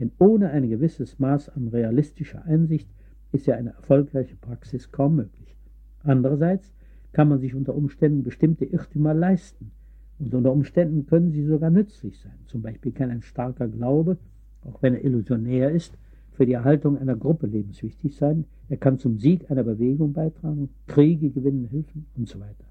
Denn 0.00 0.12
ohne 0.18 0.50
ein 0.50 0.68
gewisses 0.68 1.18
Maß 1.18 1.50
an 1.50 1.68
realistischer 1.68 2.44
Einsicht 2.44 2.88
ist 3.32 3.46
ja 3.46 3.56
eine 3.56 3.70
erfolgreiche 3.70 4.36
Praxis 4.36 4.90
kaum 4.90 5.16
möglich. 5.16 5.56
Andererseits 6.02 6.72
kann 7.12 7.28
man 7.28 7.40
sich 7.40 7.54
unter 7.54 7.74
Umständen 7.74 8.22
bestimmte 8.22 8.64
Irrtümer 8.64 9.14
leisten 9.14 9.72
und 10.18 10.34
unter 10.34 10.52
Umständen 10.52 11.06
können 11.06 11.30
sie 11.32 11.44
sogar 11.44 11.70
nützlich 11.70 12.18
sein. 12.20 12.38
Zum 12.46 12.62
Beispiel 12.62 12.92
kann 12.92 13.10
ein 13.10 13.22
starker 13.22 13.68
Glaube, 13.68 14.18
auch 14.64 14.82
wenn 14.82 14.94
er 14.94 15.04
illusionär 15.04 15.70
ist, 15.70 15.96
für 16.38 16.46
die 16.46 16.52
Erhaltung 16.52 16.96
einer 16.96 17.16
Gruppe 17.16 17.48
lebenswichtig 17.48 18.14
sein. 18.14 18.44
Er 18.68 18.76
kann 18.76 18.98
zum 18.98 19.18
Sieg 19.18 19.50
einer 19.50 19.64
Bewegung 19.64 20.12
beitragen, 20.12 20.70
Kriege 20.86 21.30
gewinnen, 21.30 21.64
helfen 21.64 22.06
und 22.16 22.28
so 22.28 22.38
weiter. 22.38 22.64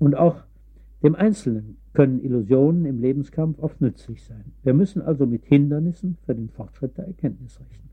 Und 0.00 0.16
auch 0.16 0.42
dem 1.00 1.14
Einzelnen 1.14 1.76
können 1.92 2.20
Illusionen 2.20 2.84
im 2.84 3.00
Lebenskampf 3.00 3.60
oft 3.60 3.80
nützlich 3.80 4.24
sein. 4.24 4.52
Wir 4.64 4.74
müssen 4.74 5.00
also 5.00 5.26
mit 5.26 5.44
Hindernissen 5.44 6.18
für 6.26 6.34
den 6.34 6.48
Fortschritt 6.48 6.98
der 6.98 7.06
Erkenntnis 7.06 7.60
rechnen. 7.60 7.88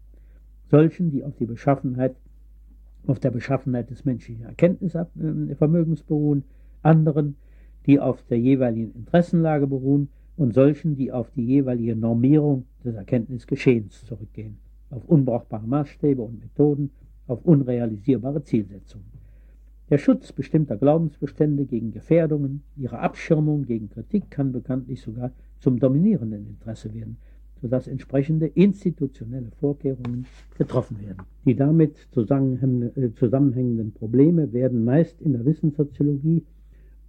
Solchen, 0.71 1.11
die 1.11 1.23
auf 1.23 1.35
die 1.35 1.45
Beschaffenheit, 1.45 2.15
auf 3.05 3.19
der 3.19 3.29
Beschaffenheit 3.29 3.91
des 3.91 4.05
menschlichen 4.05 4.45
Erkenntnisvermögens 4.45 6.01
beruhen, 6.01 6.45
anderen, 6.81 7.35
die 7.85 7.99
auf 7.99 8.23
der 8.23 8.39
jeweiligen 8.39 8.91
Interessenlage 8.95 9.67
beruhen 9.67 10.09
und 10.35 10.55
solchen, 10.55 10.95
die 10.95 11.11
auf 11.11 11.29
die 11.29 11.45
jeweilige 11.45 11.95
Normierung 11.95 12.65
des 12.83 12.95
Erkenntnisgeschehens 12.95 14.03
zurückgehen, 14.05 14.57
auf 14.93 15.05
unbrauchbare 15.05 15.67
Maßstäbe 15.67 16.21
und 16.21 16.39
Methoden, 16.39 16.91
auf 17.27 17.43
unrealisierbare 17.45 18.43
Zielsetzungen. 18.43 19.07
Der 19.89 19.97
Schutz 19.97 20.31
bestimmter 20.31 20.77
Glaubensbestände 20.77 21.65
gegen 21.65 21.91
Gefährdungen, 21.91 22.63
ihre 22.75 22.99
Abschirmung 22.99 23.65
gegen 23.65 23.89
Kritik 23.89 24.31
kann 24.31 24.51
bekanntlich 24.51 25.01
sogar 25.01 25.31
zum 25.59 25.79
dominierenden 25.79 26.47
Interesse 26.47 26.93
werden, 26.93 27.17
sodass 27.61 27.87
entsprechende 27.87 28.47
institutionelle 28.47 29.51
Vorkehrungen 29.59 30.25
getroffen 30.57 30.99
werden. 31.01 31.23
Die 31.45 31.55
damit 31.55 31.97
äh, 32.15 33.13
zusammenhängenden 33.13 33.91
Probleme 33.93 34.51
werden 34.51 34.83
meist 34.83 35.21
in 35.21 35.33
der 35.33 35.45
Wissenssoziologie 35.45 36.43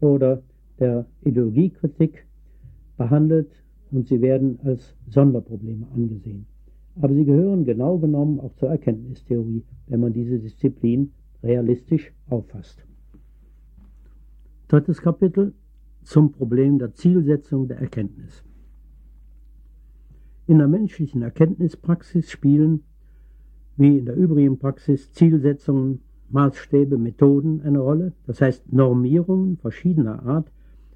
oder 0.01 0.43
der 0.78 1.07
Ideologiekritik 1.22 2.26
behandelt 2.97 3.51
und 3.91 4.09
sie 4.09 4.20
werden 4.20 4.59
als 4.64 4.95
Sonderprobleme 5.09 5.87
angesehen. 5.95 6.47
Aber 6.97 7.12
sie 7.12 7.24
gehören 7.24 7.64
genau 7.64 7.99
genommen 7.99 8.40
auch 8.40 8.55
zur 8.55 8.68
Erkenntnistheorie, 8.70 9.64
wenn 9.88 10.01
man 10.01 10.12
diese 10.12 10.38
Disziplin 10.38 11.12
realistisch 11.42 12.12
auffasst. 12.28 12.84
Drittes 14.68 15.03
Kapitel 15.03 15.53
zum 16.03 16.32
Problem 16.32 16.78
der 16.78 16.95
Zielsetzung 16.95 17.68
der 17.68 17.78
Erkenntnis. 17.78 18.45
In 20.47 20.59
der 20.59 20.68
menschlichen 20.68 21.22
Erkenntnispraxis 21.22 22.30
spielen, 22.30 22.84
wie 23.76 23.99
in 23.99 24.07
der 24.07 24.16
übrigen 24.16 24.59
Praxis, 24.59 25.11
Zielsetzungen, 25.12 26.01
Maßstäbe, 26.30 26.99
Methoden 26.99 27.61
eine 27.62 27.80
Rolle, 27.80 28.12
das 28.26 28.40
heißt 28.40 28.72
Normierungen 28.72 29.57
verschiedener 29.57 30.24
Art, 30.24 30.51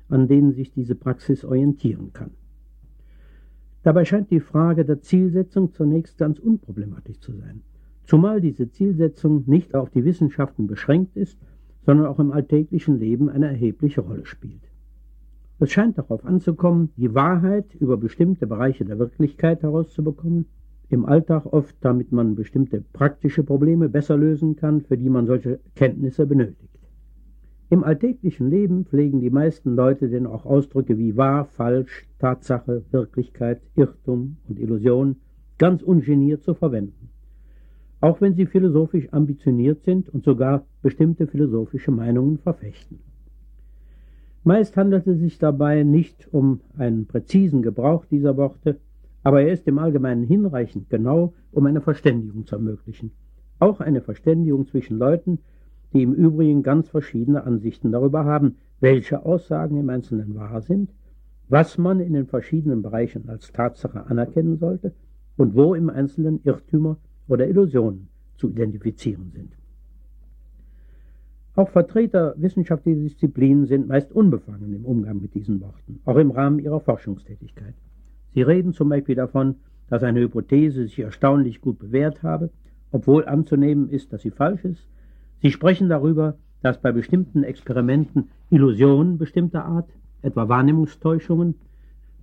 an 0.09 0.29
denen 0.29 0.53
sich 0.53 0.73
diese 0.73 0.95
Praxis 0.95 1.45
orientieren 1.45 2.13
kann. 2.13 2.31
Dabei 3.89 4.05
scheint 4.05 4.31
die 4.31 4.41
Frage 4.41 4.85
der 4.85 5.01
Zielsetzung 5.01 5.73
zunächst 5.73 6.19
ganz 6.19 6.39
unproblematisch 6.39 7.21
zu 7.21 7.33
sein, 7.33 7.63
zumal 8.05 8.43
diese 8.43 8.71
Zielsetzung 8.71 9.45
nicht 9.47 9.75
auf 9.75 9.89
die 9.89 10.05
Wissenschaften 10.05 10.67
beschränkt 10.67 11.17
ist, 11.17 11.39
sondern 11.87 12.05
auch 12.05 12.19
im 12.19 12.31
alltäglichen 12.31 12.99
Leben 12.99 13.31
eine 13.31 13.47
erhebliche 13.47 14.03
Rolle 14.03 14.27
spielt. 14.27 14.61
Es 15.59 15.71
scheint 15.71 15.97
darauf 15.97 16.27
anzukommen, 16.27 16.91
die 16.99 17.15
Wahrheit 17.15 17.75
über 17.77 17.97
bestimmte 17.97 18.47
Bereiche 18.47 18.85
der 18.85 18.99
Wirklichkeit 18.99 19.63
herauszubekommen, 19.63 20.45
im 20.91 21.07
Alltag 21.07 21.47
oft, 21.47 21.75
damit 21.81 22.13
man 22.13 22.35
bestimmte 22.35 22.85
praktische 22.93 23.43
Probleme 23.43 23.89
besser 23.89 24.19
lösen 24.19 24.55
kann, 24.57 24.83
für 24.83 24.99
die 24.99 25.09
man 25.09 25.27
solche 25.27 25.61
Kenntnisse 25.75 26.27
benötigt. 26.27 26.78
Im 27.71 27.85
alltäglichen 27.85 28.49
Leben 28.49 28.87
pflegen 28.87 29.21
die 29.21 29.29
meisten 29.29 29.75
Leute 29.75 30.09
denn 30.09 30.27
auch 30.27 30.47
Ausdrücke 30.47 30.97
wie 30.97 31.17
wahr, 31.17 31.45
falsch, 31.45 32.07
Tatsache, 32.19 32.83
Wirklichkeit, 32.91 33.61
Irrtum 33.77 34.39
und 34.49 34.59
Illusion 34.59 35.17
ganz 35.59 35.83
ungeniert 35.83 36.43
zu 36.43 36.55
verwenden. 36.55 37.11
Auch 38.01 38.21
wenn 38.21 38.35
sie 38.35 38.47
philosophisch 38.47 39.13
ambitioniert 39.13 39.83
sind 39.83 40.09
und 40.09 40.25
sogar 40.25 40.65
bestimmte 40.83 41.27
philosophische 41.27 41.91
Meinungen 41.91 42.39
verfechten. 42.39 43.01
Meist 44.45 44.77
handelt 44.77 45.07
es 45.07 45.19
sich 45.19 45.39
dabei 45.39 45.83
nicht 45.83 46.33
um 46.33 46.61
einen 46.79 47.07
präzisen 47.07 47.61
Gebrauch 47.61 48.07
dieser 48.07 48.37
Worte, 48.39 48.79
aber 49.23 49.43
er 49.43 49.53
ist 49.53 49.67
im 49.67 49.79
Allgemeinen 49.79 50.23
hinreichend 50.23 50.89
genau, 50.89 51.35
um 51.53 51.67
eine 51.67 51.83
Verständigung 51.83 52.47
zu 52.47 52.55
ermöglichen. 52.55 53.11
Auch 53.59 53.81
eine 53.81 54.01
Verständigung 54.01 54.67
zwischen 54.67 54.97
Leuten, 54.97 55.41
die 55.93 56.03
im 56.03 56.13
Übrigen 56.15 56.63
ganz 56.63 56.89
verschiedene 56.89 57.45
Ansichten 57.45 57.93
darüber 57.93 58.25
haben, 58.25 58.57
welche 58.81 59.25
Aussagen 59.25 59.79
im 59.79 59.89
Einzelnen 59.89 60.35
wahr 60.35 60.61
sind, 60.61 60.91
was 61.49 61.79
man 61.79 62.01
in 62.01 62.13
den 62.13 62.27
verschiedenen 62.27 62.83
Bereichen 62.83 63.29
als 63.29 63.53
Tatsache 63.53 64.07
anerkennen 64.07 64.59
sollte 64.59 64.93
und 65.37 65.55
wo 65.55 65.75
im 65.75 65.89
Einzelnen 65.89 66.41
Irrtümer 66.45 66.99
oder 67.27 67.49
Illusionen 67.49 68.09
zu 68.37 68.51
identifizieren 68.51 69.31
sind. 69.33 69.57
Auch 71.55 71.71
Vertreter 71.71 72.35
wissenschaftlicher 72.37 73.01
Disziplinen 73.01 73.67
sind 73.67 73.89
meist 73.89 74.13
unbefangen 74.13 74.75
im 74.75 74.85
Umgang 74.85 75.21
mit 75.21 75.35
diesen 75.35 75.61
Worten, 75.61 76.01
auch 76.05 76.17
im 76.17 76.31
Rahmen 76.31 76.61
ihrer 76.61 76.79
Forschungstätigkeit. 76.79 77.75
Sie 78.33 78.43
reden 78.43 78.73
zum 78.73 78.91
Beispiel 78.91 79.17
davon, 79.17 79.57
dass 79.89 80.03
eine 80.03 80.21
Hypothese 80.21 80.83
sich 80.83 81.01
erstaunlich 81.01 81.61
gut 81.61 81.79
bewährt 81.79 82.23
habe, 82.23 82.51
obwohl 82.93 83.25
anzunehmen 83.25 83.89
ist, 83.89 84.13
dass 84.13 84.23
sie 84.23 84.31
falsch 84.31 84.65
ist, 84.65 84.89
Sie 85.41 85.53
sprechen 85.53 85.89
darüber, 85.89 86.37
dass 86.63 86.81
bei 86.81 86.91
bestimmten 86.93 87.45
Experimenten 87.45 88.29
Illusionen 88.51 89.19
bestimmter 89.19 89.65
Art, 89.65 89.89
etwa 90.23 90.49
Wahrnehmungstäuschungen, 90.49 91.55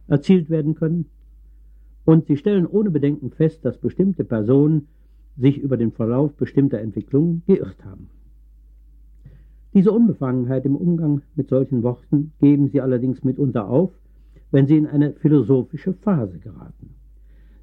erzielt 0.07 0.49
werden 0.49 0.75
können. 0.75 1.05
Und 2.03 2.27
sie 2.27 2.37
stellen 2.37 2.67
ohne 2.67 2.91
Bedenken 2.91 3.31
fest, 3.31 3.63
dass 3.63 3.77
bestimmte 3.77 4.23
Personen 4.23 4.87
sich 5.37 5.57
über 5.57 5.77
den 5.77 5.91
Verlauf 5.91 6.33
bestimmter 6.35 6.79
Entwicklungen 6.79 7.43
geirrt 7.47 7.83
haben. 7.85 8.09
Diese 9.73 9.91
Unbefangenheit 9.91 10.65
im 10.65 10.75
Umgang 10.75 11.21
mit 11.35 11.49
solchen 11.49 11.83
Worten 11.83 12.31
geben 12.39 12.69
sie 12.69 12.81
allerdings 12.81 13.23
mitunter 13.23 13.67
auf, 13.67 13.91
wenn 14.51 14.67
sie 14.67 14.77
in 14.77 14.87
eine 14.87 15.13
philosophische 15.13 15.93
Phase 15.93 16.39
geraten. 16.39 16.91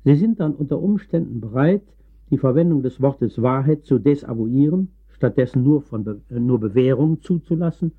Sie 0.05 0.17
sind 0.17 0.41
dann 0.41 0.55
unter 0.55 0.81
Umständen 0.81 1.41
bereit, 1.41 1.83
die 2.31 2.39
Verwendung 2.39 2.83
des 2.83 3.01
Wortes 3.01 3.41
Wahrheit 3.41 3.85
zu 3.85 3.99
desavouieren 3.99 4.89
stattdessen 5.23 5.63
nur, 5.63 5.83
von 5.83 6.03
Be 6.03 6.21
äh, 6.31 6.41
nur 6.41 6.59
Bewährung 6.59 7.21
zuzulassen, 7.21 7.93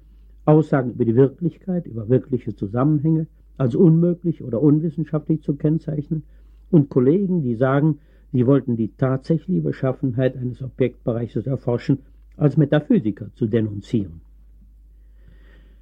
Aussagen 0.44 0.92
über 0.92 1.06
die 1.06 1.16
Wirklichkeit, 1.16 1.86
über 1.86 2.10
wirkliche 2.10 2.54
Zusammenhänge 2.54 3.28
als 3.56 3.76
unmöglich 3.76 4.44
oder 4.44 4.62
unwissenschaftlich 4.62 5.42
zu 5.42 5.56
kennzeichnen 5.56 6.24
und 6.70 6.90
Kollegen, 6.90 7.42
die 7.42 7.56
sagen, 7.56 8.00
sie 8.34 8.46
wollten 8.46 8.76
die 8.76 8.92
tatsächliche 8.98 9.62
Beschaffenheit 9.62 10.36
eines 10.36 10.62
Objektbereiches 10.62 11.48
erforschen, 11.48 12.00
als 12.36 12.58
Metaphysiker 12.58 13.28
zu 13.36 13.46
denunzieren. 13.48 14.20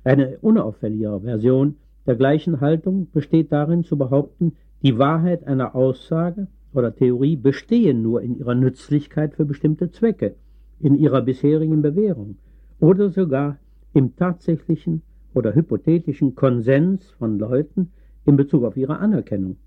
Eine 0.03 0.37
unauffälligere 0.41 1.21
Version 1.21 1.75
der 2.05 2.17
gleichen 2.17 2.61
Haltung 2.61 3.07
besteht 3.11 3.51
darin 3.51 3.83
zu 3.83 3.97
behaupten, 3.97 4.53
Die 4.83 4.99
Wahrheit 4.99 5.47
einer 5.47 5.73
Aussage 5.73 6.47
oder 6.73 6.95
Theorie 6.95 7.35
bestehe 7.35 7.95
nur 7.95 8.21
in 8.21 8.37
ihrer 8.37 8.55
Nützlichkeit 8.55 9.35
für 9.35 9.45
bestimmte 9.45 9.91
Zwecke, 9.91 10.35
in 10.83 10.95
ihrer 10.95 11.21
bisherigen 11.21 11.81
Bewährung 11.81 12.37
oder 12.79 13.09
sogar 13.09 13.57
im 13.93 14.15
tatsächlichen 14.15 15.01
oder 15.33 15.53
hypothetischen 15.55 16.35
Konsens 16.35 17.09
von 17.11 17.39
Leuten 17.39 17.91
in 18.25 18.35
Bezug 18.35 18.63
auf 18.63 18.77
ihre 18.77 18.99
Anerkennung 18.99 19.57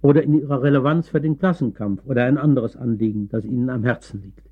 oder 0.00 0.22
in 0.22 0.34
ihrer 0.34 0.62
Relevanz 0.62 1.08
für 1.08 1.20
den 1.20 1.38
Klassenkampf 1.38 2.04
oder 2.06 2.24
ein 2.24 2.38
anderes 2.38 2.76
Anliegen, 2.76 3.28
das 3.28 3.44
ihnen 3.44 3.70
am 3.70 3.84
Herzen 3.84 4.22
liegt. 4.22 4.42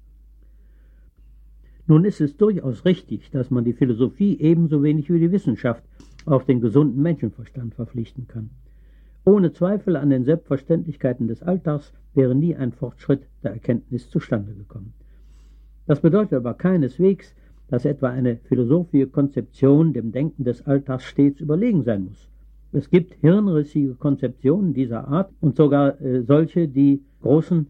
Nun 1.86 2.04
ist 2.04 2.20
es 2.20 2.36
durchaus 2.36 2.84
richtig, 2.84 3.30
dass 3.30 3.50
man 3.50 3.64
die 3.64 3.72
Philosophie 3.72 4.38
ebenso 4.38 4.82
wenig 4.82 5.10
wie 5.10 5.18
die 5.18 5.32
Wissenschaft 5.32 5.82
auf 6.24 6.44
den 6.44 6.60
gesunden 6.60 7.02
Menschenverstand 7.02 7.74
verpflichten 7.74 8.28
kann. 8.28 8.50
Ohne 9.24 9.52
Zweifel 9.52 9.96
an 9.96 10.10
den 10.10 10.24
Selbstverständlichkeiten 10.24 11.26
des 11.26 11.42
Alltags 11.42 11.92
wäre 12.14 12.34
nie 12.34 12.54
ein 12.54 12.72
Fortschritt 12.72 13.26
der 13.42 13.52
Erkenntnis 13.52 14.08
zustande 14.08 14.54
gekommen. 14.54 14.94
Das 15.90 16.00
bedeutet 16.00 16.34
aber 16.34 16.54
keineswegs, 16.54 17.34
dass 17.66 17.84
etwa 17.84 18.10
eine 18.10 18.36
philosophische 18.36 19.08
Konzeption 19.08 19.92
dem 19.92 20.12
Denken 20.12 20.44
des 20.44 20.64
Alltags 20.64 21.02
stets 21.02 21.40
überlegen 21.40 21.82
sein 21.82 22.04
muss. 22.04 22.28
Es 22.70 22.90
gibt 22.90 23.14
hirnrissige 23.14 23.96
Konzeptionen 23.96 24.72
dieser 24.72 25.08
Art 25.08 25.32
und 25.40 25.56
sogar 25.56 26.00
äh, 26.00 26.22
solche, 26.22 26.68
die 26.68 27.02
großen 27.22 27.66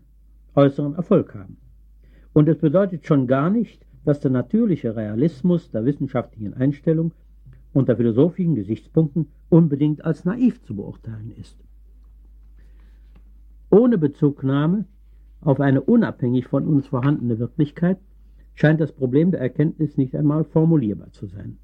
äußeren 0.54 0.96
Erfolg 0.96 1.34
haben. 1.34 1.56
Und 2.34 2.46
es 2.50 2.58
bedeutet 2.58 3.06
schon 3.06 3.26
gar 3.26 3.48
nicht, 3.48 3.86
dass 4.04 4.20
der 4.20 4.32
natürliche 4.32 4.94
Realismus 4.94 5.70
der 5.70 5.86
wissenschaftlichen 5.86 6.52
Einstellung 6.52 7.12
unter 7.72 7.96
philosophischen 7.96 8.54
Gesichtspunkten 8.54 9.28
unbedingt 9.48 10.04
als 10.04 10.26
naiv 10.26 10.62
zu 10.64 10.76
beurteilen 10.76 11.32
ist. 11.40 11.56
Ohne 13.70 13.96
Bezugnahme 13.96 14.84
auf 15.40 15.58
eine 15.58 15.80
unabhängig 15.80 16.48
von 16.48 16.66
uns 16.66 16.86
vorhandene 16.88 17.38
Wirklichkeit 17.38 17.96
scheint 18.60 18.78
das 18.78 18.92
Problem 18.92 19.30
der 19.30 19.40
Erkenntnis 19.40 19.96
nicht 19.96 20.14
einmal 20.14 20.44
formulierbar 20.44 21.10
zu 21.12 21.24
sein. 21.24 21.56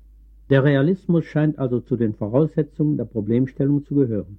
Der 0.49 0.65
Realismus 0.65 1.27
scheint 1.27 1.59
also 1.59 1.81
zu 1.81 1.95
den 1.95 2.15
Voraussetzungen 2.15 2.97
der 2.97 3.05
Problemstellung 3.05 3.85
zu 3.85 3.95
gehören. 3.95 4.39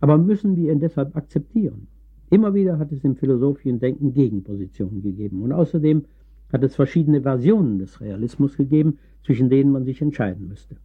Aber 0.00 0.18
müssen 0.18 0.56
wir 0.56 0.72
ihn 0.72 0.80
deshalb 0.80 1.14
akzeptieren? 1.14 1.86
Immer 2.30 2.52
wieder 2.52 2.80
hat 2.80 2.90
es 2.90 3.04
im 3.04 3.14
philosophischen 3.14 3.78
Denken 3.78 4.12
Gegenpositionen 4.12 5.02
gegeben 5.02 5.40
und 5.42 5.52
außerdem 5.52 6.04
hat 6.52 6.64
es 6.64 6.74
verschiedene 6.74 7.22
Versionen 7.22 7.78
des 7.78 8.00
Realismus 8.00 8.56
gegeben, 8.56 8.98
zwischen 9.22 9.48
denen 9.48 9.70
man 9.70 9.84
sich 9.84 10.02
entscheiden 10.02 10.48
müsste. 10.48 10.78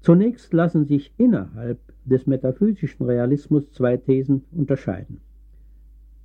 Zunächst 0.00 0.52
lassen 0.52 0.84
sich 0.84 1.12
innerhalb 1.16 1.78
des 2.04 2.26
metaphysischen 2.26 3.06
Realismus 3.06 3.70
zwei 3.70 3.98
Thesen 3.98 4.42
unterscheiden. 4.50 5.20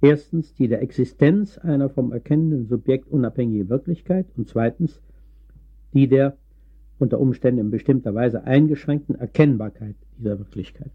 Erstens 0.01 0.53
die 0.55 0.67
der 0.67 0.81
Existenz 0.81 1.57
einer 1.57 1.89
vom 1.89 2.11
erkennenden 2.11 2.67
Subjekt 2.67 3.07
unabhängigen 3.07 3.69
Wirklichkeit 3.69 4.27
und 4.35 4.47
zweitens 4.47 5.01
die 5.93 6.07
der 6.07 6.37
unter 6.99 7.19
Umständen 7.19 7.61
in 7.61 7.71
bestimmter 7.71 8.13
Weise 8.13 8.43
eingeschränkten 8.43 9.15
Erkennbarkeit 9.15 9.95
dieser 10.17 10.37
Wirklichkeit. 10.39 10.91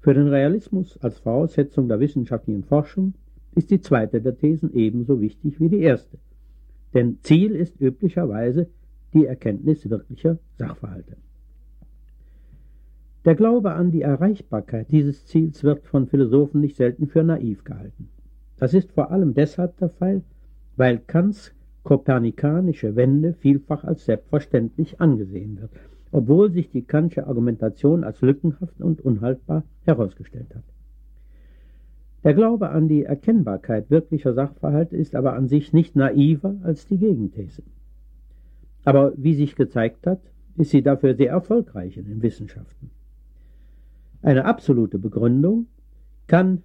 Für 0.00 0.14
den 0.14 0.28
Realismus 0.28 0.98
als 1.02 1.18
Voraussetzung 1.18 1.88
der 1.88 2.00
wissenschaftlichen 2.00 2.64
Forschung 2.64 3.14
ist 3.54 3.70
die 3.70 3.80
zweite 3.80 4.20
der 4.20 4.36
Thesen 4.36 4.72
ebenso 4.74 5.20
wichtig 5.20 5.60
wie 5.60 5.68
die 5.68 5.80
erste. 5.80 6.18
Denn 6.94 7.18
Ziel 7.22 7.54
ist 7.54 7.80
üblicherweise 7.80 8.68
die 9.12 9.26
Erkenntnis 9.26 9.88
wirklicher 9.88 10.38
Sachverhalte. 10.56 11.16
Der 13.26 13.34
Glaube 13.34 13.72
an 13.72 13.90
die 13.90 14.00
Erreichbarkeit 14.00 14.90
dieses 14.90 15.26
Ziels 15.26 15.62
wird 15.62 15.86
von 15.86 16.06
Philosophen 16.06 16.62
nicht 16.62 16.76
selten 16.76 17.06
für 17.06 17.22
naiv 17.22 17.64
gehalten. 17.64 18.08
Das 18.56 18.72
ist 18.72 18.92
vor 18.92 19.10
allem 19.10 19.34
deshalb 19.34 19.76
der 19.76 19.90
Fall, 19.90 20.22
weil 20.76 20.98
Kants 21.06 21.52
kopernikanische 21.82 22.96
Wende 22.96 23.34
vielfach 23.34 23.84
als 23.84 24.06
selbstverständlich 24.06 25.02
angesehen 25.02 25.60
wird, 25.60 25.70
obwohl 26.12 26.50
sich 26.50 26.70
die 26.70 26.80
Kantsche 26.80 27.26
Argumentation 27.26 28.04
als 28.04 28.22
lückenhaft 28.22 28.80
und 28.80 29.02
unhaltbar 29.02 29.64
herausgestellt 29.84 30.54
hat. 30.54 30.64
Der 32.24 32.32
Glaube 32.32 32.70
an 32.70 32.88
die 32.88 33.04
Erkennbarkeit 33.04 33.90
wirklicher 33.90 34.32
Sachverhalte 34.32 34.96
ist 34.96 35.14
aber 35.14 35.34
an 35.34 35.46
sich 35.46 35.74
nicht 35.74 35.94
naiver 35.94 36.56
als 36.62 36.86
die 36.86 36.98
Gegenthese. 36.98 37.64
Aber 38.84 39.12
wie 39.16 39.34
sich 39.34 39.56
gezeigt 39.56 40.06
hat, 40.06 40.22
ist 40.56 40.70
sie 40.70 40.82
dafür 40.82 41.14
sehr 41.14 41.32
erfolgreich 41.32 41.98
in 41.98 42.06
den 42.06 42.22
Wissenschaften. 42.22 42.90
Eine 44.22 44.44
absolute 44.44 44.98
Begründung 44.98 45.66
kann, 46.26 46.62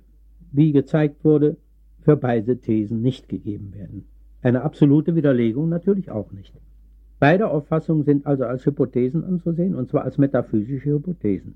wie 0.52 0.72
gezeigt 0.72 1.24
wurde, 1.24 1.58
für 2.02 2.18
beide 2.18 2.58
Thesen 2.58 3.02
nicht 3.02 3.30
gegeben 3.30 3.74
werden. 3.74 4.06
Eine 4.42 4.62
absolute 4.62 5.16
Widerlegung 5.16 5.70
natürlich 5.70 6.12
auch 6.12 6.32
nicht. 6.32 6.54
Beide 7.20 7.48
Auffassungen 7.48 8.04
sind 8.04 8.28
also 8.28 8.44
als 8.44 8.66
Hypothesen 8.66 9.24
anzusehen, 9.24 9.74
und 9.74 9.90
zwar 9.90 10.04
als 10.04 10.18
metaphysische 10.18 10.92
Hypothesen. 10.92 11.56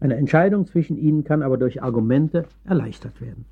Eine 0.00 0.16
Entscheidung 0.16 0.66
zwischen 0.66 0.96
ihnen 0.96 1.22
kann 1.24 1.42
aber 1.42 1.58
durch 1.58 1.82
Argumente 1.82 2.46
erleichtert 2.64 3.20
werden. 3.20 3.44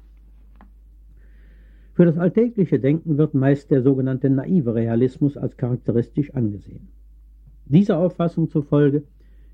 Für 1.95 2.07
das 2.07 2.17
alltägliche 2.17 2.81
Denken 2.81 3.19
wird 3.19 3.35
meist 3.35 3.71
der 3.71 3.83
sogenannte 3.83 4.31
naive 4.31 4.75
Realismus 4.75 5.37
als 5.37 5.57
charakteristisch 5.57 6.35
angesehen. 6.35 6.89
Dieser 7.67 7.99
Auffassung 7.99 8.49
zufolge 8.49 9.03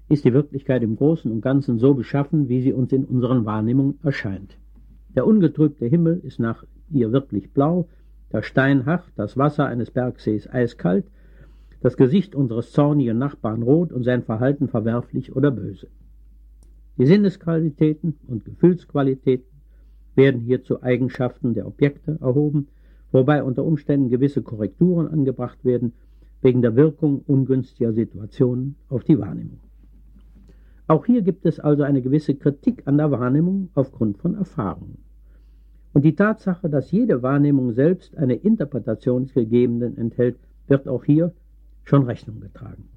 ist 0.09 0.25
die 0.25 0.33
Wirklichkeit 0.33 0.83
im 0.83 0.97
Großen 0.97 1.31
und 1.31 1.41
Ganzen 1.41 1.79
so 1.79 1.95
beschaffen, 1.95 2.49
wie 2.49 2.61
sie 2.61 2.73
uns 2.73 2.93
in 2.93 3.05
unseren 3.05 3.45
Wahrnehmungen 3.45 3.99
erscheint. 4.03 4.59
Der 5.15 5.27
ungetrübte 5.27 5.87
Himmel 5.87 6.21
ist 6.23 6.39
nach 6.39 6.65
ihr 6.91 7.13
wirklich 7.13 7.53
blau, 7.53 7.89
der 8.33 8.43
Stein 8.43 8.85
hart, 8.85 9.05
das 9.17 9.37
Wasser 9.37 9.67
eines 9.67 9.91
Bergsees 9.91 10.49
eiskalt, 10.51 11.07
das 11.81 11.97
Gesicht 11.97 12.35
unseres 12.35 12.73
zornigen 12.73 13.19
Nachbarn 13.19 13.63
rot 13.63 13.93
und 13.93 14.05
sein 14.05 14.23
Verhalten 14.23 14.69
verwerflich 14.69 15.35
oder 15.35 15.51
böse. 15.51 15.89
Die 16.99 17.07
Sinnesqualitäten 17.07 18.17
und 18.27 18.45
Gefühlsqualitäten 18.45 19.47
werden 20.15 20.41
hier 20.41 20.63
zu 20.63 20.83
Eigenschaften 20.83 21.55
der 21.55 21.67
Objekte 21.67 22.19
erhoben, 22.21 22.69
wobei 23.13 23.43
unter 23.43 23.65
Umständen 23.65 24.11
gewisse 24.11 24.43
Korrekturen 24.43 25.09
angebracht 25.09 25.65
werden 25.65 25.93
wegen 26.41 26.63
der 26.63 26.77
Wirkung 26.77 27.23
ungünstiger 27.27 27.93
Situationen 27.93 28.77
auf 28.89 29.05
die 29.05 29.19
Wahrnehmung. 29.19 29.61
Auch 30.87 31.07
hier 31.07 31.23
gibt 31.23 31.47
es 31.47 31.59
also 31.61 31.83
eine 31.83 32.03
gewisse 32.03 32.35
Kritik 32.35 32.83
an 32.87 32.99
der 32.99 33.11
Wahrnehmung 33.11 33.71
aufgrund 33.75 34.19
von 34.19 34.35
Erfahrungen. 34.35 34.99
Und 35.95 36.05
die 36.05 36.15
Tatsache, 36.15 36.69
dass 36.69 36.91
jede 36.91 37.23
Wahrnehmung 37.23 37.73
selbst 37.73 38.17
eine 38.19 38.35
Interpretation 38.35 39.25
des 39.25 39.35
Gegebenen 39.35 39.97
enthält, 39.97 40.37
wird 40.67 40.89
auch 40.89 41.05
hier 41.05 41.33
schon 41.85 42.03
Rechnung 42.03 42.41
getragen. 42.41 42.89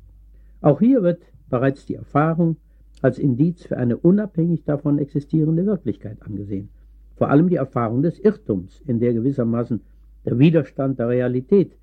Auch 0.62 0.80
hier 0.80 1.04
wird 1.04 1.22
bereits 1.50 1.86
die 1.86 1.96
Erfahrung 1.96 2.58
als 3.02 3.20
Indiz 3.20 3.64
für 3.64 3.78
eine 3.78 3.98
unabhängig 3.98 4.64
davon 4.66 4.98
existierende 4.98 5.66
Wirklichkeit 5.66 6.22
angesehen. 6.24 6.70
Vor 7.16 7.30
allem 7.30 7.50
die 7.50 7.56
Erfahrung 7.56 8.02
des 8.02 8.20
Irrtums, 8.20 8.82
in 8.86 9.00
der 9.00 9.14
gewissermaßen 9.14 9.82
der 10.26 10.40
Widerstand 10.40 11.00
der 11.00 11.10
Realität 11.10 11.78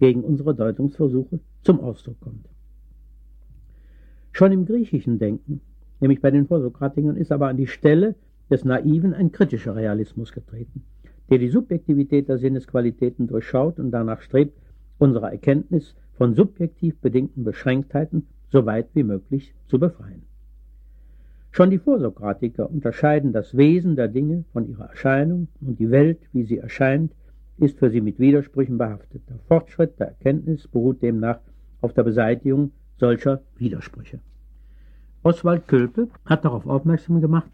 gegen 0.00 0.22
unsere 0.22 0.54
Deutungsversuche 0.54 1.40
zum 1.62 1.80
Ausdruck 1.80 2.20
kommt. 2.20 2.46
Schon 4.36 4.52
im 4.52 4.66
griechischen 4.66 5.18
Denken, 5.18 5.62
nämlich 5.98 6.20
bei 6.20 6.30
den 6.30 6.46
Vorsokratikern, 6.46 7.16
ist 7.16 7.32
aber 7.32 7.48
an 7.48 7.56
die 7.56 7.66
Stelle 7.66 8.16
des 8.50 8.66
Naiven 8.66 9.14
ein 9.14 9.32
kritischer 9.32 9.74
Realismus 9.74 10.30
getreten, 10.30 10.84
der 11.30 11.38
die 11.38 11.48
Subjektivität 11.48 12.28
der 12.28 12.36
Sinnesqualitäten 12.36 13.28
durchschaut 13.28 13.78
und 13.78 13.92
danach 13.92 14.20
strebt, 14.20 14.60
unsere 14.98 15.30
Erkenntnis 15.30 15.94
von 16.18 16.34
subjektiv 16.34 16.98
bedingten 16.98 17.44
Beschränktheiten 17.44 18.26
so 18.50 18.66
weit 18.66 18.88
wie 18.92 19.04
möglich 19.04 19.54
zu 19.68 19.78
befreien. 19.78 20.24
Schon 21.50 21.70
die 21.70 21.78
Vorsokratiker 21.78 22.68
unterscheiden 22.68 23.32
das 23.32 23.56
Wesen 23.56 23.96
der 23.96 24.08
Dinge 24.08 24.44
von 24.52 24.68
ihrer 24.68 24.90
Erscheinung 24.90 25.48
und 25.62 25.78
die 25.78 25.90
Welt, 25.90 26.18
wie 26.34 26.44
sie 26.44 26.58
erscheint, 26.58 27.10
ist 27.56 27.78
für 27.78 27.88
sie 27.88 28.02
mit 28.02 28.18
Widersprüchen 28.18 28.76
behaftet. 28.76 29.22
Der 29.30 29.38
Fortschritt 29.48 29.98
der 29.98 30.08
Erkenntnis 30.08 30.68
beruht 30.68 31.00
demnach 31.00 31.38
auf 31.80 31.94
der 31.94 32.02
Beseitigung 32.02 32.72
solcher 32.98 33.42
Widersprüche. 33.56 34.20
Oswald 35.22 35.66
Kölpe 35.66 36.08
hat 36.24 36.44
darauf 36.44 36.66
aufmerksam 36.66 37.20
gemacht, 37.20 37.50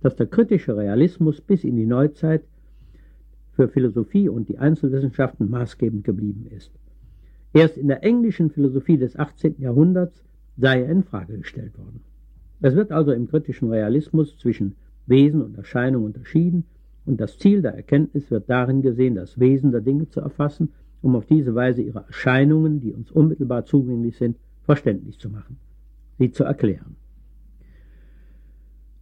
dass 0.00 0.16
der 0.16 0.26
kritische 0.26 0.76
Realismus 0.76 1.40
bis 1.40 1.64
in 1.64 1.76
die 1.76 1.86
Neuzeit 1.86 2.42
für 3.52 3.68
Philosophie 3.68 4.28
und 4.28 4.48
die 4.48 4.58
Einzelwissenschaften 4.58 5.50
maßgebend 5.50 6.04
geblieben 6.04 6.46
ist. 6.50 6.70
Erst 7.52 7.76
in 7.76 7.88
der 7.88 8.02
englischen 8.02 8.50
Philosophie 8.50 8.96
des 8.96 9.16
18. 9.16 9.56
Jahrhunderts 9.58 10.24
sei 10.56 10.82
er 10.82 10.88
in 10.88 11.04
Frage 11.04 11.38
gestellt 11.38 11.76
worden. 11.78 12.00
Es 12.60 12.74
wird 12.74 12.92
also 12.92 13.12
im 13.12 13.28
kritischen 13.28 13.68
Realismus 13.68 14.38
zwischen 14.38 14.74
Wesen 15.06 15.42
und 15.42 15.56
Erscheinung 15.56 16.04
unterschieden 16.04 16.64
und 17.04 17.20
das 17.20 17.38
Ziel 17.38 17.62
der 17.62 17.74
Erkenntnis 17.74 18.30
wird 18.30 18.48
darin 18.48 18.82
gesehen, 18.82 19.16
das 19.16 19.38
Wesen 19.38 19.72
der 19.72 19.80
Dinge 19.80 20.08
zu 20.08 20.20
erfassen, 20.20 20.70
um 21.02 21.16
auf 21.16 21.26
diese 21.26 21.54
Weise 21.54 21.82
ihre 21.82 22.04
Erscheinungen, 22.06 22.80
die 22.80 22.92
uns 22.92 23.10
unmittelbar 23.10 23.64
zugänglich 23.64 24.16
sind, 24.16 24.36
verständlich 24.64 25.18
zu 25.18 25.30
machen, 25.30 25.58
sie 26.18 26.30
zu 26.30 26.44
erklären. 26.44 26.96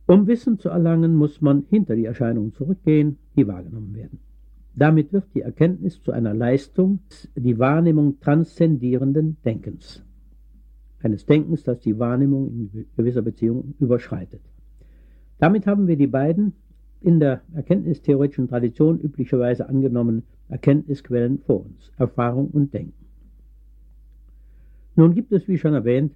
Um 0.07 0.27
Wissen 0.27 0.59
zu 0.59 0.71
erlangen, 0.71 1.15
muss 1.15 1.41
man 1.41 1.65
hinter 1.71 1.95
die 1.95 2.07
Erscheinungen 2.07 2.53
zurückgehen, 2.53 3.19
die 3.37 3.47
wahrgenommen 3.47 3.95
werden. 3.95 4.19
Damit 4.75 5.13
wird 5.13 5.27
die 5.35 5.43
Erkenntnis 5.43 6.03
zu 6.03 6.13
einer 6.13 6.35
Leistung, 6.35 7.01
die 7.37 7.59
Wahrnehmung 7.59 8.19
transzendierenden 8.21 9.37
Denkens. 9.45 10.03
Eines 11.03 11.27
Denkens, 11.27 11.63
das 11.63 11.81
die 11.81 11.99
Wahrnehmung 11.99 12.49
in 12.49 12.87
gewisser 12.97 13.23
Beziehung 13.23 13.75
überschreitet. 13.79 14.43
Damit 15.39 15.67
haben 15.67 15.87
wir 15.87 15.97
die 15.97 16.07
beiden 16.07 16.55
in 17.01 17.19
der 17.19 17.43
erkenntnistheoretischen 17.55 18.49
Tradition 18.49 19.01
üblicherweise 19.01 19.69
angenommenen 19.69 20.25
Erkenntnisquellen 20.49 21.39
vor 21.39 21.65
uns, 21.65 21.93
Erfahrung 21.97 22.49
und 22.49 22.75
Denken. 22.75 23.00
Nun 24.97 25.15
gibt 25.15 25.33
es, 25.33 25.49
wie 25.49 25.59
schon 25.59 25.75
erwähnt, 25.75 26.15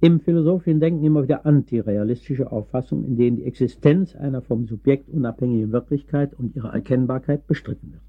im 0.00 0.20
philosophischen 0.20 0.80
Denken 0.80 1.04
immer 1.04 1.22
wieder 1.22 1.46
antirealistische 1.46 2.52
Auffassungen, 2.52 3.06
in 3.06 3.16
denen 3.16 3.36
die 3.38 3.44
Existenz 3.44 4.14
einer 4.14 4.42
vom 4.42 4.66
Subjekt 4.66 5.08
unabhängigen 5.08 5.72
Wirklichkeit 5.72 6.34
und 6.34 6.54
ihre 6.54 6.68
Erkennbarkeit 6.68 7.46
bestritten 7.46 7.92
wird. 7.92 8.02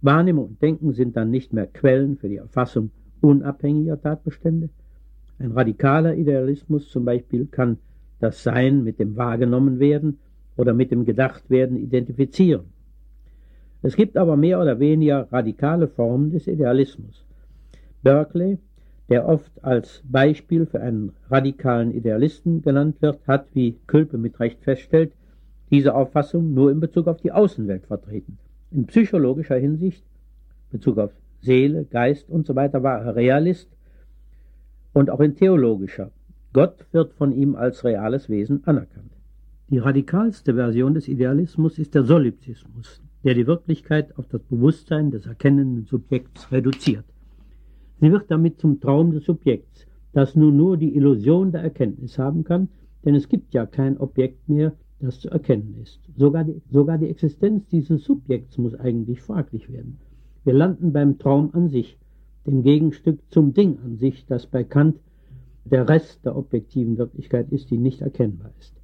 Wahrnehmung 0.00 0.48
und 0.48 0.62
Denken 0.62 0.92
sind 0.92 1.16
dann 1.16 1.30
nicht 1.30 1.52
mehr 1.52 1.66
Quellen 1.66 2.16
für 2.16 2.28
die 2.28 2.36
Erfassung 2.36 2.90
unabhängiger 3.20 4.00
Tatbestände. 4.00 4.68
Ein 5.38 5.52
radikaler 5.52 6.14
Idealismus 6.14 6.90
zum 6.90 7.04
Beispiel 7.04 7.46
kann 7.46 7.78
das 8.20 8.42
Sein 8.42 8.84
mit 8.84 8.98
dem 8.98 9.16
Wahrgenommenwerden 9.16 10.18
oder 10.56 10.74
mit 10.74 10.90
dem 10.90 11.04
Gedachtwerden 11.04 11.76
identifizieren. 11.76 12.66
Es 13.82 13.96
gibt 13.96 14.16
aber 14.16 14.36
mehr 14.36 14.60
oder 14.60 14.78
weniger 14.78 15.26
radikale 15.32 15.88
Formen 15.88 16.30
des 16.30 16.46
Idealismus. 16.46 17.26
Berkeley 18.02 18.58
der 19.08 19.28
oft 19.28 19.52
als 19.62 20.02
Beispiel 20.04 20.66
für 20.66 20.80
einen 20.80 21.12
radikalen 21.28 21.92
Idealisten 21.92 22.62
genannt 22.62 22.96
wird, 23.00 23.26
hat, 23.26 23.46
wie 23.52 23.76
Külpe 23.86 24.16
mit 24.18 24.40
Recht 24.40 24.62
feststellt, 24.62 25.12
diese 25.70 25.94
Auffassung 25.94 26.54
nur 26.54 26.70
in 26.70 26.80
Bezug 26.80 27.06
auf 27.08 27.20
die 27.20 27.32
Außenwelt 27.32 27.86
vertreten. 27.86 28.38
In 28.70 28.86
psychologischer 28.86 29.56
Hinsicht, 29.56 30.04
Bezug 30.70 30.98
auf 30.98 31.12
Seele, 31.40 31.84
Geist 31.84 32.30
und 32.30 32.46
so 32.46 32.54
weiter, 32.54 32.82
war 32.82 33.04
er 33.04 33.16
Realist 33.16 33.68
und 34.92 35.10
auch 35.10 35.20
in 35.20 35.36
theologischer. 35.36 36.10
Gott 36.52 36.86
wird 36.92 37.12
von 37.14 37.32
ihm 37.32 37.56
als 37.56 37.84
reales 37.84 38.28
Wesen 38.28 38.62
anerkannt. 38.64 39.10
Die 39.68 39.78
radikalste 39.78 40.54
Version 40.54 40.94
des 40.94 41.08
Idealismus 41.08 41.78
ist 41.78 41.94
der 41.94 42.04
Solipsismus, 42.04 43.02
der 43.24 43.34
die 43.34 43.46
Wirklichkeit 43.46 44.16
auf 44.18 44.28
das 44.28 44.42
Bewusstsein 44.42 45.10
des 45.10 45.26
erkennenden 45.26 45.86
Subjekts 45.86 46.52
reduziert. 46.52 47.04
Sie 48.04 48.12
wird 48.12 48.30
damit 48.30 48.58
zum 48.58 48.80
Traum 48.80 49.12
des 49.12 49.24
Subjekts, 49.24 49.86
das 50.12 50.36
nun 50.36 50.58
nur 50.58 50.76
die 50.76 50.94
Illusion 50.94 51.52
der 51.52 51.62
Erkenntnis 51.62 52.18
haben 52.18 52.44
kann, 52.44 52.68
denn 53.02 53.14
es 53.14 53.30
gibt 53.30 53.54
ja 53.54 53.64
kein 53.64 53.96
Objekt 53.96 54.46
mehr, 54.46 54.74
das 55.00 55.20
zu 55.20 55.30
erkennen 55.30 55.78
ist. 55.82 56.00
Sogar 56.14 56.44
die, 56.44 56.60
sogar 56.70 56.98
die 56.98 57.08
Existenz 57.08 57.66
dieses 57.68 58.04
Subjekts 58.04 58.58
muss 58.58 58.74
eigentlich 58.74 59.22
fraglich 59.22 59.72
werden. 59.72 60.00
Wir 60.44 60.52
landen 60.52 60.92
beim 60.92 61.16
Traum 61.18 61.48
an 61.54 61.70
sich, 61.70 61.96
dem 62.46 62.62
Gegenstück 62.62 63.20
zum 63.30 63.54
Ding 63.54 63.78
an 63.82 63.96
sich, 63.96 64.26
das 64.26 64.46
bei 64.48 64.64
Kant 64.64 65.00
der 65.64 65.88
Rest 65.88 66.26
der 66.26 66.36
objektiven 66.36 66.98
Wirklichkeit 66.98 67.50
ist, 67.52 67.70
die 67.70 67.78
nicht 67.78 68.02
erkennbar 68.02 68.50
ist. 68.60 68.74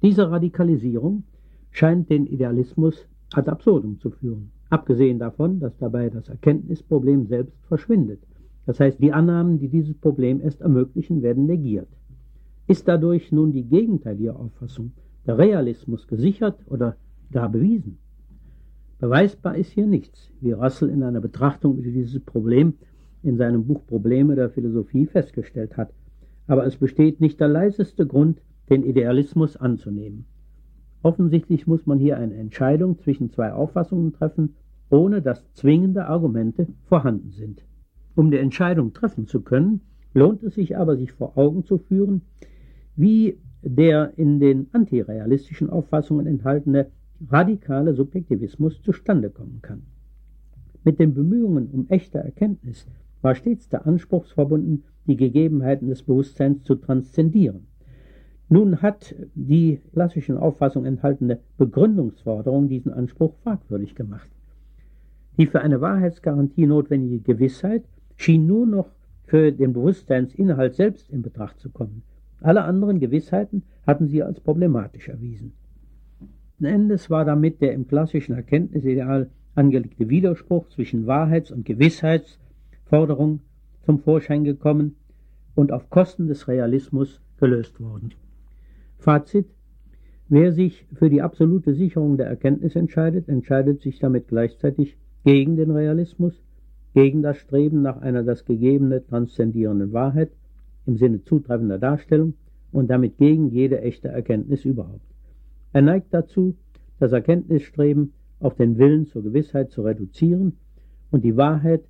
Diese 0.00 0.30
Radikalisierung 0.30 1.24
scheint 1.72 2.08
den 2.08 2.24
Idealismus 2.24 3.08
ad 3.32 3.50
absurdum 3.50 3.98
zu 3.98 4.10
führen, 4.10 4.52
abgesehen 4.70 5.18
davon, 5.18 5.58
dass 5.58 5.76
dabei 5.78 6.08
das 6.08 6.28
Erkenntnisproblem 6.28 7.26
selbst 7.26 7.58
verschwindet. 7.66 8.20
Das 8.66 8.80
heißt, 8.80 9.00
die 9.00 9.12
Annahmen, 9.12 9.58
die 9.58 9.68
dieses 9.68 9.94
Problem 9.94 10.40
erst 10.40 10.60
ermöglichen, 10.60 11.22
werden 11.22 11.46
negiert. 11.46 11.88
Ist 12.66 12.88
dadurch 12.88 13.30
nun 13.30 13.52
die 13.52 13.64
gegenteilige 13.64 14.34
Auffassung, 14.36 14.92
der 15.26 15.36
Realismus, 15.38 16.06
gesichert 16.06 16.58
oder 16.68 16.96
gar 17.30 17.50
bewiesen? 17.50 17.98
Beweisbar 18.98 19.56
ist 19.56 19.72
hier 19.72 19.86
nichts, 19.86 20.30
wie 20.40 20.52
Russell 20.52 20.88
in 20.88 21.02
einer 21.02 21.20
Betrachtung 21.20 21.76
über 21.76 21.90
dieses 21.90 22.20
Problem 22.20 22.74
in 23.22 23.36
seinem 23.36 23.66
Buch 23.66 23.84
Probleme 23.86 24.34
der 24.34 24.50
Philosophie 24.50 25.06
festgestellt 25.06 25.76
hat. 25.76 25.92
Aber 26.46 26.66
es 26.66 26.76
besteht 26.76 27.20
nicht 27.20 27.40
der 27.40 27.48
leiseste 27.48 28.06
Grund, 28.06 28.40
den 28.70 28.82
Idealismus 28.82 29.56
anzunehmen. 29.56 30.24
Offensichtlich 31.02 31.66
muss 31.66 31.84
man 31.84 31.98
hier 31.98 32.16
eine 32.16 32.34
Entscheidung 32.34 32.98
zwischen 32.98 33.30
zwei 33.30 33.52
Auffassungen 33.52 34.14
treffen, 34.14 34.54
ohne 34.88 35.20
dass 35.20 35.52
zwingende 35.52 36.06
Argumente 36.06 36.66
vorhanden 36.84 37.30
sind. 37.30 37.62
Um 38.14 38.30
die 38.30 38.38
Entscheidung 38.38 38.92
treffen 38.92 39.26
zu 39.26 39.40
können, 39.40 39.80
lohnt 40.12 40.42
es 40.42 40.54
sich 40.54 40.76
aber, 40.76 40.96
sich 40.96 41.12
vor 41.12 41.36
Augen 41.36 41.64
zu 41.64 41.78
führen, 41.78 42.22
wie 42.96 43.38
der 43.62 44.12
in 44.16 44.38
den 44.38 44.68
antirealistischen 44.72 45.70
Auffassungen 45.70 46.26
enthaltene 46.26 46.88
radikale 47.28 47.94
Subjektivismus 47.94 48.80
zustande 48.82 49.30
kommen 49.30 49.60
kann. 49.62 49.82
Mit 50.84 50.98
den 50.98 51.14
Bemühungen 51.14 51.68
um 51.70 51.86
echte 51.88 52.18
Erkenntnis 52.18 52.86
war 53.22 53.34
stets 53.34 53.68
der 53.68 53.86
Anspruch 53.86 54.26
verbunden, 54.26 54.84
die 55.06 55.16
Gegebenheiten 55.16 55.88
des 55.88 56.02
Bewusstseins 56.02 56.62
zu 56.62 56.74
transzendieren. 56.74 57.66
Nun 58.50 58.82
hat 58.82 59.14
die 59.34 59.80
klassischen 59.92 60.36
Auffassungen 60.36 60.86
enthaltene 60.86 61.40
Begründungsforderung 61.56 62.68
diesen 62.68 62.92
Anspruch 62.92 63.34
fragwürdig 63.42 63.94
gemacht. 63.94 64.30
Die 65.38 65.46
für 65.46 65.62
eine 65.62 65.80
Wahrheitsgarantie 65.80 66.66
notwendige 66.66 67.20
Gewissheit 67.20 67.84
schien 68.16 68.46
nur 68.46 68.66
noch 68.66 68.90
für 69.24 69.52
den 69.52 69.72
Bewusstseinsinhalt 69.72 70.74
selbst 70.74 71.10
in 71.10 71.22
Betracht 71.22 71.58
zu 71.58 71.70
kommen. 71.70 72.02
Alle 72.40 72.64
anderen 72.64 73.00
Gewissheiten 73.00 73.62
hatten 73.86 74.06
sie 74.06 74.22
als 74.22 74.40
problematisch 74.40 75.08
erwiesen. 75.08 75.52
Endes 76.62 77.10
war 77.10 77.24
damit 77.24 77.60
der 77.60 77.72
im 77.72 77.86
klassischen 77.86 78.34
Erkenntnisideal 78.34 79.30
angelegte 79.54 80.08
Widerspruch 80.08 80.68
zwischen 80.68 81.06
Wahrheits- 81.06 81.50
und 81.50 81.64
Gewissheitsforderung 81.64 83.40
zum 83.84 83.98
Vorschein 84.00 84.44
gekommen 84.44 84.96
und 85.54 85.72
auf 85.72 85.90
Kosten 85.90 86.26
des 86.26 86.48
Realismus 86.48 87.20
gelöst 87.38 87.80
worden. 87.80 88.14
Fazit 88.98 89.46
Wer 90.28 90.52
sich 90.52 90.86
für 90.94 91.10
die 91.10 91.20
absolute 91.20 91.74
Sicherung 91.74 92.16
der 92.16 92.26
Erkenntnis 92.26 92.76
entscheidet, 92.76 93.28
entscheidet 93.28 93.82
sich 93.82 93.98
damit 93.98 94.28
gleichzeitig 94.28 94.96
gegen 95.24 95.56
den 95.56 95.70
Realismus 95.70 96.42
gegen 96.94 97.22
das 97.22 97.36
Streben 97.38 97.82
nach 97.82 98.00
einer 98.00 98.22
das 98.22 98.44
Gegebene 98.44 99.04
transzendierenden 99.04 99.92
Wahrheit 99.92 100.30
im 100.86 100.96
Sinne 100.96 101.22
zutreffender 101.24 101.78
Darstellung 101.78 102.34
und 102.72 102.88
damit 102.88 103.18
gegen 103.18 103.48
jede 103.48 103.80
echte 103.80 104.08
Erkenntnis 104.08 104.64
überhaupt. 104.64 105.04
Er 105.72 105.82
neigt 105.82 106.14
dazu, 106.14 106.54
das 107.00 107.12
Erkenntnisstreben 107.12 108.12
auf 108.40 108.54
den 108.54 108.78
Willen 108.78 109.06
zur 109.06 109.22
Gewissheit 109.22 109.70
zu 109.70 109.82
reduzieren 109.82 110.56
und 111.10 111.24
die 111.24 111.36
Wahrheit 111.36 111.84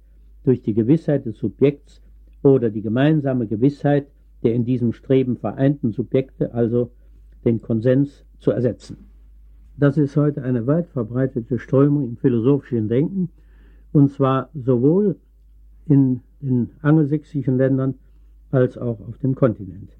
durch 0.44 0.62
die 0.62 0.74
Gewissheit 0.74 1.26
des 1.26 1.38
Subjekts 1.38 2.02
oder 2.42 2.70
die 2.70 2.82
gemeinsame 2.82 3.46
Gewissheit 3.46 4.06
der 4.42 4.54
in 4.54 4.64
diesem 4.64 4.92
Streben 4.92 5.36
vereinten 5.36 5.92
Subjekte, 5.92 6.52
also 6.52 6.90
den 7.44 7.60
Konsens, 7.60 8.24
zu 8.38 8.50
ersetzen. 8.50 9.08
Das 9.78 9.96
ist 9.96 10.16
heute 10.16 10.42
eine 10.42 10.66
weit 10.66 10.86
verbreitete 10.88 11.58
Strömung 11.58 12.04
im 12.04 12.16
philosophischen 12.18 12.88
Denken, 12.88 13.30
und 13.94 14.10
zwar 14.10 14.50
sowohl 14.54 15.16
in 15.86 16.20
den 16.40 16.70
angelsächsischen 16.82 17.56
Ländern 17.56 17.94
als 18.50 18.76
auch 18.76 19.00
auf 19.00 19.18
dem 19.18 19.36
Kontinent. 19.36 19.90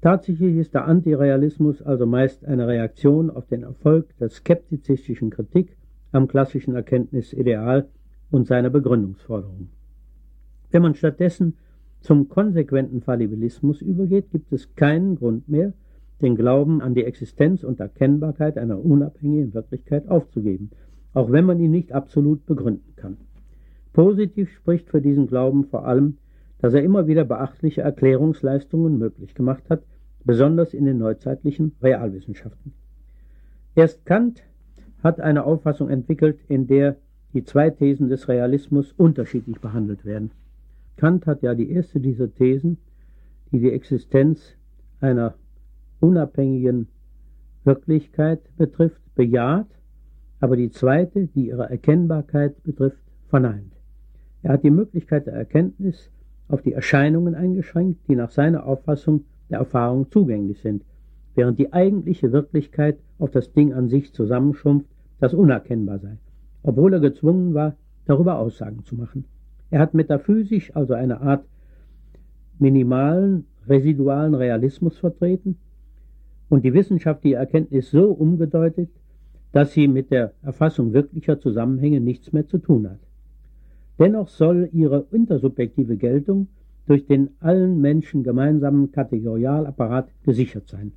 Tatsächlich 0.00 0.56
ist 0.56 0.74
der 0.74 0.86
Antirealismus 0.86 1.80
also 1.80 2.06
meist 2.06 2.44
eine 2.44 2.66
Reaktion 2.66 3.30
auf 3.30 3.46
den 3.46 3.62
Erfolg 3.62 4.08
der 4.18 4.30
skeptizistischen 4.30 5.30
Kritik 5.30 5.76
am 6.10 6.26
klassischen 6.26 6.74
Erkenntnisideal 6.74 7.88
und 8.32 8.48
seiner 8.48 8.70
Begründungsforderung. 8.70 9.68
Wenn 10.72 10.82
man 10.82 10.96
stattdessen 10.96 11.54
zum 12.00 12.28
konsequenten 12.28 13.00
Fallibilismus 13.00 13.80
übergeht, 13.80 14.32
gibt 14.32 14.52
es 14.52 14.74
keinen 14.74 15.16
Grund 15.16 15.48
mehr, 15.48 15.72
den 16.20 16.34
Glauben 16.34 16.82
an 16.82 16.94
die 16.94 17.04
Existenz 17.04 17.62
und 17.62 17.78
Erkennbarkeit 17.78 18.58
einer 18.58 18.84
unabhängigen 18.84 19.54
Wirklichkeit 19.54 20.08
aufzugeben 20.08 20.70
auch 21.14 21.32
wenn 21.32 21.46
man 21.46 21.60
ihn 21.60 21.70
nicht 21.70 21.92
absolut 21.92 22.44
begründen 22.44 22.94
kann. 22.96 23.16
Positiv 23.92 24.50
spricht 24.50 24.90
für 24.90 25.00
diesen 25.00 25.28
Glauben 25.28 25.64
vor 25.64 25.86
allem, 25.86 26.18
dass 26.58 26.74
er 26.74 26.82
immer 26.82 27.06
wieder 27.06 27.24
beachtliche 27.24 27.82
Erklärungsleistungen 27.82 28.98
möglich 28.98 29.34
gemacht 29.34 29.64
hat, 29.70 29.84
besonders 30.24 30.74
in 30.74 30.84
den 30.84 30.98
neuzeitlichen 30.98 31.72
Realwissenschaften. 31.82 32.72
Erst 33.74 34.04
Kant 34.04 34.42
hat 35.02 35.20
eine 35.20 35.44
Auffassung 35.44 35.90
entwickelt, 35.90 36.38
in 36.48 36.66
der 36.66 36.96
die 37.34 37.44
zwei 37.44 37.70
Thesen 37.70 38.08
des 38.08 38.28
Realismus 38.28 38.92
unterschiedlich 38.92 39.60
behandelt 39.60 40.04
werden. 40.04 40.30
Kant 40.96 41.26
hat 41.26 41.42
ja 41.42 41.54
die 41.54 41.70
erste 41.70 42.00
dieser 42.00 42.32
Thesen, 42.32 42.78
die 43.52 43.60
die 43.60 43.72
Existenz 43.72 44.56
einer 45.00 45.34
unabhängigen 46.00 46.88
Wirklichkeit 47.64 48.40
betrifft, 48.56 49.00
bejaht 49.14 49.66
aber 50.44 50.56
die 50.58 50.68
zweite, 50.68 51.26
die 51.28 51.46
ihre 51.46 51.70
Erkennbarkeit 51.70 52.62
betrifft, 52.64 52.98
verneint. 53.28 53.72
Er 54.42 54.52
hat 54.52 54.62
die 54.62 54.70
Möglichkeit 54.70 55.26
der 55.26 55.32
Erkenntnis 55.32 56.10
auf 56.48 56.60
die 56.60 56.74
Erscheinungen 56.74 57.34
eingeschränkt, 57.34 58.06
die 58.08 58.14
nach 58.14 58.30
seiner 58.30 58.66
Auffassung 58.66 59.24
der 59.48 59.60
Erfahrung 59.60 60.10
zugänglich 60.10 60.60
sind. 60.60 60.84
während 61.34 61.58
die 61.58 61.72
eigentliche 61.72 62.30
Wirklichkeit 62.30 62.98
auf 63.18 63.30
das 63.30 63.52
Ding 63.54 63.72
an 63.72 63.88
sich 63.88 64.12
zusammenschrumpft, 64.12 64.86
das 65.18 65.32
unerkennbar 65.32 65.98
sei, 65.98 66.18
obwohl 66.62 66.92
er 66.92 67.00
gezwungen 67.00 67.54
war, 67.54 67.74
darüber 68.04 68.38
Aussagen 68.38 68.84
zu 68.84 68.96
machen. 68.96 69.24
Er 69.70 69.80
hat 69.80 69.94
metaphysisch 69.94 70.76
also 70.76 70.92
eine 70.92 71.22
Art 71.22 71.46
minimalen, 72.58 73.46
residualen 73.66 74.34
Realismus 74.34 74.98
vertreten 74.98 75.56
und 76.50 76.64
die 76.66 76.74
wissenschaftliche 76.74 77.36
Erkenntnis 77.36 77.90
so 77.90 78.12
umgedeutet, 78.12 78.90
dass 79.54 79.72
sie 79.72 79.86
mit 79.86 80.10
der 80.10 80.32
Erfassung 80.42 80.92
wirklicher 80.92 81.38
Zusammenhänge 81.38 82.00
nichts 82.00 82.32
mehr 82.32 82.44
zu 82.44 82.58
tun 82.58 82.90
hat. 82.90 82.98
Dennoch 84.00 84.28
soll 84.28 84.68
ihre 84.72 85.06
intersubjektive 85.12 85.96
Geltung 85.96 86.48
durch 86.88 87.06
den 87.06 87.30
allen 87.38 87.80
Menschen 87.80 88.24
gemeinsamen 88.24 88.90
Kategorialapparat 88.90 90.08
gesichert 90.24 90.66
sein. 90.66 90.90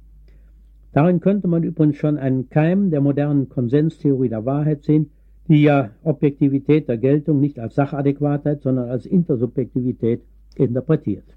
Darin 0.91 1.19
könnte 1.19 1.47
man 1.47 1.61
übrigens 1.61 1.97
schon 1.97 2.17
einen 2.17 2.49
Keim 2.49 2.89
der 2.89 2.99
modernen 2.99 3.47
Konsenstheorie 3.47 4.29
der 4.29 4.45
Wahrheit 4.45 4.83
sehen, 4.83 5.11
die 5.47 5.61
ja 5.61 5.91
Objektivität 6.03 6.89
der 6.89 6.97
Geltung 6.97 7.39
nicht 7.39 7.59
als 7.59 7.75
Sachadäquatheit, 7.75 8.63
sondern 8.63 8.89
als 8.89 9.05
Intersubjektivität 9.05 10.23
interpretiert. 10.55 11.35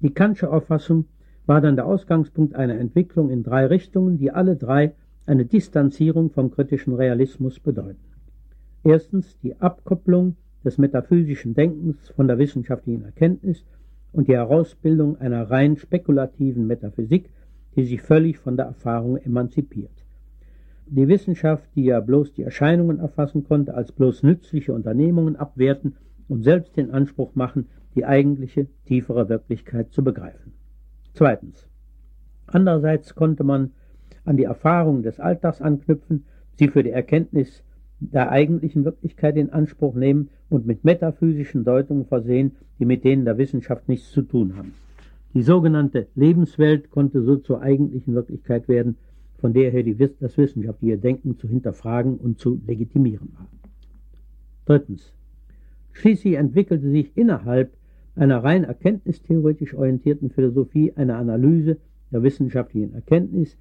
Die 0.00 0.14
Kantsche 0.14 0.50
Auffassung 0.50 1.04
war 1.44 1.60
dann 1.60 1.76
der 1.76 1.86
Ausgangspunkt 1.86 2.54
einer 2.54 2.78
Entwicklung 2.78 3.28
in 3.28 3.42
drei 3.42 3.66
Richtungen, 3.66 4.16
die 4.16 4.30
alle 4.30 4.56
drei 4.56 4.94
eine 5.26 5.44
Distanzierung 5.44 6.30
vom 6.30 6.50
kritischen 6.50 6.94
Realismus 6.94 7.60
bedeuten. 7.60 8.04
Erstens 8.84 9.38
die 9.40 9.60
Abkopplung 9.60 10.36
des 10.64 10.78
metaphysischen 10.78 11.54
Denkens 11.54 12.08
von 12.10 12.28
der 12.28 12.38
wissenschaftlichen 12.38 13.04
Erkenntnis 13.04 13.64
und 14.12 14.28
die 14.28 14.34
Herausbildung 14.34 15.20
einer 15.20 15.50
rein 15.50 15.76
spekulativen 15.76 16.66
Metaphysik, 16.66 17.30
die 17.74 17.84
sich 17.84 18.00
völlig 18.00 18.38
von 18.38 18.56
der 18.56 18.66
Erfahrung 18.66 19.16
emanzipiert. 19.16 20.04
Die 20.88 21.08
Wissenschaft, 21.08 21.68
die 21.74 21.84
ja 21.84 22.00
bloß 22.00 22.32
die 22.32 22.44
Erscheinungen 22.44 23.00
erfassen 23.00 23.44
konnte, 23.44 23.74
als 23.74 23.90
bloß 23.90 24.22
nützliche 24.22 24.72
Unternehmungen 24.72 25.34
abwerten 25.34 25.96
und 26.28 26.42
selbst 26.42 26.76
den 26.76 26.92
Anspruch 26.92 27.34
machen, 27.34 27.66
die 27.96 28.04
eigentliche, 28.04 28.68
tiefere 28.84 29.28
Wirklichkeit 29.28 29.92
zu 29.92 30.04
begreifen. 30.04 30.52
Zweitens. 31.12 31.66
Andererseits 32.46 33.14
konnte 33.14 33.42
man 33.42 33.72
an 34.26 34.36
die 34.36 34.44
Erfahrungen 34.44 35.02
des 35.02 35.20
Alltags 35.20 35.60
anknüpfen, 35.60 36.24
sie 36.54 36.68
für 36.68 36.82
die 36.82 36.90
Erkenntnis 36.90 37.62
der 38.00 38.30
eigentlichen 38.30 38.84
Wirklichkeit 38.84 39.36
in 39.36 39.50
Anspruch 39.50 39.94
nehmen 39.94 40.28
und 40.50 40.66
mit 40.66 40.84
metaphysischen 40.84 41.64
Deutungen 41.64 42.04
versehen, 42.04 42.52
die 42.78 42.84
mit 42.84 43.04
denen 43.04 43.24
der 43.24 43.38
Wissenschaft 43.38 43.88
nichts 43.88 44.10
zu 44.10 44.22
tun 44.22 44.56
haben. 44.56 44.74
Die 45.34 45.42
sogenannte 45.42 46.06
Lebenswelt 46.14 46.90
konnte 46.90 47.22
so 47.22 47.36
zur 47.36 47.62
eigentlichen 47.62 48.14
Wirklichkeit 48.14 48.68
werden, 48.68 48.96
von 49.38 49.52
der 49.52 49.70
her 49.70 49.82
die, 49.82 49.96
das 49.96 50.36
wissenschaftliche 50.38 50.98
Denken 50.98 51.36
zu 51.38 51.48
hinterfragen 51.48 52.16
und 52.16 52.38
zu 52.38 52.60
legitimieren 52.66 53.32
war. 53.34 53.46
Drittens. 54.64 55.12
Schließlich 55.92 56.34
entwickelte 56.34 56.90
sich 56.90 57.16
innerhalb 57.16 57.72
einer 58.14 58.42
rein 58.42 58.64
erkenntnistheoretisch 58.64 59.74
orientierten 59.74 60.30
Philosophie 60.30 60.92
eine 60.96 61.16
Analyse 61.16 61.78
der 62.10 62.22
wissenschaftlichen 62.22 62.94
Erkenntnis, 62.94 63.56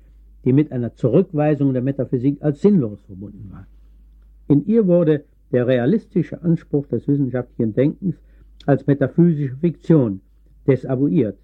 die 0.46 0.54
mit 0.54 0.72
einer 0.72 0.94
Zurückweisung 0.94 1.74
der 1.74 1.82
Metaphysik 1.82 2.42
als 2.42 2.62
sinnlos 2.62 3.02
verbunden 3.02 3.50
war. 3.52 3.68
In 4.48 4.66
ihr 4.68 4.88
wurde 4.88 5.26
der 5.52 5.68
realistische 5.68 6.42
Anspruch 6.44 6.86
des 6.88 7.08
wissenschaftlichen 7.08 7.74
Denkens 7.74 8.16
als 8.66 8.86
metaphysische 8.88 9.56
Fiktion 9.58 10.22
desavouiert 10.68 11.38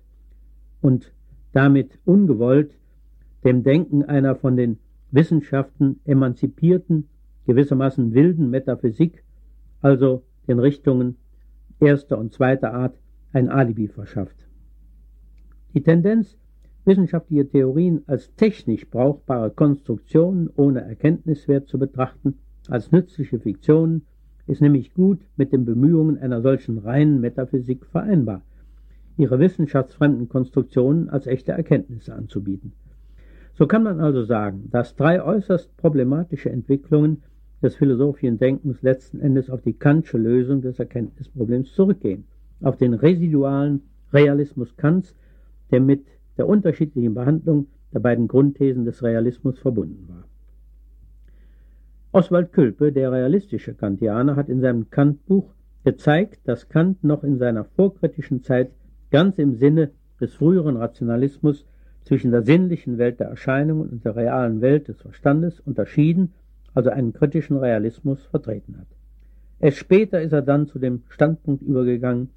und 0.82 1.12
damit 1.54 2.00
ungewollt 2.06 2.78
dem 3.44 3.64
Denken 3.64 4.04
einer 4.04 4.36
von 4.36 4.56
den 4.56 4.78
Wissenschaften 5.10 6.00
emanzipierten, 6.06 7.08
gewissermaßen 7.46 8.14
wilden 8.14 8.50
Metaphysik, 8.50 9.24
also 9.82 10.24
den 10.48 10.60
Richtungen 10.60 11.18
erster 11.80 12.18
und 12.18 12.34
zweiter 12.34 12.74
Art, 12.74 13.00
ein 13.34 13.50
Alibi 13.50 13.88
verschafft. 13.88 14.48
Die 15.74 15.82
Tendenz, 15.82 16.38
wissenschaftliche 16.86 17.48
Theorien 17.48 18.02
als 18.08 18.34
technisch 18.36 18.90
brauchbare 18.90 19.52
Konstruktionen 19.52 20.50
ohne 20.56 20.82
Erkenntniswert 20.82 21.68
zu 21.68 21.78
betrachten, 21.78 22.36
als 22.68 22.92
nützliche 22.92 23.40
Fiktionen, 23.40 24.06
ist 24.48 24.62
nämlich 24.62 24.94
gut 24.94 25.20
mit 25.38 25.54
den 25.54 25.66
Bemühungen 25.66 26.18
einer 26.18 26.42
solchen 26.42 26.78
reinen 26.78 27.22
Metaphysik 27.22 27.86
vereinbar, 27.86 28.42
ihre 29.18 29.40
wissenschaftsfremden 29.40 30.30
Konstruktionen 30.30 31.10
als 31.10 31.28
echte 31.28 31.52
Erkenntnisse 31.52 32.14
anzubieten. 32.14 32.74
So 33.54 33.68
kann 33.68 33.84
man 33.84 34.00
also 34.00 34.24
sagen, 34.24 34.70
dass 34.72 34.96
drei 34.96 35.24
äußerst 35.24 35.76
problematische 35.78 36.50
Entwicklungen 36.50 37.24
des 37.62 37.76
philosophischen 37.76 38.40
Denkens 38.40 38.82
letzten 38.82 39.20
Endes 39.20 39.50
auf 39.50 39.62
die 39.62 39.74
Kantsche 39.74 40.18
Lösung 40.18 40.62
des 40.62 40.80
Erkenntnisproblems 40.80 41.74
zurückgehen, 41.74 42.26
auf 42.62 42.78
den 42.78 42.94
residualen 42.94 43.82
Realismus 44.12 44.76
Kants, 44.78 45.16
der 45.70 45.80
mit 45.80 46.06
der 46.38 46.48
unterschiedlichen 46.48 47.14
Behandlung 47.14 47.68
der 47.94 48.00
beiden 48.00 48.28
Grundthesen 48.28 48.86
des 48.86 49.04
Realismus 49.04 49.60
verbunden 49.60 50.08
war. 50.08 50.24
Oswald 52.14 52.52
Külpe, 52.52 52.92
der 52.92 53.12
realistische 53.12 53.74
Kantianer, 53.74 54.36
hat 54.36 54.50
in 54.50 54.60
seinem 54.60 54.90
Kant-Buch 54.90 55.54
gezeigt, 55.84 56.40
dass 56.46 56.70
Kant 56.70 57.04
noch 57.04 57.24
in 57.24 57.38
seiner 57.38 57.64
vorkritischen 57.64 58.44
Zeit 58.44 58.72
ganz 59.12 59.38
im 59.38 59.56
Sinne 59.56 59.92
des 60.20 60.34
früheren 60.34 60.78
Rationalismus 60.78 61.66
zwischen 62.04 62.32
der 62.32 62.44
sinnlichen 62.44 62.98
Welt 62.98 63.20
der 63.20 63.28
Erscheinungen 63.28 63.90
und 63.90 64.06
der 64.06 64.16
realen 64.16 64.62
Welt 64.62 64.88
des 64.88 65.02
Verstandes 65.02 65.60
unterschieden, 65.60 66.34
also 66.74 66.90
einen 66.90 67.14
kritischen 67.14 67.58
Realismus 67.58 68.26
vertreten 68.26 68.78
hat. 68.78 68.88
Erst 69.60 69.78
später 69.78 70.22
ist 70.22 70.34
er 70.34 70.42
dann 70.42 70.68
zu 70.68 70.80
dem 70.80 71.04
Standpunkt 71.10 71.62
übergegangen, 71.62 72.30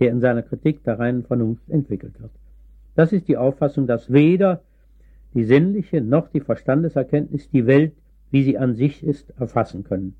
der 0.00 0.10
in 0.10 0.20
seiner 0.20 0.42
Kritik 0.42 0.84
der 0.84 0.98
reinen 0.98 1.24
Vernunft 1.24 1.68
entwickelt 1.68 2.20
wird. 2.20 2.30
Das 2.98 3.12
ist 3.12 3.28
die 3.28 3.36
Auffassung, 3.36 3.86
dass 3.86 4.12
weder 4.12 4.60
die 5.32 5.44
sinnliche 5.44 6.00
noch 6.00 6.26
die 6.26 6.40
Verstandeserkenntnis 6.40 7.48
die 7.48 7.64
Welt 7.64 7.92
wie 8.32 8.42
sie 8.42 8.58
an 8.58 8.74
sich 8.74 9.04
ist, 9.04 9.30
erfassen 9.38 9.84
können. 9.84 10.16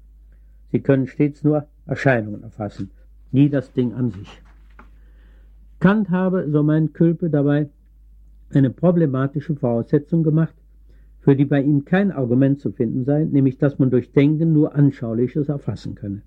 Sie 0.70 0.78
können 0.78 1.08
stets 1.08 1.42
nur 1.42 1.66
Erscheinungen 1.86 2.44
erfassen, 2.44 2.92
nie 3.32 3.48
das 3.48 3.72
Ding 3.72 3.94
an 3.94 4.10
sich. 4.10 4.42
Kant 5.80 6.08
habe, 6.10 6.48
so 6.52 6.62
meint 6.62 6.94
Külpe 6.94 7.30
dabei, 7.30 7.68
eine 8.50 8.70
problematische 8.70 9.56
Voraussetzung 9.56 10.22
gemacht, 10.22 10.54
für 11.18 11.34
die 11.34 11.46
bei 11.46 11.60
ihm 11.60 11.84
kein 11.84 12.12
Argument 12.12 12.60
zu 12.60 12.70
finden 12.70 13.04
sei, 13.04 13.24
nämlich 13.24 13.58
dass 13.58 13.80
man 13.80 13.90
durch 13.90 14.12
Denken 14.12 14.52
nur 14.52 14.76
Anschauliches 14.76 15.48
erfassen 15.48 15.96
könne. 15.96 16.22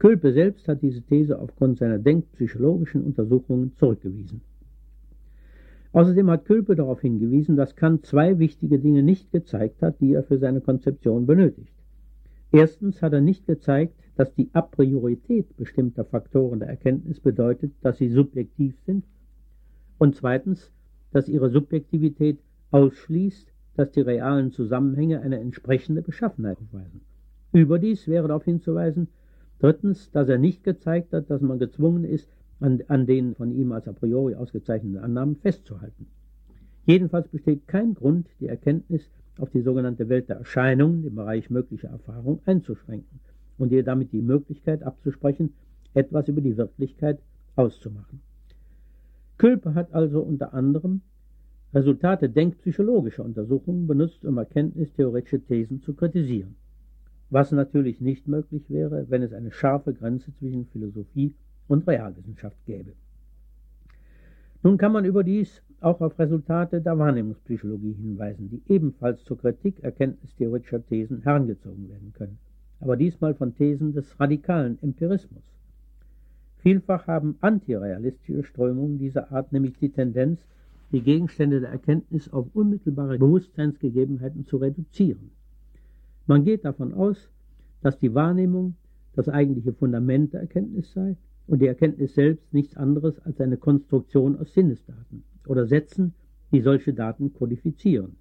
Külpe 0.00 0.32
selbst 0.32 0.66
hat 0.66 0.82
diese 0.82 1.02
These 1.02 1.38
aufgrund 1.38 1.78
seiner 1.78 2.00
denkpsychologischen 2.00 3.04
Untersuchungen 3.04 3.76
zurückgewiesen. 3.76 4.40
Außerdem 5.94 6.28
hat 6.28 6.44
Külpe 6.44 6.74
darauf 6.74 7.02
hingewiesen, 7.02 7.54
dass 7.56 7.76
Kant 7.76 8.04
zwei 8.04 8.40
wichtige 8.40 8.80
Dinge 8.80 9.04
nicht 9.04 9.30
gezeigt 9.30 9.80
hat, 9.80 10.00
die 10.00 10.12
er 10.12 10.24
für 10.24 10.38
seine 10.38 10.60
Konzeption 10.60 11.24
benötigt. 11.24 11.72
Erstens 12.50 13.00
hat 13.00 13.12
er 13.12 13.20
nicht 13.20 13.46
gezeigt, 13.46 13.94
dass 14.16 14.34
die 14.34 14.50
Apriorität 14.54 15.56
bestimmter 15.56 16.04
Faktoren 16.04 16.58
der 16.58 16.68
Erkenntnis 16.68 17.20
bedeutet, 17.20 17.72
dass 17.80 17.98
sie 17.98 18.08
subjektiv 18.08 18.74
sind. 18.84 19.04
Und 19.96 20.16
zweitens, 20.16 20.72
dass 21.12 21.28
ihre 21.28 21.50
Subjektivität 21.50 22.40
ausschließt, 22.72 23.52
dass 23.76 23.92
die 23.92 24.00
realen 24.00 24.50
Zusammenhänge 24.50 25.20
eine 25.20 25.38
entsprechende 25.38 26.02
Beschaffenheit 26.02 26.58
aufweisen. 26.60 27.02
Überdies 27.52 28.08
wäre 28.08 28.26
darauf 28.26 28.44
hinzuweisen, 28.44 29.06
drittens, 29.60 30.10
dass 30.10 30.28
er 30.28 30.38
nicht 30.38 30.64
gezeigt 30.64 31.12
hat, 31.12 31.30
dass 31.30 31.40
man 31.40 31.60
gezwungen 31.60 32.02
ist, 32.02 32.28
an, 32.60 32.82
an 32.88 33.06
den 33.06 33.34
von 33.34 33.52
ihm 33.52 33.72
als 33.72 33.88
a 33.88 33.92
priori 33.92 34.34
ausgezeichneten 34.34 34.98
Annahmen 34.98 35.36
festzuhalten. 35.36 36.06
Jedenfalls 36.86 37.28
besteht 37.28 37.66
kein 37.66 37.94
Grund, 37.94 38.28
die 38.40 38.48
Erkenntnis 38.48 39.08
auf 39.38 39.50
die 39.50 39.62
sogenannte 39.62 40.08
Welt 40.08 40.28
der 40.28 40.36
Erscheinungen 40.36 41.04
im 41.06 41.14
Bereich 41.14 41.50
möglicher 41.50 41.88
Erfahrung 41.88 42.40
einzuschränken 42.46 43.20
und 43.58 43.72
ihr 43.72 43.82
damit 43.82 44.12
die 44.12 44.22
Möglichkeit 44.22 44.82
abzusprechen, 44.82 45.54
etwas 45.94 46.28
über 46.28 46.40
die 46.40 46.56
Wirklichkeit 46.56 47.20
auszumachen. 47.56 48.20
Külpe 49.38 49.74
hat 49.74 49.92
also 49.92 50.20
unter 50.20 50.54
anderem 50.54 51.00
Resultate 51.72 52.28
denkpsychologischer 52.28 53.24
Untersuchungen 53.24 53.88
benutzt, 53.88 54.24
um 54.24 54.38
erkenntnistheoretische 54.38 55.40
Thesen 55.40 55.80
zu 55.80 55.94
kritisieren, 55.94 56.54
was 57.30 57.50
natürlich 57.50 58.00
nicht 58.00 58.28
möglich 58.28 58.70
wäre, 58.70 59.06
wenn 59.08 59.22
es 59.22 59.32
eine 59.32 59.50
scharfe 59.50 59.92
Grenze 59.92 60.32
zwischen 60.34 60.66
Philosophie 60.66 61.34
und 61.68 61.86
Realwissenschaft 61.86 62.56
gäbe. 62.66 62.92
Nun 64.62 64.78
kann 64.78 64.92
man 64.92 65.04
überdies 65.04 65.62
auch 65.80 66.00
auf 66.00 66.18
Resultate 66.18 66.80
der 66.80 66.98
Wahrnehmungspsychologie 66.98 67.92
hinweisen, 67.92 68.48
die 68.48 68.62
ebenfalls 68.72 69.22
zur 69.24 69.38
Kritik 69.38 69.84
erkenntnistheoretischer 69.84 70.84
Thesen 70.86 71.20
herangezogen 71.22 71.88
werden 71.90 72.12
können, 72.14 72.38
aber 72.80 72.96
diesmal 72.96 73.34
von 73.34 73.54
Thesen 73.54 73.92
des 73.92 74.18
radikalen 74.18 74.78
Empirismus. 74.82 75.44
Vielfach 76.58 77.06
haben 77.06 77.36
antirealistische 77.42 78.42
Strömungen 78.42 78.98
dieser 78.98 79.30
Art 79.30 79.52
nämlich 79.52 79.76
die 79.78 79.90
Tendenz, 79.90 80.46
die 80.92 81.02
Gegenstände 81.02 81.60
der 81.60 81.70
Erkenntnis 81.70 82.32
auf 82.32 82.46
unmittelbare 82.54 83.18
Bewusstseinsgegebenheiten 83.18 84.46
zu 84.46 84.56
reduzieren. 84.56 85.30
Man 86.26 86.44
geht 86.44 86.64
davon 86.64 86.94
aus, 86.94 87.28
dass 87.82 87.98
die 87.98 88.14
Wahrnehmung 88.14 88.76
das 89.14 89.28
eigentliche 89.28 89.74
Fundament 89.74 90.32
der 90.32 90.40
Erkenntnis 90.40 90.90
sei 90.92 91.16
und 91.46 91.60
die 91.60 91.66
Erkenntnis 91.66 92.14
selbst 92.14 92.52
nichts 92.52 92.76
anderes 92.76 93.18
als 93.20 93.40
eine 93.40 93.56
Konstruktion 93.56 94.38
aus 94.38 94.52
Sinnesdaten 94.54 95.24
oder 95.46 95.66
Sätzen, 95.66 96.14
die 96.52 96.60
solche 96.60 96.94
Daten 96.94 97.32
kodifizieren, 97.32 98.16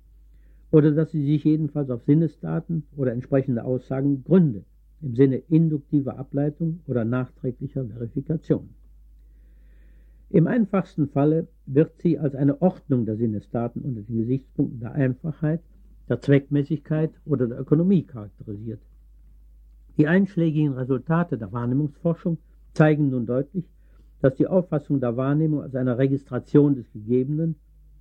oder 0.72 0.92
dass 0.92 1.12
sie 1.12 1.26
sich 1.26 1.44
jedenfalls 1.44 1.90
auf 1.90 2.04
Sinnesdaten 2.04 2.84
oder 2.98 3.14
entsprechende 3.14 3.64
Aussagen 3.64 4.24
gründet, 4.24 4.66
im 5.02 5.16
Sinne 5.16 5.38
induktiver 5.38 6.18
Ableitung 6.18 6.80
oder 6.88 7.06
nachträglicher 7.06 7.86
Verifikation. 7.86 8.70
Im 10.30 10.48
einfachsten 10.48 11.08
Falle 11.10 11.48
wird 11.68 12.02
sie 12.02 12.18
als 12.18 12.34
eine 12.34 12.60
Ordnung 12.62 13.06
der 13.06 13.18
Sinnesdaten 13.18 13.84
unter 13.84 14.02
den 14.02 14.18
Gesichtspunkten 14.18 14.80
der 14.80 14.94
Einfachheit, 14.94 15.62
der 16.10 16.22
Zweckmäßigkeit 16.22 17.12
oder 17.26 17.48
der 17.48 17.60
Ökonomie 17.60 18.04
charakterisiert. 18.04 18.82
Die 19.98 20.08
einschlägigen 20.08 20.74
Resultate 20.74 21.38
der 21.38 21.52
Wahrnehmungsforschung 21.52 22.40
zeigen 22.74 23.10
nun 23.10 23.26
deutlich, 23.26 23.66
dass 24.22 24.36
die 24.36 24.48
Auffassung 24.48 25.00
der 25.00 25.18
Wahrnehmung 25.18 25.62
als 25.62 25.76
eine 25.76 25.98
Registration 25.98 26.76
des 26.76 26.92
Gegebenen, 26.92 27.56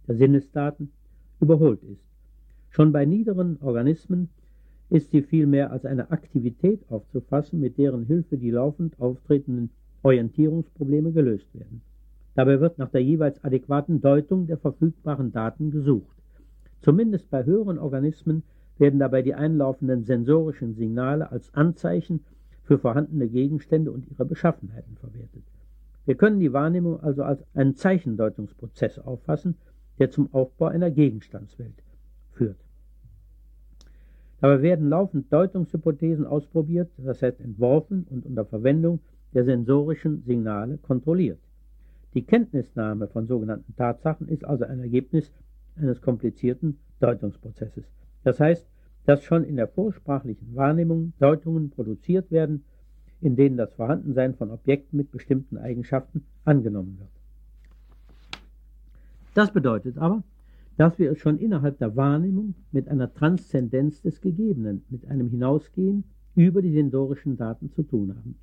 der 0.07 0.17
Sinnesdaten, 0.17 0.93
überholt 1.41 1.83
ist. 1.83 2.05
Schon 2.71 2.93
bei 2.93 3.05
niederen 3.05 3.59
Organismen 3.61 4.31
ist 4.89 5.11
sie 5.11 5.23
vielmehr 5.23 5.73
als 5.73 5.85
eine 5.85 6.11
Aktivität 6.11 6.81
aufzufassen, 6.91 7.61
mit 7.61 7.77
deren 7.79 8.05
Hilfe 8.05 8.39
die 8.39 8.51
laufend 8.51 9.01
auftretenden 9.01 9.71
Orientierungsprobleme 10.03 11.13
gelöst 11.13 11.55
werden. 11.55 11.83
Dabei 12.35 12.61
wird 12.61 12.79
nach 12.79 12.91
der 12.91 13.03
jeweils 13.03 13.43
adäquaten 13.45 14.01
Deutung 14.01 14.47
der 14.47 14.59
verfügbaren 14.59 15.33
Daten 15.33 15.71
gesucht. 15.71 16.17
Zumindest 16.81 17.31
bei 17.31 17.45
höheren 17.45 17.79
Organismen 17.79 18.43
werden 18.79 19.01
dabei 19.01 19.23
die 19.23 19.35
einlaufenden 19.35 20.05
sensorischen 20.05 20.75
Signale 20.75 21.31
als 21.31 21.53
Anzeichen 21.55 22.21
für 22.63 22.79
vorhandene 22.79 23.29
Gegenstände 23.29 23.91
und 23.91 24.11
ihre 24.11 24.25
Beschaffenheiten 24.25 24.97
verwertet. 24.97 25.43
Wir 26.05 26.17
können 26.17 26.41
die 26.41 26.53
Wahrnehmung 26.53 27.01
also 27.01 27.23
als 27.23 27.45
einen 27.55 27.77
Zeichendeutungsprozess 27.77 28.99
auffassen, 28.99 29.57
der 29.99 30.11
zum 30.11 30.33
Aufbau 30.35 30.67
einer 30.67 30.91
Gegenstandswelt 30.91 31.83
führt. 32.33 32.59
Dabei 34.41 34.63
werden 34.63 34.89
laufend 34.89 35.33
Deutungshypothesen 35.33 36.27
ausprobiert, 36.27 36.91
das 36.97 37.23
heißt 37.23 37.41
entworfen 37.41 38.07
und 38.11 38.27
unter 38.27 38.45
Verwendung 38.45 38.99
der 39.35 39.45
sensorischen 39.45 40.25
Signale 40.25 40.79
kontrolliert. 40.79 41.39
Die 42.15 42.25
Kenntnisnahme 42.25 43.07
von 43.07 43.27
sogenannten 43.27 43.75
Tatsachen 43.77 44.29
ist 44.29 44.45
also 44.45 44.65
ein 44.65 44.81
Ergebnis 44.81 45.33
eines 45.77 46.03
komplizierten 46.03 46.79
Deutungsprozesses. 47.01 47.85
Das 48.25 48.41
heißt, 48.41 48.67
dass 49.05 49.25
schon 49.25 49.45
in 49.45 49.57
der 49.57 49.69
vorsprachlichen 49.69 50.55
Wahrnehmung 50.55 51.13
Deutungen 51.19 51.71
produziert 51.71 52.31
werden, 52.31 52.65
in 53.21 53.37
denen 53.37 53.57
das 53.57 53.73
Vorhandensein 53.75 54.35
von 54.35 54.51
Objekten 54.51 54.97
mit 54.97 55.11
bestimmten 55.11 55.57
Eigenschaften 55.57 56.25
angenommen 56.45 56.99
wird. 56.99 57.11
Das 59.35 59.53
bedeutet 59.53 59.99
aber, 59.99 60.23
dass 60.77 60.99
wir 60.99 61.13
es 61.13 61.19
schon 61.19 61.39
innerhalb 61.39 61.79
der 61.79 61.97
Wahrnehmung 61.97 62.55
mit 62.71 62.89
einer 62.89 63.13
Transzendenz 63.13 64.03
des 64.03 64.21
Gegebenen, 64.21 64.85
mit 64.91 65.07
einem 65.07 65.29
Hinausgehen 65.29 66.05
über 66.35 66.63
die 66.63 66.73
sensorischen 66.73 67.37
Daten 67.37 67.71
zu 67.71 67.83
tun 67.83 68.15
haben. 68.17 68.37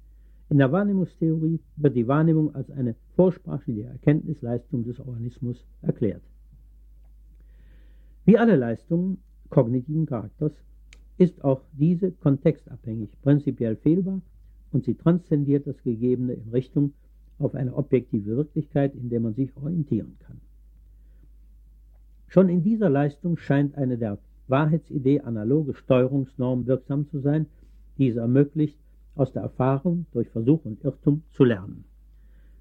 In 0.49 0.57
der 0.57 0.71
Wahrnehmungstheorie 0.71 1.59
wird 1.75 1.95
die 1.95 2.07
Wahrnehmung 2.07 2.55
als 2.55 2.71
eine 2.71 2.95
vorsprachliche 3.15 3.83
Erkenntnisleistung 3.83 4.83
des 4.83 4.99
Organismus 4.99 5.63
erklärt. 5.81 6.23
Wie 8.25 8.37
alle 8.37 8.55
Leistungen 8.55 9.19
kognitiven 9.49 10.05
Charakters 10.05 10.53
ist 11.17 11.43
auch 11.43 11.61
diese 11.73 12.11
kontextabhängig, 12.11 13.09
prinzipiell 13.21 13.75
fehlbar 13.75 14.21
und 14.71 14.85
sie 14.85 14.95
transzendiert 14.95 15.67
das 15.67 15.81
Gegebene 15.83 16.33
in 16.33 16.49
Richtung 16.49 16.93
auf 17.39 17.55
eine 17.55 17.75
objektive 17.75 18.37
Wirklichkeit, 18.37 18.95
in 18.95 19.09
der 19.09 19.19
man 19.19 19.33
sich 19.33 19.55
orientieren 19.57 20.15
kann. 20.19 20.39
Schon 22.27 22.49
in 22.49 22.63
dieser 22.63 22.89
Leistung 22.89 23.37
scheint 23.37 23.75
eine 23.75 23.97
der 23.97 24.19
Wahrheitsidee 24.47 25.21
analoge 25.21 25.73
Steuerungsnorm 25.73 26.67
wirksam 26.67 27.07
zu 27.07 27.19
sein, 27.19 27.47
die 27.97 28.09
es 28.09 28.17
ermöglicht, 28.17 28.77
aus 29.15 29.33
der 29.33 29.41
Erfahrung 29.41 30.05
durch 30.11 30.29
Versuch 30.29 30.63
und 30.63 30.83
Irrtum 30.83 31.23
zu 31.31 31.43
lernen. 31.43 31.85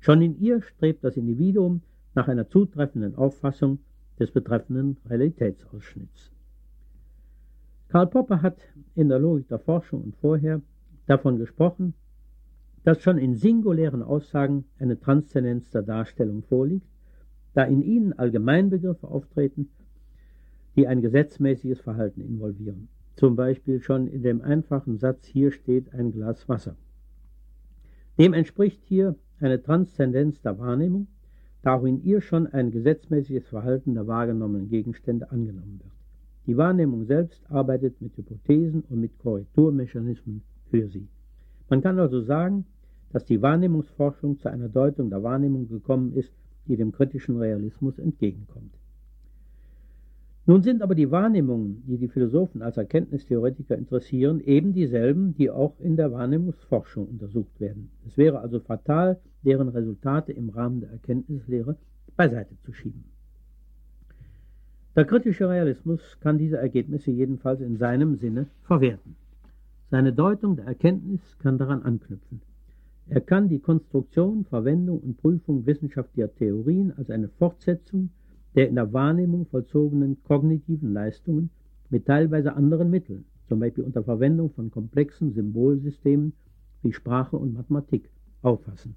Schon 0.01 0.23
in 0.23 0.41
ihr 0.41 0.63
strebt 0.63 1.05
das 1.05 1.17
Individuum 1.17 1.83
nach 2.15 2.29
einer 2.29 2.49
zutreffenden 2.49 3.15
Auffassung 3.15 3.79
des 4.19 4.31
betreffenden 4.31 4.97
Realitätsausschnitts. 5.09 6.33
Karl 7.89 8.07
Popper 8.07 8.43
hat 8.43 8.59
in 8.95 9.09
der 9.09 9.19
Logik 9.19 9.49
der 9.49 9.59
Forschung 9.59 10.03
und 10.03 10.17
vorher 10.17 10.61
davon 11.07 11.39
gesprochen, 11.39 11.95
dass 12.85 13.03
schon 13.03 13.19
in 13.19 13.35
singulären 13.35 14.03
Aussagen 14.03 14.65
eine 14.79 14.99
Transzendenz 14.99 15.71
der 15.71 15.83
Darstellung 15.83 16.43
vorliegt, 16.43 16.87
da 17.55 17.65
in 17.65 17.83
ihnen 17.83 18.13
Allgemeinbegriffe 18.13 19.09
auftreten, 19.09 19.69
die 20.77 20.87
ein 20.87 21.01
gesetzmäßiges 21.01 21.81
Verhalten 21.81 22.21
involvieren 22.21 22.89
zum 23.19 23.35
Beispiel 23.35 23.81
schon 23.81 24.07
in 24.07 24.23
dem 24.23 24.43
einfachen 24.43 24.97
Satz 24.99 25.27
hier 25.27 25.51
steht 25.51 25.93
ein 25.93 26.13
Glas 26.13 26.49
Wasser. 26.49 26.77
Dem 28.17 28.33
entspricht 28.33 28.81
hier 28.85 29.17
eine 29.41 29.61
Transzendenz 29.61 30.41
der 30.41 30.59
Wahrnehmung, 30.61 31.09
da 31.63 31.75
auch 31.75 31.85
in 31.85 32.05
ihr 32.05 32.21
schon 32.21 32.47
ein 32.47 32.71
gesetzmäßiges 32.71 33.49
Verhalten 33.49 33.95
der 33.95 34.07
wahrgenommenen 34.07 34.69
Gegenstände 34.69 35.33
angenommen 35.33 35.81
wird. 35.83 35.98
Die 36.49 36.57
Wahrnehmung 36.57 37.05
selbst 37.05 37.43
arbeitet 37.51 38.01
mit 38.01 38.17
Hypothesen 38.17 38.83
und 38.89 39.01
mit 39.03 39.19
Korrekturmechanismen 39.19 40.41
für 40.71 40.89
sie. 40.89 41.07
Man 41.69 41.83
kann 41.83 41.99
also 41.99 42.23
sagen, 42.23 42.65
dass 43.13 43.27
die 43.27 43.43
Wahrnehmungsforschung 43.43 44.39
zu 44.39 44.49
einer 44.49 44.71
Deutung 44.71 45.11
der 45.11 45.23
Wahrnehmung 45.23 45.69
gekommen 45.69 46.15
ist, 46.15 46.33
die 46.67 46.77
dem 46.79 46.91
kritischen 46.91 47.37
Realismus 47.37 47.99
entgegenkommt. 47.99 48.73
Nun 50.47 50.63
sind 50.63 50.81
aber 50.81 50.95
die 50.95 51.11
Wahrnehmungen, 51.11 51.83
die 51.87 51.99
die 51.99 52.09
Philosophen 52.09 52.63
als 52.63 52.79
Erkenntnistheoretiker 52.79 53.77
interessieren, 53.77 54.41
eben 54.41 54.73
dieselben, 54.73 55.35
die 55.35 55.51
auch 55.51 55.79
in 55.81 55.97
der 55.97 56.13
Wahrnehmungsforschung 56.13 57.09
untersucht 57.09 57.61
werden. 57.61 57.91
Es 58.07 58.17
wäre 58.17 58.41
also 58.41 58.59
fatal, 58.61 59.21
deren 59.45 59.69
Resultate 59.69 60.33
im 60.33 60.49
Rahmen 60.49 60.81
der 60.81 60.93
Erkenntnislehre 60.93 61.77
beiseite 62.17 62.57
zu 62.63 62.73
schieben. 62.73 63.05
Der 64.99 65.05
kritische 65.05 65.49
Realismus 65.49 66.01
kann 66.19 66.39
diese 66.39 66.57
Ergebnisse 66.57 67.13
jedenfalls 67.13 67.61
in 67.61 67.77
seinem 67.77 68.17
Sinne 68.17 68.49
verwerten. 68.65 69.15
Seine 69.93 70.13
Deutung 70.13 70.57
der 70.57 70.65
Erkenntnis 70.65 71.21
kann 71.39 71.57
daran 71.57 71.83
anknüpfen. 71.85 72.41
Er 73.07 73.21
kann 73.21 73.49
die 73.49 73.61
Konstruktion, 73.61 74.45
Verwendung 74.45 74.99
und 74.99 75.17
Prüfung 75.19 75.67
wissenschaftlicher 75.67 76.35
Theorien 76.35 76.93
als 76.97 77.11
eine 77.11 77.29
Fortsetzung 77.29 78.11
der 78.57 78.69
in 78.69 78.75
der 78.75 78.93
Wahrnehmung 78.93 79.47
vollzogenen 79.47 80.21
kognitiven 80.25 80.93
Leistungen 80.93 81.51
mit 81.91 82.07
teilweise 82.07 82.55
anderen 82.55 82.91
Mitteln, 82.91 83.25
zum 83.49 83.61
Beispiel 83.61 83.85
unter 83.85 84.03
Verwendung 84.03 84.51
von 84.51 84.73
komplexen 84.73 85.33
Symbolsystemen 85.33 86.33
wie 86.83 86.93
Sprache 86.93 87.37
und 87.37 87.55
Mathematik, 87.55 88.11
auffassen. 88.43 88.97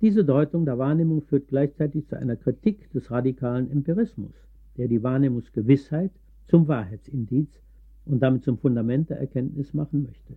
Diese 0.00 0.24
Deutung 0.24 0.64
der 0.64 0.78
Wahrnehmung 0.78 1.22
führt 1.22 1.48
gleichzeitig 1.48 2.06
zu 2.06 2.16
einer 2.16 2.36
Kritik 2.36 2.92
des 2.92 3.10
radikalen 3.10 3.68
Empirismus, 3.72 4.34
der 4.76 4.88
die 4.88 5.02
Wahrnehmungsgewissheit 5.02 6.10
zum 6.46 6.68
Wahrheitsindiz 6.68 7.62
und 8.04 8.20
damit 8.20 8.44
zum 8.44 8.58
Fundament 8.58 9.10
der 9.10 9.18
Erkenntnis 9.18 9.72
machen 9.72 10.02
möchte. 10.02 10.36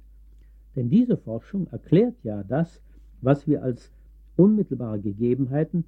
Denn 0.76 0.90
diese 0.90 1.18
Forschung 1.18 1.68
erklärt 1.68 2.16
ja 2.24 2.44
das, 2.44 2.82
was 3.22 3.48
wir 3.48 3.64
als 3.64 3.92
unmittelbare 4.36 5.00
Gegebenheiten 5.00 5.86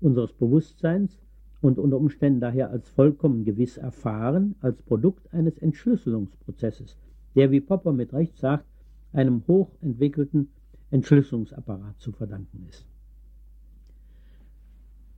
unseres 0.00 0.32
Bewusstseins 0.32 1.18
und 1.60 1.78
unter 1.78 1.96
Umständen 1.96 2.40
daher 2.40 2.70
als 2.70 2.88
vollkommen 2.90 3.44
gewiss 3.44 3.78
erfahren, 3.78 4.54
als 4.60 4.82
Produkt 4.82 5.32
eines 5.32 5.56
Entschlüsselungsprozesses, 5.58 6.98
der, 7.34 7.50
wie 7.50 7.60
Popper 7.60 7.92
mit 7.92 8.12
Recht 8.12 8.36
sagt, 8.36 8.66
einem 9.12 9.42
hochentwickelten 9.46 10.48
Entschlüsselungsapparat 10.90 11.98
zu 12.00 12.12
verdanken 12.12 12.66
ist. 12.68 12.86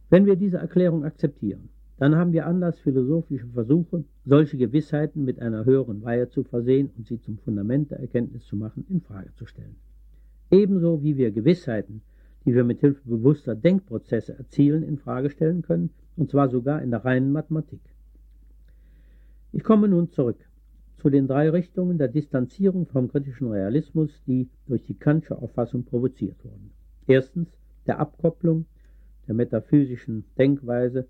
Wenn 0.09 0.27
wir 0.27 0.37
diese 0.37 0.59
Erklärung 0.59 1.05
akzeptieren, 1.05 1.69
dann 1.99 2.15
haben 2.15 2.33
wir 2.33 2.47
Anlass, 2.47 2.79
philosophische 2.81 3.47
Versuche, 3.47 4.05
solche 4.25 4.59
Gewissheiten 4.59 5.25
mit 5.25 5.41
einer 5.41 5.65
höheren 5.65 6.03
Weihe 6.03 6.29
zu 6.29 6.45
versehen 6.45 6.91
und 6.97 7.07
sie 7.07 7.21
zum 7.21 7.39
Fundament 7.39 7.91
der 7.91 8.01
Erkenntnis 8.01 8.45
zu 8.45 8.57
machen, 8.57 8.85
in 8.91 9.01
Frage 9.01 9.33
zu 9.35 9.47
stellen. 9.47 9.77
Ebenso 10.51 11.03
wie 11.03 11.17
wir 11.17 11.31
Gewissheiten, 11.31 12.03
die 12.45 12.55
wir 12.55 12.65
mit 12.65 12.81
Hilfe 12.81 13.01
bewusster 13.05 13.55
Denkprozesse 13.55 14.37
erzielen, 14.37 14.83
in 14.83 14.99
Frage 14.99 15.31
stellen 15.31 15.63
können, 15.63 15.91
und 16.17 16.31
zwar 16.31 16.49
sogar 16.49 16.83
in 16.83 16.91
der 16.91 17.05
reinen 17.05 17.33
Mathematik. 17.33 17.81
Ich 19.53 19.65
komme 19.65 19.89
nun 19.89 20.11
zurück 20.11 20.39
zu 20.99 21.11
den 21.11 21.27
drei 21.27 21.51
Richtungen 21.51 21.99
der 21.99 22.09
Distanzierung 22.09 22.87
vom 22.87 23.09
kritischen 23.09 23.51
Realismus, 23.51 24.23
die 24.27 24.49
durch 24.67 24.85
die 24.85 24.95
Kantsche 24.99 25.37
Auffassung 25.37 25.85
provoziert 25.85 26.45
wurden. 26.45 26.71
Erstens 27.07 27.49
der 27.87 28.01
Abkopplung 28.01 28.67
der 29.27 29.35
metaphysischen 29.35 30.25
Denkweise 30.39 31.07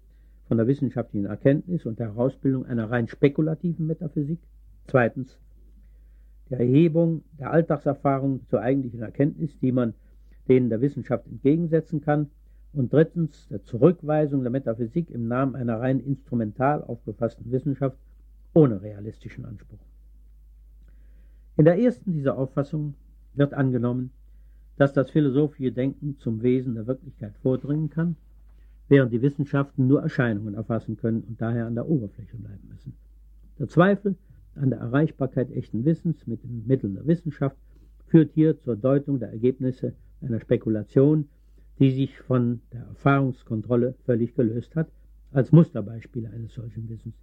von 0.49 0.57
der 0.57 0.67
wissenschaftlichen 0.67 1.27
Erkenntnis 1.27 1.87
und 1.87 1.99
der 1.99 2.15
Herausbildung 2.15 2.67
einer 2.67 2.91
rein 2.91 3.09
spekulativen 3.09 3.87
Metaphysik. 3.87 4.39
Zweitens 4.87 5.39
der 6.51 6.61
Erhebung 6.61 7.25
der 7.39 7.51
Alltagserfahrung 7.51 8.47
zur 8.49 8.61
eigentlichen 8.61 9.03
Erkenntnis, 9.03 9.59
die 9.59 9.73
man 9.73 9.95
denen 10.49 10.71
der 10.71 10.81
Wissenschaft 10.81 11.27
entgegensetzen 11.27 12.01
kann. 12.01 12.31
Und 12.73 12.93
drittens 12.93 13.49
der 13.49 13.63
Zurückweisung 13.63 14.43
der 14.43 14.51
Metaphysik 14.51 15.11
im 15.11 15.29
Namen 15.29 15.57
einer 15.57 15.81
rein 15.81 15.99
instrumental 15.99 16.85
aufgefassten 16.85 17.51
Wissenschaft 17.51 17.97
ohne 18.55 18.83
realistischen 18.83 19.45
Anspruch. 19.45 19.79
In 21.57 21.65
der 21.65 21.79
ersten 21.79 22.13
dieser 22.13 22.37
Auffassungen 22.37 22.95
wird 23.35 23.55
angenommen, 23.55 24.11
dass 24.77 24.93
das 24.93 25.11
philosophische 25.11 25.73
Denken 25.73 26.19
zum 26.19 26.43
Wesen 26.43 26.75
der 26.75 26.87
Wirklichkeit 26.87 27.35
vordringen 27.39 27.89
kann, 27.89 28.17
während 28.89 29.13
die 29.13 29.23
Wissenschaften 29.23 29.87
nur 29.87 30.03
Erscheinungen 30.03 30.55
erfassen 30.55 30.97
können 30.97 31.23
und 31.23 31.41
daher 31.41 31.67
an 31.67 31.75
der 31.75 31.89
Oberfläche 31.89 32.37
bleiben 32.37 32.69
müssen. 32.69 32.95
Der 33.59 33.69
Zweifel 33.69 34.17
an 34.55 34.71
der 34.71 34.79
Erreichbarkeit 34.79 35.51
echten 35.51 35.85
Wissens 35.85 36.27
mit 36.27 36.43
den 36.43 36.67
Mitteln 36.67 36.95
der 36.95 37.07
Wissenschaft 37.07 37.57
führt 38.07 38.33
hier 38.33 38.59
zur 38.61 38.77
Deutung 38.77 39.19
der 39.19 39.31
Ergebnisse 39.31 39.95
einer 40.21 40.41
Spekulation, 40.41 41.29
die 41.79 41.91
sich 41.91 42.19
von 42.21 42.61
der 42.73 42.83
Erfahrungskontrolle 42.83 43.95
völlig 44.05 44.35
gelöst 44.35 44.75
hat, 44.77 44.89
als 45.33 45.53
Musterbeispiele 45.53 46.31
eines 46.31 46.55
solchen 46.55 46.89
Wissens. 46.89 47.15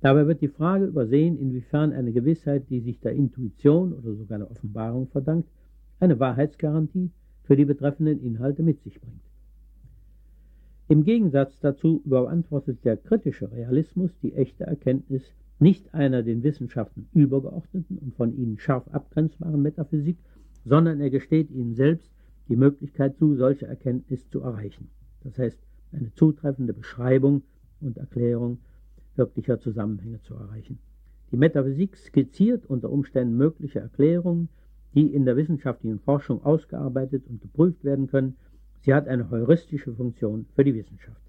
Dabei 0.00 0.26
wird 0.26 0.40
die 0.40 0.48
Frage 0.48 0.86
übersehen, 0.86 1.38
inwiefern 1.38 1.92
eine 1.92 2.12
Gewissheit, 2.12 2.68
die 2.70 2.80
sich 2.80 3.00
der 3.00 3.12
Intuition 3.12 3.92
oder 3.92 4.14
sogar 4.14 4.38
der 4.38 4.50
Offenbarung 4.50 5.08
verdankt, 5.08 5.48
eine 6.00 6.18
Wahrheitsgarantie 6.18 7.10
für 7.44 7.56
die 7.56 7.66
betreffenden 7.66 8.22
Inhalte 8.22 8.62
mit 8.62 8.82
sich 8.82 9.00
bringt. 9.00 9.29
Im 10.90 11.04
Gegensatz 11.04 11.60
dazu 11.60 12.02
beantwortet 12.04 12.84
der 12.84 12.96
kritische 12.96 13.52
Realismus 13.52 14.10
die 14.24 14.32
echte 14.34 14.64
Erkenntnis 14.64 15.22
nicht 15.60 15.94
einer 15.94 16.24
den 16.24 16.42
Wissenschaften 16.42 17.08
übergeordneten 17.14 17.96
und 17.98 18.16
von 18.16 18.36
ihnen 18.36 18.58
scharf 18.58 18.88
abgrenzbaren 18.88 19.62
Metaphysik, 19.62 20.16
sondern 20.64 21.00
er 21.00 21.10
gesteht 21.10 21.52
ihnen 21.52 21.76
selbst 21.76 22.10
die 22.48 22.56
Möglichkeit 22.56 23.16
zu, 23.18 23.36
solche 23.36 23.68
Erkenntnis 23.68 24.28
zu 24.30 24.40
erreichen. 24.40 24.88
Das 25.22 25.38
heißt, 25.38 25.60
eine 25.92 26.12
zutreffende 26.14 26.72
Beschreibung 26.72 27.44
und 27.80 27.96
Erklärung 27.96 28.58
wirklicher 29.14 29.60
Zusammenhänge 29.60 30.20
zu 30.22 30.34
erreichen. 30.34 30.80
Die 31.30 31.36
Metaphysik 31.36 31.96
skizziert 31.98 32.66
unter 32.66 32.90
Umständen 32.90 33.36
mögliche 33.36 33.78
Erklärungen, 33.78 34.48
die 34.96 35.14
in 35.14 35.24
der 35.24 35.36
wissenschaftlichen 35.36 36.00
Forschung 36.00 36.44
ausgearbeitet 36.44 37.28
und 37.28 37.40
geprüft 37.42 37.84
werden 37.84 38.08
können. 38.08 38.34
Sie 38.82 38.94
hat 38.94 39.08
eine 39.08 39.30
heuristische 39.30 39.92
Funktion 39.92 40.46
für 40.54 40.64
die 40.64 40.74
Wissenschaft. 40.74 41.20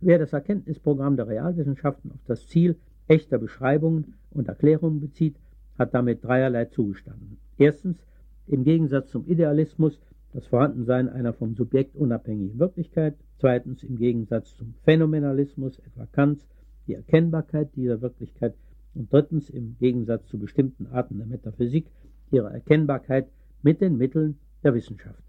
Wer 0.00 0.18
das 0.18 0.32
Erkenntnisprogramm 0.32 1.16
der 1.16 1.28
Realwissenschaften 1.28 2.12
auf 2.12 2.24
das 2.26 2.46
Ziel 2.46 2.76
echter 3.08 3.38
Beschreibungen 3.38 4.14
und 4.30 4.48
Erklärungen 4.48 5.00
bezieht, 5.00 5.36
hat 5.78 5.94
damit 5.94 6.24
dreierlei 6.24 6.66
zugestanden. 6.66 7.38
Erstens, 7.58 7.98
im 8.46 8.64
Gegensatz 8.64 9.10
zum 9.10 9.26
Idealismus, 9.26 10.00
das 10.32 10.46
Vorhandensein 10.46 11.08
einer 11.08 11.32
vom 11.32 11.54
Subjekt 11.54 11.94
unabhängigen 11.96 12.58
Wirklichkeit. 12.58 13.16
Zweitens, 13.38 13.82
im 13.82 13.96
Gegensatz 13.96 14.54
zum 14.56 14.74
Phänomenalismus, 14.84 15.78
etwa 15.78 16.06
Kants, 16.06 16.46
die 16.86 16.94
Erkennbarkeit 16.94 17.74
dieser 17.76 18.00
Wirklichkeit. 18.02 18.54
Und 18.94 19.12
drittens, 19.12 19.50
im 19.50 19.76
Gegensatz 19.78 20.26
zu 20.26 20.38
bestimmten 20.38 20.86
Arten 20.86 21.18
der 21.18 21.26
Metaphysik, 21.26 21.86
ihre 22.30 22.52
Erkennbarkeit 22.52 23.28
mit 23.62 23.80
den 23.80 23.96
Mitteln 23.96 24.38
der 24.62 24.74
Wissenschaft. 24.74 25.22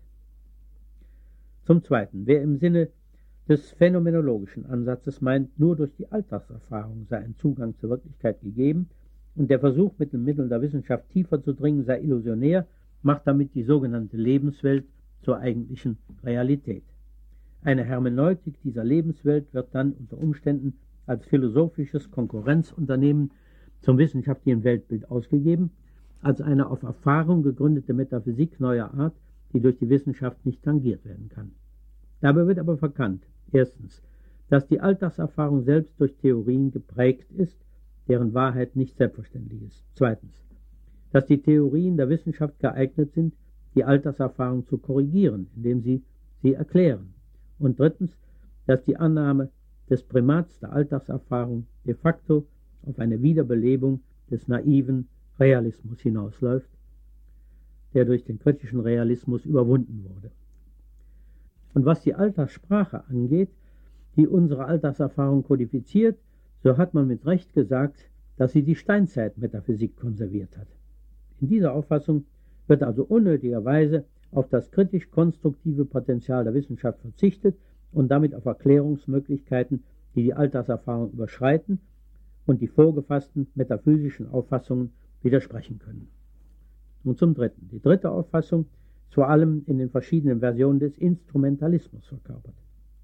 Zum 1.66 1.84
Zweiten, 1.84 2.28
wer 2.28 2.44
im 2.44 2.58
Sinne 2.58 2.90
des 3.50 3.72
phänomenologischen 3.72 4.68
Ansatzes 4.68 5.20
meint, 5.22 5.60
nur 5.60 5.76
durch 5.76 5.92
die 5.98 6.12
Alltagserfahrung 6.12 7.08
sei 7.10 7.18
ein 7.18 7.36
Zugang 7.38 7.76
zur 7.80 7.90
Wirklichkeit 7.90 8.40
gegeben 8.42 8.88
und 9.36 9.50
der 9.50 9.60
Versuch, 9.60 9.94
mit 9.98 10.14
den 10.14 10.24
Mitteln 10.24 10.50
der 10.50 10.62
Wissenschaft 10.62 11.10
tiefer 11.10 11.42
zu 11.42 11.54
dringen, 11.54 11.84
sei 11.84 12.02
illusionär, 12.02 12.68
macht 13.02 13.26
damit 13.26 13.56
die 13.56 13.64
sogenannte 13.64 14.16
Lebenswelt 14.16 14.86
zur 15.24 15.40
eigentlichen 15.40 15.98
Realität. 16.24 16.84
Eine 17.64 17.84
Hermeneutik 17.84 18.62
dieser 18.62 18.84
Lebenswelt 18.84 19.52
wird 19.52 19.74
dann 19.74 19.94
unter 19.94 20.20
Umständen 20.20 20.74
als 21.08 21.26
philosophisches 21.26 22.12
Konkurrenzunternehmen 22.12 23.32
zum 23.82 23.98
wissenschaftlichen 23.98 24.64
Weltbild 24.64 25.10
ausgegeben, 25.10 25.72
als 26.22 26.42
eine 26.42 26.70
auf 26.70 26.84
Erfahrung 26.84 27.42
gegründete 27.42 27.94
Metaphysik 27.94 28.60
neuer 28.60 28.94
Art, 28.94 29.16
die 29.56 29.62
durch 29.62 29.78
die 29.80 29.90
Wissenschaft 29.90 30.46
nicht 30.46 30.62
tangiert 30.62 31.04
werden 31.06 31.30
kann. 31.30 31.54
Dabei 32.22 32.46
wird 32.46 32.60
aber 32.60 32.78
verkannt, 32.78 33.26
Erstens, 33.52 34.02
dass 34.50 34.68
die 34.68 34.80
Alltagserfahrung 34.80 35.64
selbst 35.64 36.00
durch 36.00 36.16
Theorien 36.18 36.72
geprägt 36.72 37.32
ist, 37.32 37.58
deren 38.08 38.34
Wahrheit 38.34 38.76
nicht 38.76 38.98
selbstverständlich 38.98 39.64
ist. 39.64 39.86
Zweitens, 39.94 40.44
dass 41.12 41.26
die 41.26 41.42
Theorien 41.42 41.98
der 41.98 42.10
Wissenschaft 42.10 42.60
geeignet 42.60 43.14
sind, 43.14 43.34
die 43.76 43.84
Alltagserfahrung 43.84 44.66
zu 44.66 44.78
korrigieren, 44.78 45.48
indem 45.56 45.82
sie 45.82 46.04
sie 46.42 46.54
erklären. 46.54 47.14
Und 47.60 47.80
drittens, 47.80 48.12
dass 48.68 48.84
die 48.84 48.98
Annahme 48.98 49.50
des 49.90 50.04
Primats 50.04 50.60
der 50.60 50.74
Alltagserfahrung 50.74 51.68
de 51.86 51.94
facto 51.94 52.46
auf 52.84 53.00
eine 53.00 53.22
Wiederbelebung 53.22 54.02
des 54.30 54.48
naiven 54.48 55.08
Realismus 55.40 56.02
hinausläuft, 56.02 56.70
der 57.96 58.06
durch 58.06 58.26
den 58.26 58.38
kritischen 58.38 58.82
Realismus 58.82 59.46
überwunden 59.46 60.06
wurde. 60.08 60.30
Und 61.74 61.86
was 61.86 62.02
die 62.02 62.14
Alltagssprache 62.14 63.06
angeht, 63.08 63.50
die 64.18 64.28
unsere 64.28 64.66
Alltagserfahrung 64.66 65.44
kodifiziert, 65.44 66.18
so 66.62 66.78
hat 66.78 66.94
man 66.94 67.08
mit 67.08 67.26
Recht 67.26 67.54
gesagt, 67.54 68.10
dass 68.38 68.52
sie 68.52 68.64
die 68.64 68.76
Steinzeitmetaphysik 68.76 69.96
konserviert 69.96 70.58
hat. 70.58 70.68
In 71.40 71.48
dieser 71.48 71.74
Auffassung 71.74 72.26
wird 72.68 72.84
also 72.84 73.04
unnötigerweise 73.04 74.06
auf 74.32 74.50
das 74.50 74.72
kritisch-konstruktive 74.72 75.86
Potenzial 75.86 76.44
der 76.44 76.54
Wissenschaft 76.54 77.00
verzichtet 77.00 77.56
und 77.94 78.10
damit 78.10 78.36
auf 78.36 78.46
Erklärungsmöglichkeiten, 78.46 79.84
die 80.16 80.24
die 80.24 80.34
Alltagserfahrung 80.34 81.12
überschreiten 81.12 81.80
und 82.46 82.62
die 82.62 82.68
vorgefassten 82.68 83.48
metaphysischen 83.56 84.30
Auffassungen 84.30 84.92
widersprechen 85.22 85.80
können. 85.80 86.10
Nun 87.06 87.16
zum 87.16 87.36
Dritten. 87.36 87.70
Die 87.72 87.82
dritte 87.82 88.10
Auffassung 88.10 88.66
vor 89.12 89.30
allem 89.30 89.64
in 89.68 89.78
den 89.78 89.90
verschiedenen 89.90 90.40
Versionen 90.40 90.80
des 90.80 90.98
Instrumentalismus 90.98 92.06
verkörpert. 92.08 92.56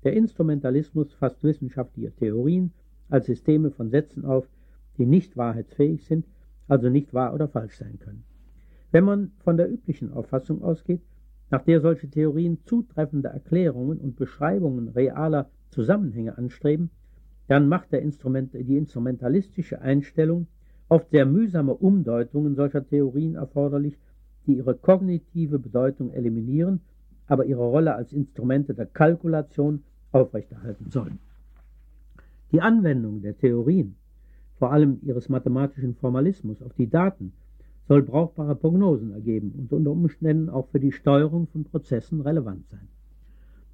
Der 0.03 0.13
Instrumentalismus 0.13 1.13
fasst 1.13 1.43
wissenschaftliche 1.43 2.11
Theorien 2.11 2.73
als 3.09 3.27
Systeme 3.27 3.71
von 3.71 3.89
Sätzen 3.89 4.25
auf, 4.25 4.49
die 4.97 5.05
nicht 5.05 5.37
wahrheitsfähig 5.37 6.03
sind, 6.03 6.25
also 6.67 6.89
nicht 6.89 7.13
wahr 7.13 7.33
oder 7.33 7.47
falsch 7.47 7.77
sein 7.77 7.99
können. 7.99 8.23
Wenn 8.91 9.05
man 9.05 9.31
von 9.39 9.55
der 9.55 9.71
üblichen 9.71 10.11
Auffassung 10.11 10.63
ausgeht, 10.63 11.01
nach 11.49 11.63
der 11.63 11.79
solche 11.79 12.09
Theorien 12.09 12.59
zutreffende 12.65 13.29
Erklärungen 13.29 13.99
und 13.99 14.15
Beschreibungen 14.15 14.89
realer 14.89 15.49
Zusammenhänge 15.69 16.37
anstreben, 16.37 16.89
dann 17.47 17.67
macht 17.67 17.93
Instrument, 17.93 18.53
die 18.53 18.77
instrumentalistische 18.77 19.81
Einstellung 19.81 20.47
oft 20.91 21.09
sehr 21.09 21.25
mühsame 21.25 21.73
Umdeutungen 21.73 22.55
solcher 22.55 22.85
Theorien 22.85 23.35
erforderlich 23.35 23.97
die 24.45 24.57
ihre 24.57 24.75
kognitive 24.75 25.59
Bedeutung 25.59 26.11
eliminieren, 26.11 26.81
aber 27.27 27.45
ihre 27.45 27.63
Rolle 27.63 27.95
als 27.95 28.11
Instrumente 28.11 28.73
der 28.73 28.87
Kalkulation 28.87 29.83
aufrechterhalten 30.11 30.89
sollen. 30.89 31.19
Die 32.51 32.59
Anwendung 32.59 33.21
der 33.21 33.37
Theorien, 33.37 33.95
vor 34.57 34.73
allem 34.73 34.99
ihres 35.03 35.29
mathematischen 35.29 35.95
Formalismus 35.95 36.61
auf 36.61 36.73
die 36.73 36.89
Daten, 36.89 37.33
soll 37.87 38.01
brauchbare 38.03 38.55
Prognosen 38.55 39.11
ergeben 39.11 39.53
und 39.57 39.71
unter 39.71 39.91
Umständen 39.91 40.49
auch 40.49 40.67
für 40.69 40.79
die 40.79 40.91
Steuerung 40.91 41.47
von 41.47 41.63
Prozessen 41.63 42.21
relevant 42.21 42.67
sein. 42.69 42.87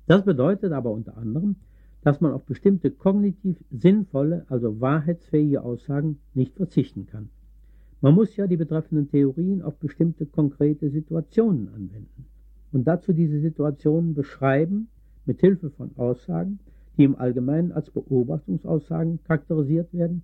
Das 0.06 0.24
bedeutet 0.24 0.72
aber 0.72 0.92
unter 0.92 1.18
anderem, 1.18 1.56
dass 2.02 2.22
man 2.22 2.32
auf 2.32 2.46
bestimmte 2.46 2.92
kognitiv 2.92 3.58
sinnvolle, 3.72 4.46
also 4.50 4.80
wahrheitsfähige 4.80 5.64
Aussagen 5.64 6.20
nicht 6.34 6.56
verzichten 6.56 7.06
kann. 7.08 7.30
Man 8.02 8.14
muss 8.14 8.36
ja 8.36 8.48
die 8.48 8.58
betreffenden 8.58 9.10
Theorien 9.10 9.62
auf 9.62 9.78
bestimmte 9.78 10.26
konkrete 10.26 10.90
Situationen 10.90 11.70
anwenden 11.70 12.26
und 12.72 12.88
dazu 12.88 13.12
diese 13.14 13.40
Situationen 13.40 14.14
beschreiben 14.14 14.88
mit 15.26 15.42
Hilfe 15.42 15.72
von 15.72 15.92
Aussagen, 15.98 16.60
die 16.98 17.04
im 17.04 17.16
Allgemeinen 17.16 17.72
als 17.72 17.90
Beobachtungsaussagen 17.90 19.24
charakterisiert 19.24 19.94
werden, 19.94 20.24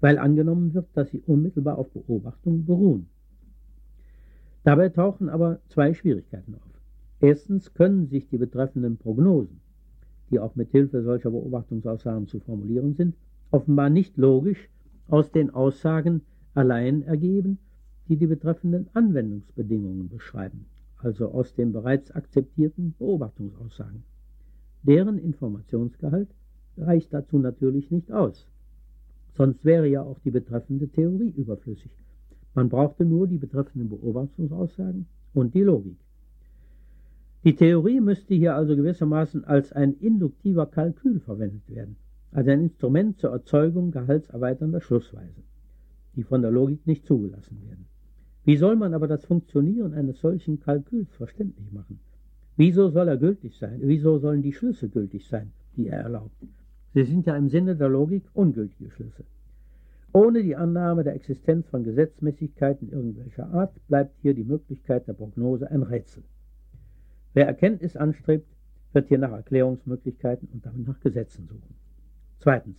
weil 0.00 0.18
angenommen 0.18 0.74
wird, 0.74 0.86
dass 0.94 1.10
sie 1.10 1.22
unmittelbar 1.26 1.78
auf 1.78 1.90
Beobachtungen 1.90 2.64
beruhen. 2.64 3.06
Dabei 4.64 4.88
tauchen 4.88 5.28
aber 5.28 5.60
zwei 5.68 5.94
Schwierigkeiten 5.94 6.54
auf. 6.54 6.80
Erstens 7.20 7.72
können 7.74 8.08
sich 8.08 8.28
die 8.28 8.38
betreffenden 8.38 8.96
Prognosen, 8.96 9.60
die 10.32 10.40
auch 10.40 10.56
mit 10.56 10.70
Hilfe 10.70 11.02
solcher 11.02 11.30
Beobachtungsaussagen 11.30 12.26
zu 12.26 12.40
formulieren 12.40 12.94
sind, 12.94 13.14
offenbar 13.50 13.90
nicht 13.90 14.16
logisch 14.16 14.68
aus 15.08 15.30
den 15.30 15.50
Aussagen 15.50 16.22
allein 16.54 17.02
ergeben, 17.02 17.58
die 18.08 18.16
die 18.16 18.26
betreffenden 18.26 18.88
Anwendungsbedingungen 18.94 20.08
beschreiben, 20.08 20.64
also 20.96 21.28
aus 21.28 21.54
den 21.54 21.72
bereits 21.72 22.10
akzeptierten 22.10 22.94
Beobachtungsaussagen. 22.98 24.02
Deren 24.82 25.18
Informationsgehalt 25.18 26.28
reicht 26.78 27.12
dazu 27.12 27.38
natürlich 27.38 27.90
nicht 27.90 28.10
aus. 28.10 28.48
Sonst 29.36 29.64
wäre 29.64 29.86
ja 29.86 30.02
auch 30.02 30.18
die 30.20 30.30
betreffende 30.30 30.88
Theorie 30.88 31.30
überflüssig. 31.30 31.92
Man 32.54 32.68
brauchte 32.68 33.04
nur 33.04 33.28
die 33.28 33.38
betreffenden 33.38 33.88
Beobachtungsaussagen 33.90 35.06
und 35.34 35.54
die 35.54 35.62
Logik. 35.62 35.96
Die 37.44 37.56
Theorie 37.56 38.00
müsste 38.00 38.34
hier 38.34 38.54
also 38.54 38.76
gewissermaßen 38.76 39.44
als 39.44 39.72
ein 39.72 39.94
induktiver 39.94 40.64
Kalkül 40.66 41.18
verwendet 41.18 41.68
werden, 41.68 41.96
als 42.30 42.46
ein 42.46 42.60
Instrument 42.60 43.18
zur 43.18 43.30
Erzeugung 43.30 43.90
gehaltserweiternder 43.90 44.80
Schlussweisen, 44.80 45.42
die 46.14 46.22
von 46.22 46.40
der 46.40 46.52
Logik 46.52 46.86
nicht 46.86 47.04
zugelassen 47.04 47.60
werden. 47.66 47.86
Wie 48.44 48.56
soll 48.56 48.76
man 48.76 48.94
aber 48.94 49.08
das 49.08 49.24
Funktionieren 49.24 49.92
eines 49.92 50.20
solchen 50.20 50.60
Kalküls 50.60 51.12
verständlich 51.16 51.72
machen? 51.72 51.98
Wieso 52.56 52.90
soll 52.90 53.08
er 53.08 53.16
gültig 53.16 53.58
sein? 53.58 53.80
Wieso 53.82 54.18
sollen 54.18 54.42
die 54.42 54.52
Schlüsse 54.52 54.88
gültig 54.88 55.26
sein, 55.26 55.50
die 55.76 55.88
er 55.88 56.00
erlaubt? 56.00 56.36
Sie 56.94 57.02
sind 57.02 57.26
ja 57.26 57.36
im 57.36 57.48
Sinne 57.48 57.74
der 57.74 57.88
Logik 57.88 58.22
ungültige 58.34 58.90
Schlüsse. 58.90 59.24
Ohne 60.12 60.44
die 60.44 60.54
Annahme 60.54 61.02
der 61.02 61.14
Existenz 61.16 61.66
von 61.68 61.82
Gesetzmäßigkeiten 61.82 62.92
irgendwelcher 62.92 63.52
Art 63.52 63.74
bleibt 63.88 64.14
hier 64.20 64.34
die 64.34 64.44
Möglichkeit 64.44 65.08
der 65.08 65.14
Prognose 65.14 65.68
ein 65.68 65.82
Rätsel. 65.82 66.22
Wer 67.34 67.46
Erkenntnis 67.46 67.96
anstrebt, 67.96 68.46
wird 68.92 69.08
hier 69.08 69.18
nach 69.18 69.32
Erklärungsmöglichkeiten 69.32 70.48
und 70.52 70.66
damit 70.66 70.86
nach 70.86 71.00
Gesetzen 71.00 71.46
suchen. 71.46 71.74
Zweitens. 72.40 72.76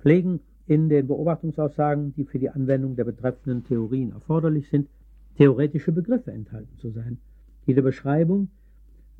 Pflegen 0.00 0.40
in 0.66 0.88
den 0.88 1.06
Beobachtungsaussagen, 1.06 2.14
die 2.14 2.24
für 2.24 2.38
die 2.38 2.50
Anwendung 2.50 2.94
der 2.94 3.04
betreffenden 3.04 3.64
Theorien 3.64 4.12
erforderlich 4.12 4.68
sind, 4.68 4.88
theoretische 5.36 5.92
Begriffe 5.92 6.32
enthalten 6.32 6.76
zu 6.76 6.90
sein, 6.90 7.18
die 7.66 7.74
der 7.74 7.82
Beschreibung 7.82 8.48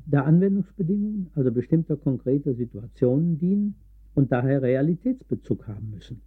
der 0.05 0.25
Anwendungsbedingungen, 0.25 1.29
also 1.35 1.51
bestimmter 1.51 1.97
konkreter 1.97 2.53
Situationen 2.53 3.39
dienen 3.39 3.75
und 4.13 4.31
daher 4.31 4.61
Realitätsbezug 4.61 5.67
haben 5.67 5.91
müssen. 5.91 6.21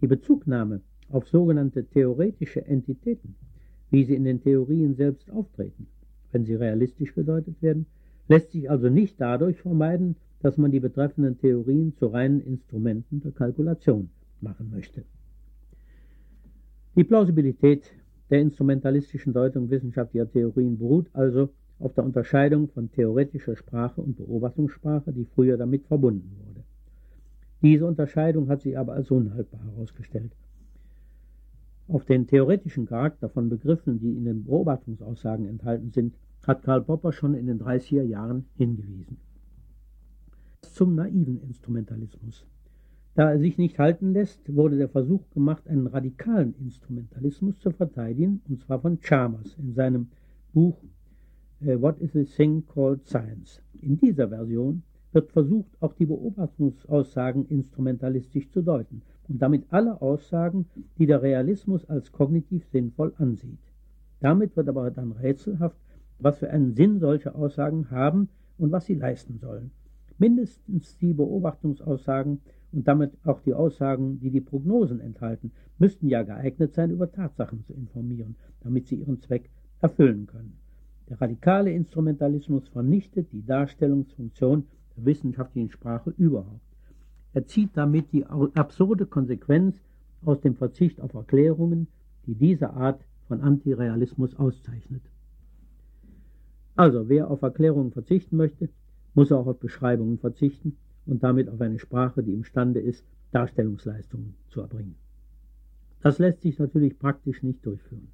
Die 0.00 0.06
Bezugnahme 0.06 0.80
auf 1.10 1.28
sogenannte 1.28 1.84
theoretische 1.84 2.64
Entitäten, 2.66 3.34
wie 3.90 4.04
sie 4.04 4.14
in 4.14 4.24
den 4.24 4.42
Theorien 4.42 4.94
selbst 4.94 5.30
auftreten, 5.30 5.86
wenn 6.36 6.44
sie 6.44 6.54
realistisch 6.54 7.14
gedeutet 7.14 7.62
werden, 7.62 7.86
lässt 8.28 8.52
sich 8.52 8.70
also 8.70 8.90
nicht 8.90 9.18
dadurch 9.18 9.62
vermeiden, 9.62 10.16
dass 10.42 10.58
man 10.58 10.70
die 10.70 10.80
betreffenden 10.80 11.38
Theorien 11.38 11.94
zu 11.96 12.08
reinen 12.08 12.42
Instrumenten 12.42 13.22
der 13.22 13.32
Kalkulation 13.32 14.10
machen 14.42 14.70
möchte. 14.70 15.02
Die 16.94 17.04
Plausibilität 17.04 17.90
der 18.28 18.40
instrumentalistischen 18.40 19.32
Deutung 19.32 19.70
wissenschaftlicher 19.70 20.30
Theorien 20.30 20.76
beruht 20.76 21.06
also 21.14 21.48
auf 21.78 21.94
der 21.94 22.04
Unterscheidung 22.04 22.68
von 22.68 22.92
theoretischer 22.92 23.56
Sprache 23.56 24.02
und 24.02 24.18
Beobachtungssprache, 24.18 25.14
die 25.14 25.24
früher 25.24 25.56
damit 25.56 25.86
verbunden 25.86 26.36
wurde. 26.46 26.64
Diese 27.62 27.86
Unterscheidung 27.86 28.48
hat 28.50 28.60
sich 28.60 28.76
aber 28.76 28.92
als 28.92 29.10
unhaltbar 29.10 29.60
herausgestellt. 29.64 30.32
Auf 31.88 32.04
den 32.04 32.26
theoretischen 32.26 32.84
Charakter 32.84 33.30
von 33.30 33.48
Begriffen, 33.48 34.00
die 34.00 34.16
in 34.16 34.24
den 34.24 34.44
Beobachtungsaussagen 34.44 35.46
enthalten 35.46 35.92
sind, 35.92 36.14
hat 36.46 36.62
Karl 36.62 36.82
Popper 36.82 37.12
schon 37.12 37.34
in 37.34 37.46
den 37.46 37.60
30er 37.60 38.02
Jahren 38.02 38.46
hingewiesen. 38.56 39.18
Zum 40.62 40.94
naiven 40.94 41.40
Instrumentalismus. 41.42 42.46
Da 43.14 43.30
er 43.30 43.38
sich 43.38 43.56
nicht 43.56 43.78
halten 43.78 44.12
lässt, 44.12 44.54
wurde 44.54 44.76
der 44.76 44.90
Versuch 44.90 45.28
gemacht, 45.30 45.66
einen 45.68 45.86
radikalen 45.86 46.54
Instrumentalismus 46.58 47.58
zu 47.58 47.70
verteidigen, 47.70 48.42
und 48.48 48.60
zwar 48.60 48.80
von 48.80 49.00
Chalmers 49.00 49.56
in 49.58 49.72
seinem 49.72 50.08
Buch 50.52 50.76
äh, 51.60 51.80
What 51.80 51.98
is 52.00 52.14
a 52.14 52.24
Thing 52.24 52.64
Called 52.66 53.06
Science. 53.06 53.62
In 53.80 53.96
dieser 53.98 54.28
Version 54.28 54.82
wird 55.12 55.32
versucht, 55.32 55.70
auch 55.80 55.94
die 55.94 56.04
Beobachtungsaussagen 56.04 57.46
instrumentalistisch 57.46 58.50
zu 58.50 58.60
deuten 58.60 59.00
und 59.28 59.40
damit 59.40 59.64
alle 59.70 60.02
Aussagen, 60.02 60.66
die 60.98 61.06
der 61.06 61.22
Realismus 61.22 61.86
als 61.86 62.12
kognitiv 62.12 62.66
sinnvoll 62.66 63.14
ansieht. 63.16 63.58
Damit 64.20 64.56
wird 64.56 64.68
aber 64.68 64.90
dann 64.90 65.12
rätselhaft, 65.12 65.78
was 66.18 66.38
für 66.38 66.50
einen 66.50 66.74
Sinn 66.74 66.98
solche 66.98 67.34
Aussagen 67.34 67.90
haben 67.90 68.28
und 68.58 68.72
was 68.72 68.86
sie 68.86 68.94
leisten 68.94 69.38
sollen. 69.38 69.70
Mindestens 70.18 70.96
die 70.98 71.12
Beobachtungsaussagen 71.12 72.40
und 72.72 72.88
damit 72.88 73.12
auch 73.24 73.40
die 73.40 73.54
Aussagen, 73.54 74.18
die 74.20 74.30
die 74.30 74.40
Prognosen 74.40 75.00
enthalten, 75.00 75.52
müssten 75.78 76.08
ja 76.08 76.22
geeignet 76.22 76.74
sein, 76.74 76.90
über 76.90 77.10
Tatsachen 77.12 77.64
zu 77.64 77.74
informieren, 77.74 78.36
damit 78.60 78.86
sie 78.86 78.96
ihren 78.96 79.20
Zweck 79.20 79.50
erfüllen 79.80 80.26
können. 80.26 80.58
Der 81.08 81.20
radikale 81.20 81.72
Instrumentalismus 81.72 82.68
vernichtet 82.68 83.32
die 83.32 83.44
Darstellungsfunktion 83.44 84.64
der 84.96 85.04
wissenschaftlichen 85.04 85.70
Sprache 85.70 86.12
überhaupt. 86.16 86.60
Er 87.32 87.46
zieht 87.46 87.70
damit 87.74 88.12
die 88.12 88.24
absurde 88.24 89.06
Konsequenz 89.06 89.76
aus 90.24 90.40
dem 90.40 90.56
Verzicht 90.56 91.00
auf 91.00 91.14
Erklärungen, 91.14 91.86
die 92.26 92.34
diese 92.34 92.70
Art 92.70 93.04
von 93.28 93.42
Antirealismus 93.42 94.34
auszeichnet. 94.34 95.02
Also, 96.76 97.08
wer 97.08 97.30
auf 97.30 97.42
Erklärungen 97.42 97.90
verzichten 97.90 98.36
möchte, 98.36 98.68
muss 99.14 99.32
auch 99.32 99.46
auf 99.46 99.58
Beschreibungen 99.58 100.18
verzichten 100.18 100.76
und 101.06 101.22
damit 101.22 101.48
auf 101.48 101.60
eine 101.60 101.78
Sprache, 101.78 102.22
die 102.22 102.34
imstande 102.34 102.80
ist, 102.80 103.04
Darstellungsleistungen 103.32 104.34
zu 104.48 104.60
erbringen. 104.60 104.96
Das 106.02 106.18
lässt 106.18 106.42
sich 106.42 106.58
natürlich 106.58 106.98
praktisch 106.98 107.42
nicht 107.42 107.64
durchführen. 107.64 108.08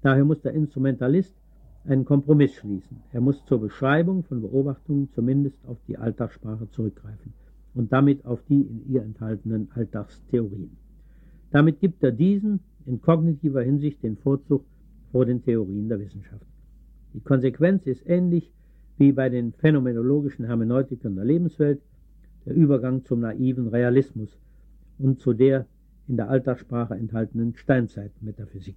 Daher 0.00 0.24
muss 0.24 0.40
der 0.40 0.52
Instrumentalist 0.52 1.34
einen 1.84 2.04
Kompromiss 2.04 2.54
schließen. 2.54 3.02
Er 3.12 3.20
muss 3.20 3.44
zur 3.46 3.60
Beschreibung 3.60 4.22
von 4.22 4.42
Beobachtungen 4.42 5.10
zumindest 5.12 5.58
auf 5.66 5.78
die 5.88 5.98
Alltagssprache 5.98 6.70
zurückgreifen 6.70 7.32
und 7.74 7.92
damit 7.92 8.24
auf 8.24 8.42
die 8.48 8.62
in 8.62 8.88
ihr 8.88 9.02
enthaltenen 9.02 9.68
Alltagstheorien. 9.74 10.76
Damit 11.50 11.80
gibt 11.80 12.02
er 12.04 12.12
diesen 12.12 12.60
in 12.86 13.00
kognitiver 13.00 13.62
Hinsicht 13.62 14.02
den 14.02 14.16
Vorzug 14.16 14.64
vor 15.10 15.26
den 15.26 15.42
Theorien 15.42 15.88
der 15.88 15.98
Wissenschaft. 15.98 16.47
Die 17.14 17.20
Konsequenz 17.20 17.86
ist 17.86 18.02
ähnlich 18.06 18.52
wie 18.98 19.12
bei 19.12 19.28
den 19.28 19.52
phänomenologischen 19.52 20.44
Hermeneutikern 20.44 21.14
der 21.14 21.24
Lebenswelt, 21.24 21.80
der 22.44 22.54
Übergang 22.54 23.04
zum 23.04 23.20
naiven 23.20 23.68
Realismus 23.68 24.38
und 24.98 25.20
zu 25.20 25.32
der 25.32 25.66
in 26.08 26.16
der 26.16 26.30
Alltagssprache 26.30 26.94
enthaltenen 26.94 27.54
Steinzeitmetaphysik. 27.54 28.76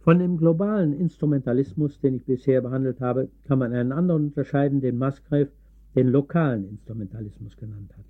Von 0.00 0.18
dem 0.18 0.38
globalen 0.38 0.94
Instrumentalismus, 0.94 2.00
den 2.00 2.14
ich 2.14 2.24
bisher 2.24 2.62
behandelt 2.62 3.00
habe, 3.00 3.28
kann 3.46 3.58
man 3.58 3.72
einen 3.72 3.92
anderen 3.92 4.24
unterscheiden, 4.26 4.80
den 4.80 4.98
Musgrave 4.98 5.50
den 5.94 6.08
lokalen 6.08 6.68
Instrumentalismus 6.68 7.56
genannt 7.56 7.92
hat. 7.96 8.04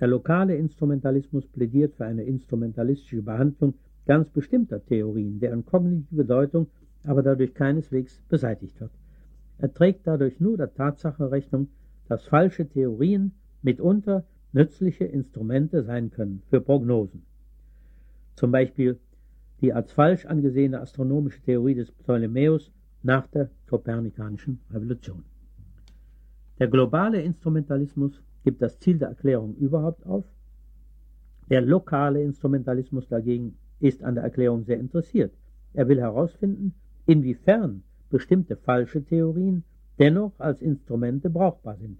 Der 0.00 0.08
lokale 0.08 0.56
Instrumentalismus 0.56 1.46
plädiert 1.46 1.94
für 1.96 2.04
eine 2.04 2.22
instrumentalistische 2.24 3.22
Behandlung 3.22 3.74
ganz 4.06 4.28
bestimmter 4.30 4.84
Theorien, 4.84 5.40
deren 5.40 5.64
kognitive 5.64 6.16
Bedeutung 6.16 6.68
aber 7.04 7.22
dadurch 7.22 7.54
keineswegs 7.54 8.20
beseitigt 8.28 8.80
wird. 8.80 8.90
Er 9.58 9.72
trägt 9.72 10.06
dadurch 10.06 10.40
nur 10.40 10.56
der 10.56 10.74
Tatsache 10.74 11.30
Rechnung, 11.30 11.68
dass 12.08 12.24
falsche 12.24 12.66
Theorien 12.68 13.32
mitunter 13.62 14.24
nützliche 14.52 15.04
Instrumente 15.04 15.82
sein 15.82 16.10
können 16.10 16.42
für 16.48 16.60
Prognosen. 16.60 17.22
Zum 18.34 18.52
Beispiel 18.52 18.98
die 19.60 19.72
als 19.72 19.92
falsch 19.92 20.26
angesehene 20.26 20.80
astronomische 20.80 21.42
Theorie 21.42 21.74
des 21.74 21.90
Ptolemäus 21.90 22.70
nach 23.02 23.26
der 23.28 23.50
kopernikanischen 23.68 24.60
Revolution. 24.70 25.24
Der 26.58 26.68
globale 26.68 27.20
Instrumentalismus 27.22 28.22
gibt 28.44 28.62
das 28.62 28.78
Ziel 28.78 28.98
der 28.98 29.08
Erklärung 29.08 29.54
überhaupt 29.56 30.06
auf. 30.06 30.24
Der 31.50 31.60
lokale 31.60 32.22
Instrumentalismus 32.22 33.08
dagegen 33.08 33.56
ist 33.80 34.02
an 34.02 34.14
der 34.14 34.24
Erklärung 34.24 34.64
sehr 34.64 34.78
interessiert. 34.78 35.32
Er 35.72 35.88
will 35.88 36.00
herausfinden, 36.00 36.74
inwiefern 37.08 37.82
bestimmte 38.10 38.56
falsche 38.56 39.02
Theorien 39.02 39.64
dennoch 39.98 40.38
als 40.38 40.60
Instrumente 40.60 41.30
brauchbar 41.30 41.76
sind. 41.76 41.98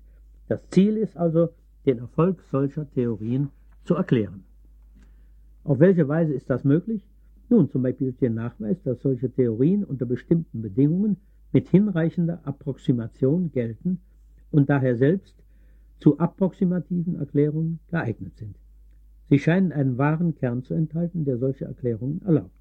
Das 0.48 0.68
Ziel 0.68 0.96
ist 0.96 1.16
also, 1.16 1.48
den 1.86 1.98
Erfolg 1.98 2.42
solcher 2.50 2.88
Theorien 2.90 3.48
zu 3.84 3.94
erklären. 3.94 4.44
Auf 5.64 5.80
welche 5.80 6.06
Weise 6.08 6.34
ist 6.34 6.50
das 6.50 6.62
möglich? 6.62 7.08
Nun, 7.48 7.70
zum 7.70 7.82
Beispiel 7.82 8.08
durch 8.08 8.18
den 8.18 8.34
Nachweis, 8.34 8.82
dass 8.82 9.00
solche 9.00 9.30
Theorien 9.30 9.82
unter 9.82 10.04
bestimmten 10.04 10.60
Bedingungen 10.60 11.16
mit 11.52 11.68
hinreichender 11.68 12.40
Approximation 12.44 13.50
gelten 13.50 14.00
und 14.50 14.68
daher 14.68 14.96
selbst 14.96 15.34
zu 16.00 16.18
approximativen 16.18 17.18
Erklärungen 17.18 17.80
geeignet 17.90 18.36
sind. 18.36 18.56
Sie 19.30 19.38
scheinen 19.38 19.72
einen 19.72 19.96
wahren 19.96 20.34
Kern 20.34 20.62
zu 20.62 20.74
enthalten, 20.74 21.24
der 21.24 21.38
solche 21.38 21.64
Erklärungen 21.64 22.20
erlaubt. 22.26 22.57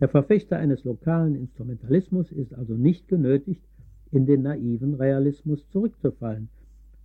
Der 0.00 0.08
Verfechter 0.08 0.56
eines 0.56 0.84
lokalen 0.84 1.34
Instrumentalismus 1.34 2.32
ist 2.32 2.54
also 2.54 2.74
nicht 2.74 3.06
genötigt, 3.06 3.62
in 4.10 4.26
den 4.26 4.42
naiven 4.42 4.94
Realismus 4.94 5.68
zurückzufallen, 5.68 6.48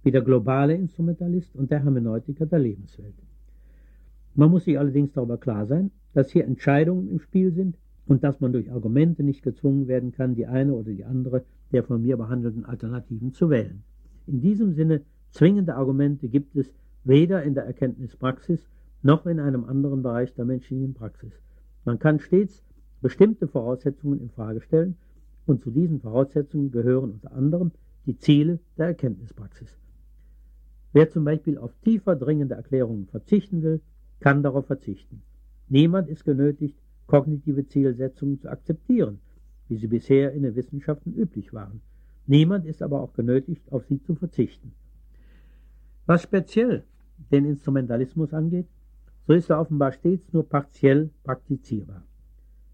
wie 0.03 0.11
der 0.11 0.21
globale 0.21 0.73
Instrumentalist 0.73 1.55
und 1.55 1.71
der 1.71 1.83
Hermeneutiker 1.83 2.45
der 2.45 2.59
Lebenswelt. 2.59 3.15
Man 4.33 4.49
muss 4.49 4.65
sich 4.65 4.79
allerdings 4.79 5.11
darüber 5.11 5.37
klar 5.37 5.65
sein, 5.65 5.91
dass 6.13 6.31
hier 6.31 6.45
Entscheidungen 6.45 7.09
im 7.09 7.19
Spiel 7.19 7.51
sind 7.51 7.77
und 8.07 8.23
dass 8.23 8.39
man 8.39 8.53
durch 8.53 8.71
Argumente 8.71 9.23
nicht 9.23 9.43
gezwungen 9.43 9.87
werden 9.87 10.11
kann, 10.11 10.35
die 10.35 10.47
eine 10.47 10.73
oder 10.73 10.91
die 10.91 11.05
andere 11.05 11.43
der 11.71 11.83
von 11.83 12.01
mir 12.01 12.17
behandelten 12.17 12.65
Alternativen 12.65 13.33
zu 13.33 13.49
wählen. 13.49 13.83
In 14.25 14.41
diesem 14.41 14.73
Sinne 14.73 15.01
Zwingende 15.35 15.75
Argumente 15.75 16.29
gibt 16.29 16.55
es 16.55 16.73
weder 17.03 17.43
in 17.43 17.55
der 17.55 17.65
Erkenntnispraxis 17.65 18.69
noch 19.01 19.25
in 19.25 19.41
einem 19.41 19.65
anderen 19.65 20.01
Bereich 20.01 20.33
der 20.33 20.45
menschlichen 20.45 20.93
Praxis. 20.93 21.33
Man 21.83 21.99
kann 21.99 22.21
stets 22.21 22.63
bestimmte 23.05 23.47
Voraussetzungen 23.47 24.19
in 24.19 24.31
Frage 24.31 24.61
stellen 24.61 24.97
und 25.45 25.61
zu 25.61 25.69
diesen 25.69 25.99
Voraussetzungen 26.01 26.71
gehören 26.71 27.11
unter 27.11 27.33
anderem 27.33 27.71
die 28.07 28.17
Ziele 28.17 28.57
der 28.79 28.87
Erkenntnispraxis. 28.87 29.77
Wer 30.91 31.11
zum 31.11 31.23
Beispiel 31.23 31.59
auf 31.59 31.71
tiefer 31.83 32.15
dringende 32.15 32.55
Erklärungen 32.55 33.05
verzichten 33.05 33.61
will, 33.61 33.79
kann 34.21 34.41
darauf 34.41 34.65
verzichten. 34.65 35.21
Niemand 35.69 36.09
ist 36.09 36.25
genötigt, 36.25 36.79
kognitive 37.05 37.67
Zielsetzungen 37.67 38.39
zu 38.39 38.49
akzeptieren, 38.49 39.19
wie 39.67 39.77
sie 39.77 39.85
bisher 39.85 40.31
in 40.31 40.41
den 40.41 40.55
Wissenschaften 40.55 41.13
üblich 41.13 41.53
waren. 41.53 41.81
Niemand 42.25 42.65
ist 42.65 42.81
aber 42.81 43.01
auch 43.01 43.13
genötigt, 43.13 43.71
auf 43.71 43.85
sie 43.85 44.01
zu 44.01 44.15
verzichten. 44.15 44.71
Was 46.07 46.23
speziell 46.23 46.83
den 47.31 47.45
Instrumentalismus 47.45 48.33
angeht, 48.33 48.65
so 49.27 49.33
ist 49.33 49.51
er 49.51 49.61
offenbar 49.61 49.91
stets 49.91 50.33
nur 50.33 50.49
partiell 50.49 51.11
praktizierbar. 51.23 52.01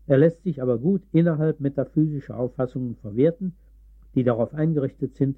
Er 0.08 0.18
lässt 0.18 0.44
sich 0.44 0.62
aber 0.62 0.78
gut 0.78 1.04
innerhalb 1.12 1.60
metaphysischer 1.60 2.38
Auffassungen 2.38 2.96
verwerten, 2.96 3.54
die 4.16 4.24
darauf 4.24 4.54
eingerichtet 4.54 5.16
sind, 5.16 5.38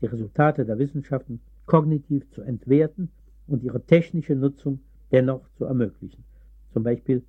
die 0.00 0.06
Resultate 0.06 0.64
der 0.64 0.78
Wissenschaften 0.78 1.40
kognitiv 1.66 2.28
zu 2.30 2.42
entwerten 2.42 3.10
und 3.46 3.62
ihre 3.62 3.84
technische 3.84 4.34
Nutzung 4.34 4.80
dennoch 5.10 5.48
zu 5.56 5.64
ermöglichen. 5.64 6.24
Zum 6.72 6.82
Beispiel 6.82 7.22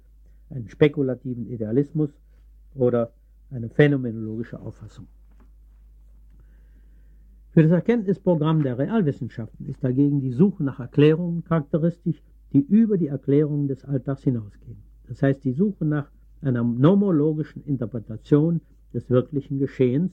einen 0.49 0.69
spekulativen 0.69 1.47
Idealismus 1.47 2.09
oder 2.75 3.11
eine 3.51 3.69
phänomenologische 3.69 4.59
Auffassung. 4.59 5.07
Für 7.51 7.63
das 7.63 7.71
Erkenntnisprogramm 7.71 8.61
der 8.61 8.77
Realwissenschaften 8.77 9.65
ist 9.65 9.83
dagegen 9.83 10.21
die 10.21 10.31
Suche 10.31 10.63
nach 10.63 10.79
Erklärungen 10.79 11.43
charakteristisch, 11.43 12.21
die 12.53 12.61
über 12.61 12.97
die 12.97 13.07
Erklärungen 13.07 13.67
des 13.67 13.83
Alltags 13.83 14.23
hinausgehen. 14.23 14.77
Das 15.07 15.23
heißt 15.23 15.43
die 15.43 15.53
Suche 15.53 15.85
nach 15.85 16.11
einer 16.41 16.63
nomologischen 16.63 17.63
Interpretation 17.65 18.61
des 18.93 19.09
wirklichen 19.09 19.59
Geschehens, 19.59 20.11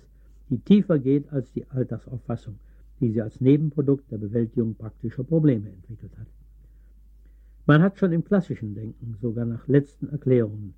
die 0.50 0.58
tiefer 0.58 0.98
geht 0.98 1.32
als 1.32 1.52
die 1.52 1.66
Alltagsauffassung, 1.68 2.58
die 3.00 3.10
sie 3.10 3.22
als 3.22 3.40
Nebenprodukt 3.40 4.10
der 4.10 4.18
Bewältigung 4.18 4.74
praktischer 4.74 5.24
Probleme 5.24 5.70
entwickelt 5.70 6.16
hat. 6.18 6.26
Man 7.66 7.82
hat 7.82 7.98
schon 7.98 8.12
im 8.12 8.24
klassischen 8.24 8.74
Denken 8.74 9.16
sogar 9.20 9.46
nach 9.46 9.66
letzten 9.68 10.08
Erklärungen 10.08 10.74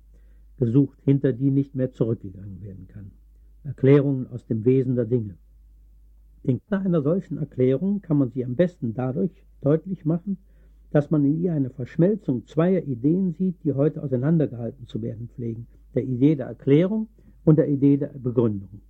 gesucht, 0.57 0.97
hinter 1.03 1.33
die 1.33 1.51
nicht 1.51 1.75
mehr 1.75 1.91
zurückgegangen 1.91 2.61
werden 2.61 2.87
kann. 2.87 3.11
Erklärungen 3.63 4.27
aus 4.27 4.45
dem 4.45 4.63
Wesen 4.65 4.95
der 4.95 5.05
Dinge. 5.05 5.35
In 6.43 6.61
einer 6.69 7.01
solchen 7.01 7.37
Erklärung 7.37 8.01
kann 8.01 8.17
man 8.17 8.31
sie 8.31 8.45
am 8.45 8.55
besten 8.55 8.93
dadurch 8.93 9.43
deutlich 9.61 10.05
machen, 10.05 10.37
dass 10.91 11.11
man 11.11 11.25
in 11.25 11.41
ihr 11.41 11.53
eine 11.53 11.69
Verschmelzung 11.69 12.45
zweier 12.45 12.83
Ideen 12.83 13.33
sieht, 13.33 13.63
die 13.63 13.73
heute 13.73 14.01
auseinandergehalten 14.01 14.87
zu 14.87 15.01
werden 15.01 15.29
pflegen, 15.29 15.67
der 15.95 16.03
Idee 16.03 16.35
der 16.35 16.47
Erklärung 16.47 17.07
und 17.43 17.57
der 17.57 17.67
Idee 17.67 17.97
der 17.97 18.07
Begründung. 18.07 18.81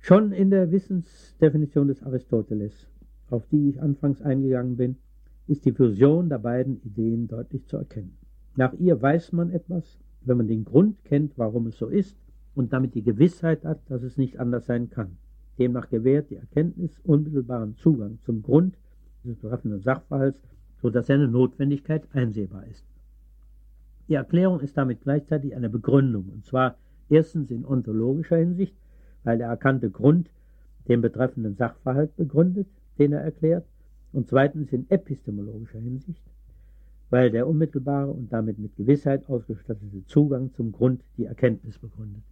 Schon 0.00 0.32
in 0.32 0.50
der 0.50 0.70
Wissensdefinition 0.70 1.88
des 1.88 2.02
Aristoteles, 2.02 2.88
auf 3.30 3.46
die 3.48 3.70
ich 3.70 3.82
anfangs 3.82 4.22
eingegangen 4.22 4.76
bin, 4.76 4.96
ist 5.48 5.64
die 5.64 5.72
Fusion 5.72 6.28
der 6.28 6.38
beiden 6.38 6.80
Ideen 6.82 7.28
deutlich 7.28 7.66
zu 7.66 7.76
erkennen. 7.76 8.16
Nach 8.56 8.72
ihr 8.74 9.00
weiß 9.00 9.32
man 9.32 9.50
etwas, 9.50 9.98
wenn 10.22 10.38
man 10.38 10.48
den 10.48 10.64
Grund 10.64 11.04
kennt, 11.04 11.36
warum 11.36 11.66
es 11.66 11.78
so 11.78 11.88
ist, 11.88 12.16
und 12.54 12.72
damit 12.72 12.94
die 12.94 13.02
Gewissheit 13.02 13.64
hat, 13.64 13.80
dass 13.88 14.02
es 14.02 14.16
nicht 14.16 14.40
anders 14.40 14.66
sein 14.66 14.90
kann. 14.90 15.16
Demnach 15.58 15.88
gewährt 15.88 16.30
die 16.30 16.36
Erkenntnis 16.36 16.98
unmittelbaren 17.04 17.76
Zugang 17.76 18.18
zum 18.24 18.42
Grund 18.42 18.76
des 19.28 19.38
betreffenden 19.38 19.80
Sachverhalts, 19.80 20.40
so 20.80 20.90
dass 20.90 21.06
seine 21.06 21.28
Notwendigkeit 21.28 22.08
einsehbar 22.12 22.66
ist. 22.66 22.84
Die 24.08 24.14
Erklärung 24.14 24.60
ist 24.60 24.76
damit 24.76 25.02
gleichzeitig 25.02 25.54
eine 25.54 25.68
Begründung, 25.68 26.30
und 26.32 26.44
zwar 26.44 26.76
erstens 27.10 27.50
in 27.50 27.64
ontologischer 27.64 28.36
Hinsicht, 28.36 28.74
weil 29.24 29.38
der 29.38 29.48
erkannte 29.48 29.90
Grund 29.90 30.30
den 30.88 31.02
betreffenden 31.02 31.56
Sachverhalt 31.56 32.16
begründet, 32.16 32.66
den 32.98 33.12
er 33.12 33.20
erklärt, 33.20 33.66
und 34.12 34.26
zweitens 34.26 34.72
in 34.72 34.86
epistemologischer 34.88 35.78
Hinsicht, 35.78 36.22
weil 37.10 37.30
der 37.30 37.46
unmittelbare 37.46 38.10
und 38.10 38.32
damit 38.32 38.58
mit 38.58 38.74
Gewissheit 38.76 39.28
ausgestattete 39.28 40.06
Zugang 40.06 40.52
zum 40.54 40.72
Grund 40.72 41.02
die 41.18 41.26
Erkenntnis 41.26 41.78
begründet. 41.78 42.22